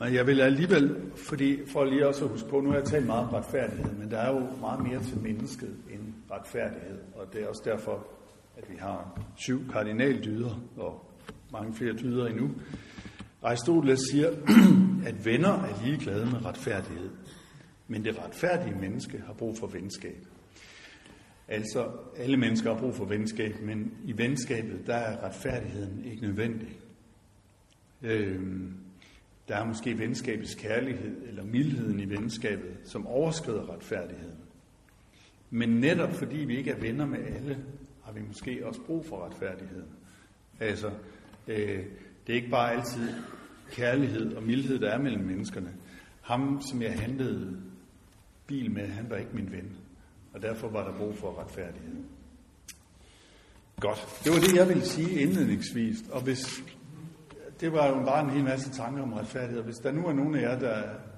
men 0.00 0.14
jeg 0.14 0.26
vil 0.26 0.40
alligevel, 0.40 0.96
fordi 1.16 1.66
for 1.66 1.84
lige 1.84 2.08
også 2.08 2.24
at 2.24 2.30
huske 2.30 2.48
på, 2.48 2.60
nu 2.60 2.68
har 2.70 2.76
jeg 2.76 2.86
talt 2.86 3.06
meget 3.06 3.28
om 3.28 3.34
retfærdighed, 3.34 3.92
men 3.92 4.10
der 4.10 4.18
er 4.18 4.32
jo 4.32 4.46
meget 4.60 4.82
mere 4.82 5.02
til 5.02 5.18
mennesket 5.18 5.76
end 5.90 6.14
retfærdighed, 6.30 6.98
og 7.14 7.32
det 7.32 7.42
er 7.42 7.48
også 7.48 7.62
derfor, 7.64 8.06
at 8.56 8.70
vi 8.70 8.76
har 8.78 9.20
syv 9.36 9.70
kardinaldyder 9.72 10.62
og 10.76 11.10
mange 11.52 11.74
flere 11.74 11.92
dyder 11.92 12.26
endnu. 12.26 12.50
Aristoteles 13.42 14.00
siger, 14.10 14.30
at 15.08 15.24
venner 15.24 15.52
er 15.52 15.84
ligeglade 15.84 16.26
med 16.26 16.44
retfærdighed, 16.44 17.10
men 17.88 18.04
det 18.04 18.18
retfærdige 18.24 18.74
menneske 18.80 19.22
har 19.26 19.32
brug 19.32 19.58
for 19.58 19.66
venskab. 19.66 20.26
Altså, 21.48 21.90
alle 22.16 22.36
mennesker 22.36 22.72
har 22.74 22.80
brug 22.80 22.94
for 22.94 23.04
venskab, 23.04 23.60
men 23.62 23.94
i 24.04 24.18
venskabet, 24.18 24.86
der 24.86 24.94
er 24.94 25.24
retfærdigheden 25.24 26.04
ikke 26.04 26.22
nødvendig. 26.22 26.78
Øhm, 28.02 28.74
der 29.50 29.56
er 29.56 29.64
måske 29.64 29.98
venskabets 29.98 30.54
kærlighed 30.54 31.28
eller 31.28 31.44
mildheden 31.44 32.00
i 32.00 32.10
venskabet, 32.10 32.76
som 32.84 33.06
overskrider 33.06 33.74
retfærdigheden. 33.74 34.38
Men 35.50 35.68
netop 35.68 36.12
fordi 36.12 36.36
vi 36.36 36.56
ikke 36.56 36.70
er 36.70 36.80
venner 36.80 37.06
med 37.06 37.18
alle, 37.18 37.58
har 38.04 38.12
vi 38.12 38.20
måske 38.26 38.66
også 38.66 38.80
brug 38.80 39.06
for 39.06 39.26
retfærdigheden. 39.26 39.88
Altså, 40.60 40.90
øh, 41.48 41.84
det 42.26 42.32
er 42.32 42.34
ikke 42.34 42.50
bare 42.50 42.72
altid 42.72 43.08
kærlighed 43.70 44.34
og 44.34 44.42
mildhed, 44.42 44.78
der 44.78 44.90
er 44.90 44.98
mellem 44.98 45.24
menneskerne. 45.24 45.72
Ham, 46.20 46.60
som 46.70 46.82
jeg 46.82 47.00
handlede 47.00 47.56
bil 48.46 48.70
med, 48.70 48.86
han 48.86 49.10
var 49.10 49.16
ikke 49.16 49.30
min 49.34 49.52
ven. 49.52 49.76
Og 50.32 50.42
derfor 50.42 50.68
var 50.68 50.90
der 50.90 50.98
brug 50.98 51.14
for 51.14 51.40
retfærdighed. 51.40 51.96
Godt. 53.80 54.20
Det 54.24 54.32
var 54.32 54.38
det, 54.38 54.54
jeg 54.56 54.68
ville 54.68 54.86
sige 54.86 55.20
indledningsvis. 55.20 55.96
Og 56.10 56.22
hvis 56.22 56.62
det 57.60 57.72
var 57.72 57.88
jo 57.88 58.04
bare 58.04 58.24
en 58.24 58.30
hel 58.30 58.44
masse 58.44 58.70
tanker 58.70 59.02
om 59.02 59.12
retfærdighed. 59.12 59.62
Hvis 59.62 59.76
der 59.76 59.92
nu 59.92 60.06
er 60.06 60.12
nogen 60.12 60.34
af 60.34 60.42
jer, 60.42 60.58
der 60.58 60.74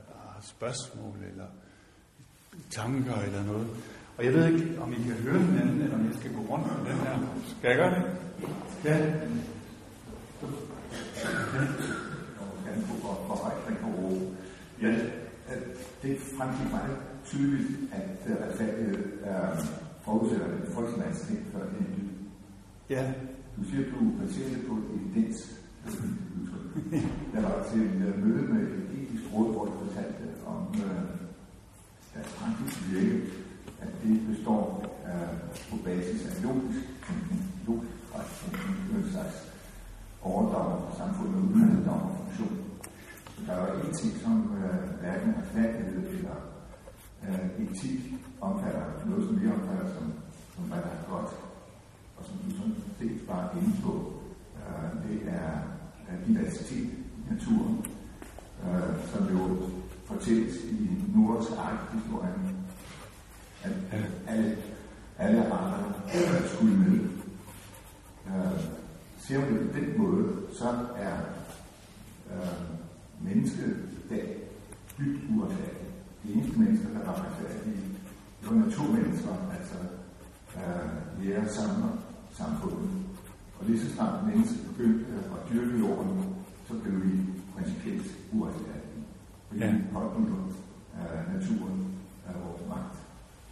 har 0.09 0.39
spørgsmål 0.43 1.17
eller 1.31 1.47
tanker 2.71 3.15
eller 3.15 3.45
noget, 3.45 3.67
og 4.19 4.25
jeg 4.25 4.35
ved 4.35 4.47
ikke, 4.47 4.81
om 4.81 4.93
I 4.93 4.97
kan 4.97 5.13
høre 5.13 5.39
hinanden, 5.39 5.83
eller 5.83 5.95
om 5.95 6.07
jeg 6.07 6.15
skal 6.15 6.33
gå 6.35 6.41
rundt 6.41 6.67
med 6.67 6.93
den 6.93 7.01
her. 7.01 7.19
Skal 7.59 7.69
jeg 7.69 7.77
gøre 7.77 7.95
det? 7.95 8.03
Ja. 8.85 8.97
Ja, 14.83 14.97
det 16.03 16.19
fremgik 16.39 16.71
meget 16.71 16.97
tydeligt, 17.25 17.93
at 17.93 18.49
retfærdighed 18.49 19.05
er 19.23 19.57
forudsætter 20.05 20.47
en 20.47 20.73
folkesmagssigt 20.75 21.41
for 21.53 21.59
en 21.59 21.87
dyd. 21.97 22.09
Ja. 22.91 23.13
Du 23.57 23.65
siger, 23.65 23.87
at 23.87 23.93
du 23.93 24.11
baserer 24.21 24.49
det 24.49 24.67
på 24.69 24.75
evidens. 24.95 25.63
Jeg 27.35 27.43
var 27.43 27.67
til 27.73 27.87
uh, 28.09 28.25
møde 28.25 28.43
med 28.53 28.63
et 28.63 28.87
etisk 28.99 29.25
råd, 29.35 29.53
hvor 29.53 29.67
jeg 29.67 29.75
fortalte 29.87 30.25
om 30.47 30.61
uh, 30.69 31.03
deres 32.15 32.31
praktiske 32.39 32.85
virke, 32.91 33.19
at 33.81 33.89
det 34.03 34.27
består 34.31 34.63
uh, 35.05 35.35
på 35.71 35.77
basis 35.85 36.27
af 36.27 36.43
logisk, 36.43 36.81
tænkning, 37.07 37.43
logisk 37.67 37.93
en 39.03 39.11
slags 39.11 39.37
overdrag 40.23 40.83
fra 40.83 40.97
samfundet 40.99 41.41
uden 41.55 41.85
funktion. 42.19 42.57
Så 43.35 43.41
der 43.47 43.57
var 43.61 43.69
en 43.75 43.95
ting, 43.95 44.13
som 44.25 44.57
øh, 44.59 45.01
hverken 45.01 45.35
retfærdighed 45.39 46.09
eller 46.09 46.37
øh, 47.29 47.67
etik 47.67 48.01
omfatter 48.41 48.85
noget, 49.07 49.27
som 49.27 49.41
vi 49.41 49.47
omfatter 49.49 49.89
som, 49.95 50.13
som 50.55 50.65
hvad 50.65 50.79
der 50.79 50.93
er 50.99 51.11
godt, 51.11 51.31
og 52.17 52.25
som 52.27 52.37
du 52.45 52.51
sådan 52.57 52.75
set 52.99 53.21
bare 53.29 53.49
inde 53.59 53.77
på. 53.85 54.13
Øh, 54.57 55.11
det 55.11 55.19
er 55.29 55.51
diversitet 56.27 56.91
i 57.19 57.33
naturen, 57.35 57.87
øh, 58.65 59.11
som 59.13 59.29
jo 59.39 59.59
fortælles 60.05 60.57
i 60.57 60.89
Nords 61.15 61.51
ark-historien, 61.51 62.57
at, 63.63 63.73
alle, 64.27 64.57
alle 65.19 65.53
arter 65.53 66.49
skulle 66.55 66.77
med. 66.77 67.01
Øh, 68.27 68.61
ser 69.19 69.39
man 69.39 69.53
det 69.53 69.71
på 69.71 69.79
den 69.79 69.99
måde, 69.99 70.37
så 70.59 70.69
er 70.97 71.17
øh, 72.33 72.53
mennesket 73.21 73.77
dag 74.11 74.37
dybt 74.99 75.23
uretfærdigt. 75.31 75.93
De 76.23 76.33
eneste 76.33 76.59
mennesker, 76.59 76.89
der 76.89 77.05
var 77.05 77.27
retfærdige, 77.27 77.77
det 78.41 78.51
var 78.51 78.67
naturmennesker, 78.67 79.35
altså 79.59 79.79
øh, 80.57 81.25
lærer 81.25 81.49
samler 81.49 81.99
samfundet. 82.33 82.91
Og 83.63 83.69
lige 83.69 83.81
så 83.81 83.95
snart 83.95 84.27
mennesket 84.27 84.59
begyndte 84.71 85.05
at 85.35 85.41
dyrke 85.53 85.79
jorden, 85.79 86.35
så 86.69 86.75
blev 86.83 86.95
vi 87.05 87.11
principielt 87.57 88.07
uretfærdige. 88.33 89.03
Fordi 89.49 89.61
Ja. 89.61 89.71
vi 89.73 89.79
pådutter 89.93 90.37
af 91.01 91.35
naturen 91.35 91.79
af 92.29 92.33
vores 92.45 92.63
magt. 92.69 92.97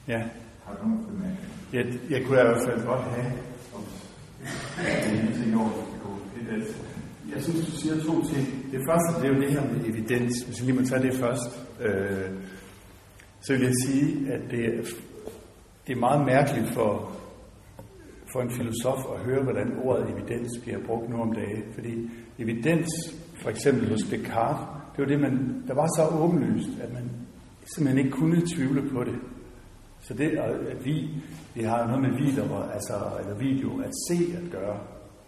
Ja. 0.09 0.21
Har 0.65 0.75
du 0.83 0.89
nogle 0.89 1.05
bemærkninger? 1.07 1.57
Jeg, 1.73 1.85
jeg 2.11 2.27
kunne 2.27 2.39
i 2.39 2.43
hvert 2.43 2.63
fald 2.67 2.87
godt 2.87 3.03
have. 3.03 3.33
Er. 4.79 6.61
Jeg 7.35 7.43
synes, 7.43 7.67
du 7.67 7.71
siger 7.73 7.95
to 8.05 8.25
ting. 8.25 8.73
Det 8.73 8.81
første, 8.89 9.23
det 9.23 9.31
er 9.31 9.35
jo 9.35 9.41
det 9.43 9.53
her 9.53 9.65
med 9.73 9.85
evidens. 9.89 10.43
Hvis 10.43 10.59
jeg 10.59 10.67
lige 10.67 10.81
må 10.81 10.87
tage 10.87 11.03
det 11.03 11.15
først, 11.15 11.67
øh, 11.81 12.31
så 13.41 13.53
vil 13.53 13.63
jeg 13.63 13.73
sige, 13.87 14.33
at 14.33 14.41
det 14.51 14.61
det 15.87 15.97
er 15.97 16.01
meget 16.01 16.27
mærkeligt 16.27 16.75
for, 16.75 17.13
for 18.33 18.41
en 18.41 18.51
filosof 18.51 19.01
at 19.15 19.21
høre, 19.21 19.43
hvordan 19.43 19.79
ordet 19.85 20.11
evidens 20.11 20.51
bliver 20.63 20.79
brugt 20.87 21.11
nu 21.11 21.17
om 21.21 21.33
dagen. 21.33 21.63
Fordi 21.75 22.11
evidens, 22.39 22.89
for 23.43 23.51
eksempel 23.51 23.89
hos 23.89 24.03
Descartes, 24.03 24.67
det 24.93 24.99
var 25.03 25.09
det, 25.09 25.21
man, 25.21 25.65
der 25.69 25.75
var 25.75 25.89
så 25.97 26.17
åbenlyst, 26.17 26.69
at 26.83 26.93
man 26.93 27.11
simpelthen 27.75 28.05
ikke 28.05 28.17
kunne 28.17 28.43
tvivle 28.55 28.91
på 28.91 29.05
det. 29.05 29.19
Så 30.01 30.15
det, 30.15 30.31
at 30.71 30.85
vi, 30.85 31.09
vi 31.55 31.63
har 31.63 31.87
noget 31.87 32.03
med 32.03 32.11
video, 32.27 32.43
altså, 32.75 32.95
eller 33.21 33.39
video 33.39 33.81
at 33.81 33.91
se 34.09 34.37
at 34.37 34.51
gøre. 34.53 34.81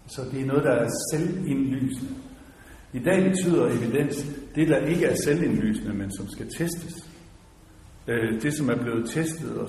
Så 0.06 0.22
det 0.32 0.40
er 0.40 0.46
noget, 0.46 0.64
der 0.64 0.72
er 0.72 0.88
selvindlysende. 1.12 2.14
I 2.92 2.98
dag 2.98 3.30
betyder 3.30 3.66
evidens 3.66 4.26
det, 4.54 4.68
der 4.68 4.86
ikke 4.86 5.06
er 5.06 5.14
selvindlysende, 5.14 5.94
men 5.94 6.12
som 6.16 6.28
skal 6.28 6.48
testes. 6.58 7.10
Øh, 8.08 8.42
det, 8.42 8.54
som 8.54 8.68
er 8.68 8.82
blevet 8.82 9.10
testet, 9.10 9.58
og 9.58 9.68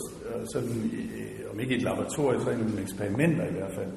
sådan, 0.54 0.92
øh, 0.94 1.43
om 1.54 1.60
ikke 1.60 1.74
i 1.74 1.78
et 1.78 1.84
laboratorium, 1.84 2.42
så 2.42 2.50
i 2.50 2.58
nogle 2.58 2.82
eksperimenter 2.82 3.46
i 3.48 3.52
hvert 3.54 3.74
fald. 3.76 3.92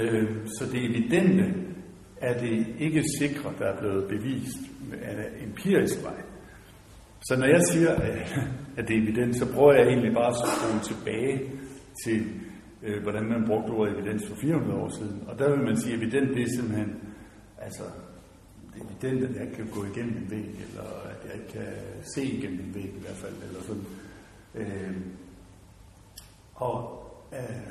Øh, 0.00 0.28
Så 0.46 0.64
det 0.72 0.84
evidente 0.90 1.54
er 2.20 2.38
det 2.40 2.66
ikke 2.78 3.02
sikre, 3.18 3.52
der 3.58 3.64
er 3.66 3.78
blevet 3.80 4.08
bevist 4.08 4.58
af 5.02 5.12
en 5.42 5.48
empirisk 5.48 6.02
vej. 6.04 6.20
Så 7.28 7.36
når 7.38 7.46
jeg 7.46 7.60
siger, 7.72 7.90
at- 7.90 8.38
at 8.76 8.88
det 8.88 8.96
er 8.98 9.02
evidens, 9.02 9.36
så 9.36 9.52
prøver 9.54 9.72
jeg 9.72 9.86
egentlig 9.86 10.12
bare 10.14 10.26
at 10.28 10.36
skrue 10.44 10.80
tilbage 10.90 11.40
til, 12.04 12.20
øh, 12.82 13.02
hvordan 13.02 13.24
man 13.24 13.44
brugte 13.46 13.70
ordet 13.70 13.94
evidens 13.98 14.28
for 14.28 14.36
400 14.36 14.74
år 14.80 14.88
siden. 14.98 15.22
Og 15.28 15.38
der 15.38 15.50
vil 15.56 15.64
man 15.64 15.76
sige, 15.76 15.94
at 15.94 15.98
evident 16.02 16.28
det 16.36 16.42
er 16.42 16.50
simpelthen, 16.56 16.90
altså, 17.58 17.82
det 18.74 19.08
er 19.08 19.12
evident, 19.12 19.30
at 19.30 19.34
jeg 19.36 19.44
ikke 19.44 19.56
kan 19.56 19.70
gå 19.74 19.84
igennem 19.94 20.16
en 20.22 20.30
væg, 20.30 20.48
eller 20.66 20.86
at 21.12 21.20
jeg 21.26 21.34
ikke 21.34 21.52
kan 21.52 21.72
se 22.14 22.22
igennem 22.24 22.60
en 22.60 22.74
væg 22.74 22.84
i 22.84 23.00
hvert 23.04 23.20
fald, 23.22 23.34
eller 23.48 23.60
sådan. 23.68 23.86
Øh, 24.54 24.96
og, 26.60 26.76
øh, 27.32 27.66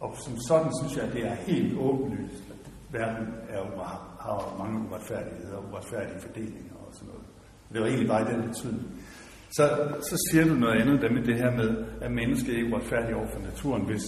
og 0.00 0.16
som 0.24 0.34
sådan 0.48 0.72
synes 0.80 0.96
jeg, 0.96 1.04
at 1.04 1.12
det 1.12 1.26
er 1.26 1.34
helt 1.34 1.78
åbenlyst, 1.78 2.44
at 2.50 2.70
verden 2.90 3.26
er, 3.48 3.62
har, 4.20 4.56
mange 4.58 4.88
uretfærdigheder 4.88 5.56
og 5.56 5.64
uretfærdige 5.72 6.20
fordelinger 6.20 6.76
og 6.86 6.94
sådan 6.94 7.08
noget. 7.08 7.24
Det 7.72 7.80
var 7.80 7.86
egentlig 7.86 8.08
bare 8.08 8.22
i 8.22 8.34
den 8.34 8.48
betydning. 8.48 8.86
Så, 9.50 9.64
så 10.00 10.28
siger 10.30 10.44
du 10.44 10.54
noget 10.54 10.80
andet, 10.80 11.02
der 11.02 11.10
med 11.10 11.22
det 11.22 11.36
her 11.36 11.50
med, 11.50 11.84
at 12.00 12.10
mennesket 12.12 12.58
er 12.58 12.70
uretfærdigt 12.70 13.16
over 13.16 13.28
for 13.34 13.40
naturen, 13.40 13.84
hvis 13.84 14.04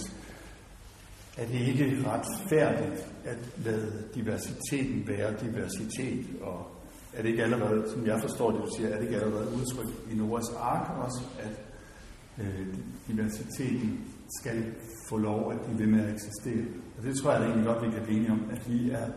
er 1.37 1.45
det 1.45 1.67
ikke 1.67 2.03
retfærdigt 2.05 3.07
at 3.25 3.37
lade 3.65 4.03
diversiteten 4.15 5.07
være 5.07 5.33
diversitet, 5.41 6.25
og 6.41 6.67
er 7.13 7.21
det 7.21 7.29
ikke 7.29 7.43
allerede, 7.43 7.91
som 7.91 8.05
jeg 8.05 8.21
forstår 8.21 8.51
det, 8.51 8.61
du 8.61 8.69
siger, 8.77 8.89
er 8.89 8.95
det 8.95 9.03
ikke 9.03 9.21
allerede 9.21 9.47
udtrykt 9.47 10.11
i 10.11 10.15
Noras 10.15 10.49
ark 10.59 10.97
også, 11.05 11.21
at 11.39 11.68
øh, 12.39 12.67
diversiteten 13.07 14.05
skal 14.39 14.73
få 15.09 15.17
lov 15.17 15.51
at 15.51 15.61
blive 15.61 15.79
ved 15.79 15.87
med 15.87 16.05
at 16.05 16.13
eksistere. 16.13 16.65
Og 16.97 17.03
det 17.03 17.17
tror 17.17 17.31
jeg 17.31 17.41
da 17.41 17.45
egentlig 17.45 17.65
godt, 17.65 17.85
vi 17.85 17.91
kan 17.91 18.03
blive 18.03 18.17
enige 18.17 18.31
om, 18.31 18.49
at 18.51 18.69
vi 18.69 18.91
er 18.91 19.07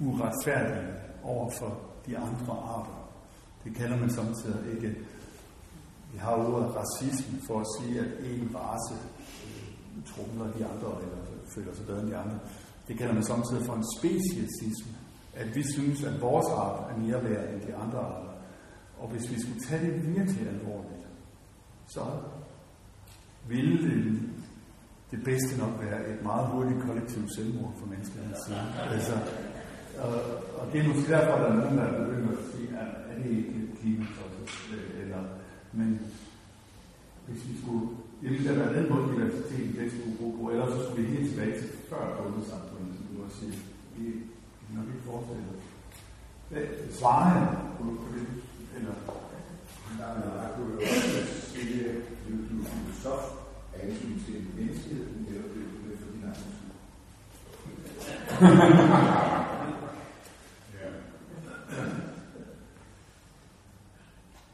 uretfærdige 0.00 0.94
over 1.22 1.50
for 1.58 1.80
de 2.06 2.18
andre 2.18 2.52
arter. 2.52 3.10
Det 3.64 3.74
kalder 3.76 3.96
man 3.96 4.10
samtidig 4.10 4.74
ikke. 4.74 4.96
Vi 6.12 6.18
har 6.18 6.36
ordet 6.36 6.76
racisme 6.76 7.38
for 7.46 7.60
at 7.60 7.66
sige, 7.78 8.00
at 8.00 8.06
en 8.24 8.50
race 8.54 8.94
øh, 8.94 10.04
trumler 10.04 10.52
de 10.52 10.66
andre, 10.66 11.02
eller 11.02 11.18
føler 11.54 11.74
sig 11.74 11.86
bedre 11.86 12.00
end 12.00 12.08
de 12.08 12.16
andre. 12.16 12.38
Det 12.88 12.98
kalder 12.98 13.14
man 13.14 13.24
samtidig 13.24 13.66
for 13.66 13.74
en 13.74 13.84
speciesisme. 13.98 14.92
At 15.34 15.56
vi 15.56 15.62
synes, 15.72 16.04
at 16.04 16.20
vores 16.20 16.46
art 16.46 16.90
er 16.90 16.98
mere 16.98 17.24
værd 17.24 17.54
end 17.54 17.62
de 17.62 17.74
andre 17.74 17.98
arter. 17.98 18.34
Og 18.98 19.08
hvis 19.08 19.30
vi 19.30 19.40
skulle 19.40 19.60
tage 19.60 19.86
det 19.86 20.16
virkelig 20.16 20.48
alvorligt, 20.48 21.06
så 21.86 22.00
ville 23.48 23.76
det, 23.86 24.20
det 25.10 25.24
bedste 25.24 25.58
nok 25.58 25.74
være 25.84 26.00
et 26.12 26.22
meget 26.22 26.46
hurtigt 26.46 26.82
kollektivt 26.86 27.34
selvmord 27.34 27.72
for 27.78 27.86
menneskehedens 27.86 28.38
side. 28.46 28.64
Altså, 28.94 29.14
og, 30.04 30.14
og 30.58 30.72
det 30.72 30.80
er 30.80 30.88
måske 30.88 31.12
derfor, 31.12 31.32
at 31.32 31.40
der 31.42 31.50
er 31.52 31.60
nogen, 31.62 31.78
der 31.78 31.84
er 31.84 32.04
begyndt 32.04 32.32
at 32.32 32.44
sige, 32.52 32.68
at 32.82 32.88
er 33.10 33.14
det 33.22 33.30
ikke 33.30 33.60
klimatosset, 33.80 34.74
øh, 34.74 35.02
eller, 35.02 35.22
men 35.72 36.00
hvis 37.26 37.48
vi 37.48 37.52
skulle, 37.62 37.86
det 38.20 38.30
ville 38.30 38.48
da 38.48 38.54
være 38.58 38.76
den 38.78 38.86
måde, 38.92 39.04
diversiteten 39.12 39.76
det 39.78 39.92
skulle 39.92 40.16
bruge 40.18 40.36
på, 40.38 40.50
ellers 40.50 40.72
så 40.72 40.78
skulle 40.84 41.02
vi 41.02 41.14
helt 41.16 41.28
tilbage 41.30 41.54
til 41.58 41.68
før 41.90 42.02
bundesamfundet, 42.16 42.92
som 42.96 43.06
du 43.10 43.24
også 43.24 43.36
siger. 43.40 43.56
Vi 43.96 44.04
vi 44.70 44.76
kan 44.76 44.84
nok 44.84 44.94
ikke 44.94 45.08
forestille 45.10 45.44
os. 45.54 45.62
Svarer 46.98 47.26
jeg 47.34 47.46
på, 47.78 47.84
det? 48.14 48.26
Eller, 48.76 48.94
Nej, 49.98 50.14
men 50.14 50.22
jeg 50.42 50.50
kunne 50.54 50.72
jo 50.74 50.78
også 50.80 51.10
sige, 51.52 51.84
at 52.32 52.50
du 52.50 52.56
du 52.58 52.64
filosof 52.64 53.24
af 53.74 53.80
hensyn 53.86 54.18
til 54.24 54.46
menneskeheden, 54.56 55.26
eller 55.28 55.42
det 55.42 55.62
er 55.62 55.88
det 55.88 55.98
for 55.98 56.10
din 56.12 56.24
egen 56.24 56.34
skyld. 56.34 56.70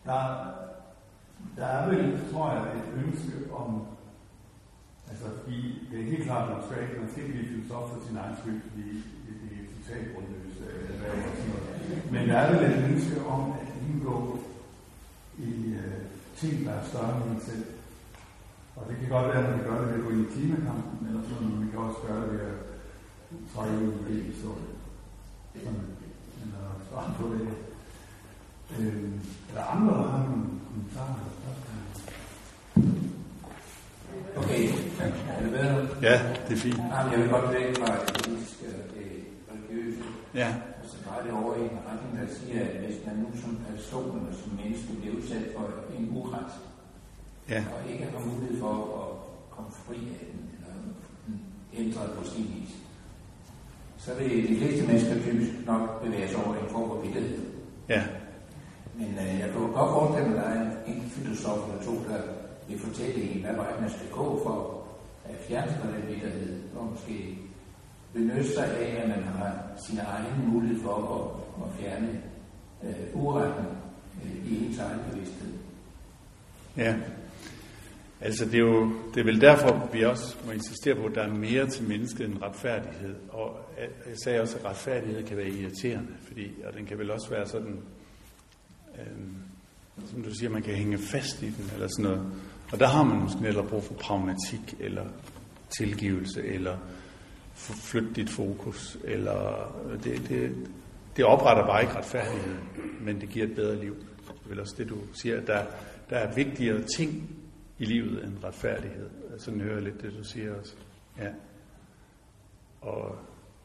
Der, 0.05 0.21
der 1.57 1.67
er 1.67 1.89
vel, 1.89 2.33
tror 2.33 2.53
jeg, 2.53 2.63
et 2.63 3.05
ønske 3.05 3.55
om, 3.55 3.87
altså 5.11 5.27
fordi 5.41 5.89
det 5.91 6.01
er 6.01 6.05
helt 6.05 6.25
klart, 6.25 6.51
at 6.51 6.57
man 6.57 6.65
skal 6.67 6.83
ikke, 6.83 7.01
man 7.01 7.11
skal 7.11 7.23
ikke 7.23 7.35
blive 7.35 7.49
filosof 7.49 7.91
for 7.91 8.01
sin 8.07 8.17
egen 8.17 8.37
skyld, 8.41 8.61
fordi 8.69 8.89
det, 9.25 9.35
det 9.43 9.57
er 9.61 9.67
totalt 9.77 10.15
grundløst, 10.15 10.61
eller 10.61 10.99
hvad 10.99 11.11
det. 11.11 12.13
Men 12.13 12.29
der 12.29 12.37
er 12.39 12.53
vel 12.53 12.65
et 12.71 12.91
ønske 12.91 13.27
om 13.27 13.53
at 13.53 13.69
indgå 13.89 14.39
i 15.39 15.75
øh, 15.75 16.16
ting, 16.41 16.67
der 16.67 16.73
er 16.73 16.85
større 16.91 17.17
end 17.17 17.35
en 17.35 17.41
selv. 17.49 17.67
Og 18.77 18.83
det 18.89 18.97
kan 18.99 19.09
godt 19.09 19.29
være, 19.29 19.43
at 19.45 19.51
man 19.51 19.65
gøre 19.69 19.81
det 19.81 19.89
ved 19.89 19.99
at 19.99 20.05
gå 20.05 20.11
ind 20.11 20.27
i 20.27 20.33
klimakampen, 20.33 21.07
eller 21.09 21.23
sådan 21.23 21.35
noget, 21.35 21.51
men 21.51 21.61
man 21.61 21.71
kan 21.71 21.79
også 21.79 22.01
gøre 22.07 22.21
det 22.23 22.33
ved 22.33 22.41
at 22.41 22.59
træde 23.53 23.79
ud 23.85 23.93
i 23.93 24.17
det 24.17 24.25
historie. 24.33 24.71
Sådan, 25.65 25.87
eller 26.43 26.65
svare 26.89 27.15
på 27.19 27.25
det. 27.35 27.49
Øh, 28.79 29.11
er 29.51 29.55
der 29.55 29.65
andre, 29.65 29.95
der 29.95 30.09
har 30.13 30.19
nogle 30.19 30.45
kommentarer? 30.67 31.19
Okay, 34.37 34.63
er 35.01 35.43
det 35.43 35.51
bedre? 35.51 35.89
Ja, 36.03 36.17
det 36.49 36.53
er 36.57 36.61
fint. 36.67 36.79
Nej, 36.79 37.03
men 37.05 37.13
jeg 37.13 37.21
vil 37.21 37.31
godt 37.31 37.53
væk 37.55 37.77
fra 37.79 37.91
det 38.01 38.25
politiske 38.25 38.67
og 38.67 38.85
det 38.95 39.09
religiøse, 39.51 40.03
Ja, 40.35 40.49
og 40.83 40.89
så 40.91 40.97
dreje 41.05 41.25
det 41.27 41.33
over 41.33 41.55
i 41.57 41.61
en 41.61 41.79
retning, 41.89 42.13
der 42.21 42.35
siger, 42.39 42.61
at 42.67 42.75
hvis 42.83 42.99
man 43.07 43.17
nu 43.17 43.29
som 43.43 43.59
person 43.71 44.19
eller 44.19 44.35
som 44.43 44.51
menneske 44.61 44.93
bliver 45.01 45.17
udsat 45.17 45.47
for 45.55 45.65
uret, 46.27 46.53
ja, 47.49 47.65
og 47.75 47.91
ikke 47.93 48.05
har 48.05 48.27
mulighed 48.27 48.61
for 48.61 48.75
at 49.01 49.09
komme 49.57 49.71
fri 49.71 49.97
af 49.97 50.27
den, 50.33 50.51
eller 50.57 50.75
ændre 51.75 52.01
på 52.19 52.25
sin 52.25 52.47
vis, 52.55 52.77
så 53.99 54.15
vil 54.15 54.49
de 54.49 54.59
fleste 54.59 54.87
mennesker 54.87 55.23
typisk 55.23 55.67
nok 55.67 56.03
bevæge 56.05 56.29
sig 56.29 56.47
over 56.47 56.55
en 56.57 56.71
form 56.71 56.89
for 56.89 57.01
bitterhed. 57.03 57.39
ja, 57.89 58.03
Men 58.95 59.09
øh, 59.09 59.39
jeg 59.41 59.51
jo 59.55 59.61
godt 59.61 59.91
forestille 59.91 60.29
mig, 60.29 60.39
at 60.39 60.45
der 60.45 60.51
er 60.51 60.63
en 60.63 60.73
enkelt 60.87 61.13
filosof 61.13 61.69
eller 61.69 61.85
to, 61.85 61.93
der 61.93 62.21
vil 62.69 62.79
fortælle 62.79 63.23
en, 63.23 63.41
hvad 63.41 63.55
vej 63.55 63.81
man 63.81 63.91
skal 63.91 64.09
gå 64.11 64.41
for 64.45 64.83
at 65.25 65.37
fjerne 65.49 65.71
sig 65.71 65.81
den 65.83 66.15
bitterhed, 66.15 66.63
og 66.77 66.85
måske 66.85 67.39
benytte 68.13 68.55
sig 68.55 68.65
af, 68.65 69.03
at 69.03 69.09
man 69.09 69.23
har 69.23 69.53
sin 69.87 69.99
egen 69.99 70.49
mulighed 70.53 70.81
for 70.83 70.95
at, 71.17 71.67
at 71.67 71.75
fjerne 71.79 72.23
øh, 72.85 73.23
uretten 73.23 73.67
øh, 74.25 74.53
i 74.53 74.67
ens 74.67 74.79
egen 74.79 75.01
bevidsthed 75.11 75.53
ja. 76.77 76.97
Altså 78.21 78.45
det 78.45 78.55
er 78.55 78.59
jo 78.59 78.93
det 79.15 79.21
er 79.21 79.25
vel 79.25 79.41
derfor, 79.41 79.89
vi 79.93 80.05
også 80.05 80.37
må 80.47 80.53
insistere 80.53 80.95
på, 80.95 81.05
at 81.07 81.15
der 81.15 81.23
er 81.23 81.33
mere 81.35 81.67
til 81.67 81.89
mennesket 81.89 82.27
end 82.27 82.43
retfærdighed. 82.43 83.15
Og 83.29 83.59
øh, 83.81 83.89
jeg 84.07 84.17
sagde 84.25 84.41
også, 84.41 84.59
at 84.59 84.65
retfærdighed 84.65 85.25
kan 85.25 85.37
være 85.37 85.49
irriterende, 85.49 86.09
fordi, 86.29 86.51
og 86.65 86.73
den 86.79 86.87
kan 86.87 86.99
vel 86.99 87.11
også 87.11 87.31
være 87.31 87.47
sådan, 87.47 87.79
øh, 88.99 89.03
som 90.11 90.23
du 90.23 90.35
siger, 90.35 90.51
man 90.51 90.63
kan 90.63 90.75
hænge 90.75 90.99
fast 90.99 91.43
i 91.43 91.47
den, 91.47 91.71
eller 91.75 91.89
sådan 91.89 92.11
noget. 92.11 92.33
Og 92.73 92.81
der 92.81 92.87
har 92.87 93.05
man 93.05 93.23
måske 93.23 93.43
netop 93.43 93.67
brug 93.67 93.85
for 93.85 93.95
pragmatik, 93.95 94.75
eller 94.81 95.05
tilgivelse, 95.79 96.43
eller 96.45 96.77
f- 97.57 97.81
flytte 97.91 98.09
dit 98.15 98.31
fokus, 98.31 98.99
eller 99.05 99.73
det, 100.05 100.29
det, 100.29 100.53
det 101.17 101.25
opretter 101.25 101.67
bare 101.67 101.83
ikke 101.83 101.95
retfærdighed, 101.95 102.55
men 103.01 103.21
det 103.21 103.29
giver 103.29 103.47
et 103.47 103.55
bedre 103.55 103.81
liv. 103.81 103.95
Det 103.95 104.45
er 104.45 104.49
vel 104.49 104.61
også 104.61 104.75
det, 104.79 104.89
du 104.89 104.97
siger, 105.13 105.41
at 105.41 105.47
der, 105.47 105.63
der 106.11 106.19
er 106.19 106.35
vigtigere 106.35 106.83
ting 106.97 107.37
i 107.79 107.85
livet 107.85 108.25
end 108.25 108.45
retfærdighed. 108.45 109.11
Altså, 109.33 109.45
sådan 109.45 109.61
hører 109.61 109.75
jeg 109.75 109.83
lidt 109.83 110.03
det, 110.03 110.13
du 110.19 110.25
siger 110.25 110.55
også. 110.55 110.75
Ja. 111.19 111.31
og 112.81 113.19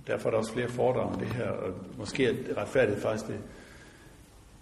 derfor 0.08 0.30
er 0.30 0.32
der 0.32 0.38
også 0.38 0.54
flere 0.54 0.70
fordrag 0.70 1.04
om 1.04 1.20
det 1.20 1.28
her, 1.28 1.50
og 1.50 1.74
måske 1.98 2.26
er 2.26 2.58
retfærdighed 2.58 3.02
faktisk 3.02 3.28
det, 3.28 3.40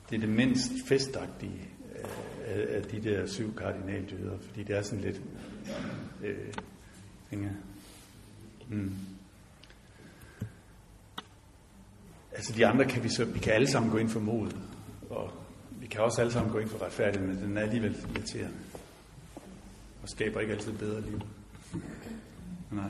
det 0.09 0.15
er 0.15 0.19
det 0.19 0.29
mindst 0.29 0.71
festagtige 0.85 1.69
øh, 1.95 2.05
af, 2.45 2.75
af 2.75 2.83
de 2.83 3.03
der 3.03 3.25
syv 3.25 3.55
kardinaldyder, 3.55 4.37
fordi 4.37 4.63
det 4.63 4.77
er 4.77 4.81
sådan 4.81 5.03
lidt, 5.03 5.21
øh, 6.23 6.53
tænker, 7.29 7.49
mm. 8.69 8.91
Altså 12.31 12.53
de 12.53 12.67
andre 12.67 12.85
kan 12.85 13.03
vi 13.03 13.09
så, 13.09 13.25
vi 13.25 13.39
kan 13.39 13.53
alle 13.53 13.67
sammen 13.67 13.91
gå 13.91 13.97
ind 13.97 14.09
for 14.09 14.19
mod, 14.19 14.51
og 15.09 15.31
kan 15.91 16.01
også 16.01 16.21
alle 16.21 16.33
sammen 16.33 16.51
gå 16.51 16.59
ind 16.59 16.69
for 16.69 16.85
retfærdighed, 16.85 17.27
men 17.27 17.37
den 17.43 17.57
er 17.57 17.61
alligevel 17.61 18.05
irriterende, 18.15 18.57
og 20.03 20.09
skaber 20.09 20.39
ikke 20.39 20.53
altid 20.53 20.73
bedre 20.73 21.01
liv. 21.01 21.21
Nej. 22.71 22.89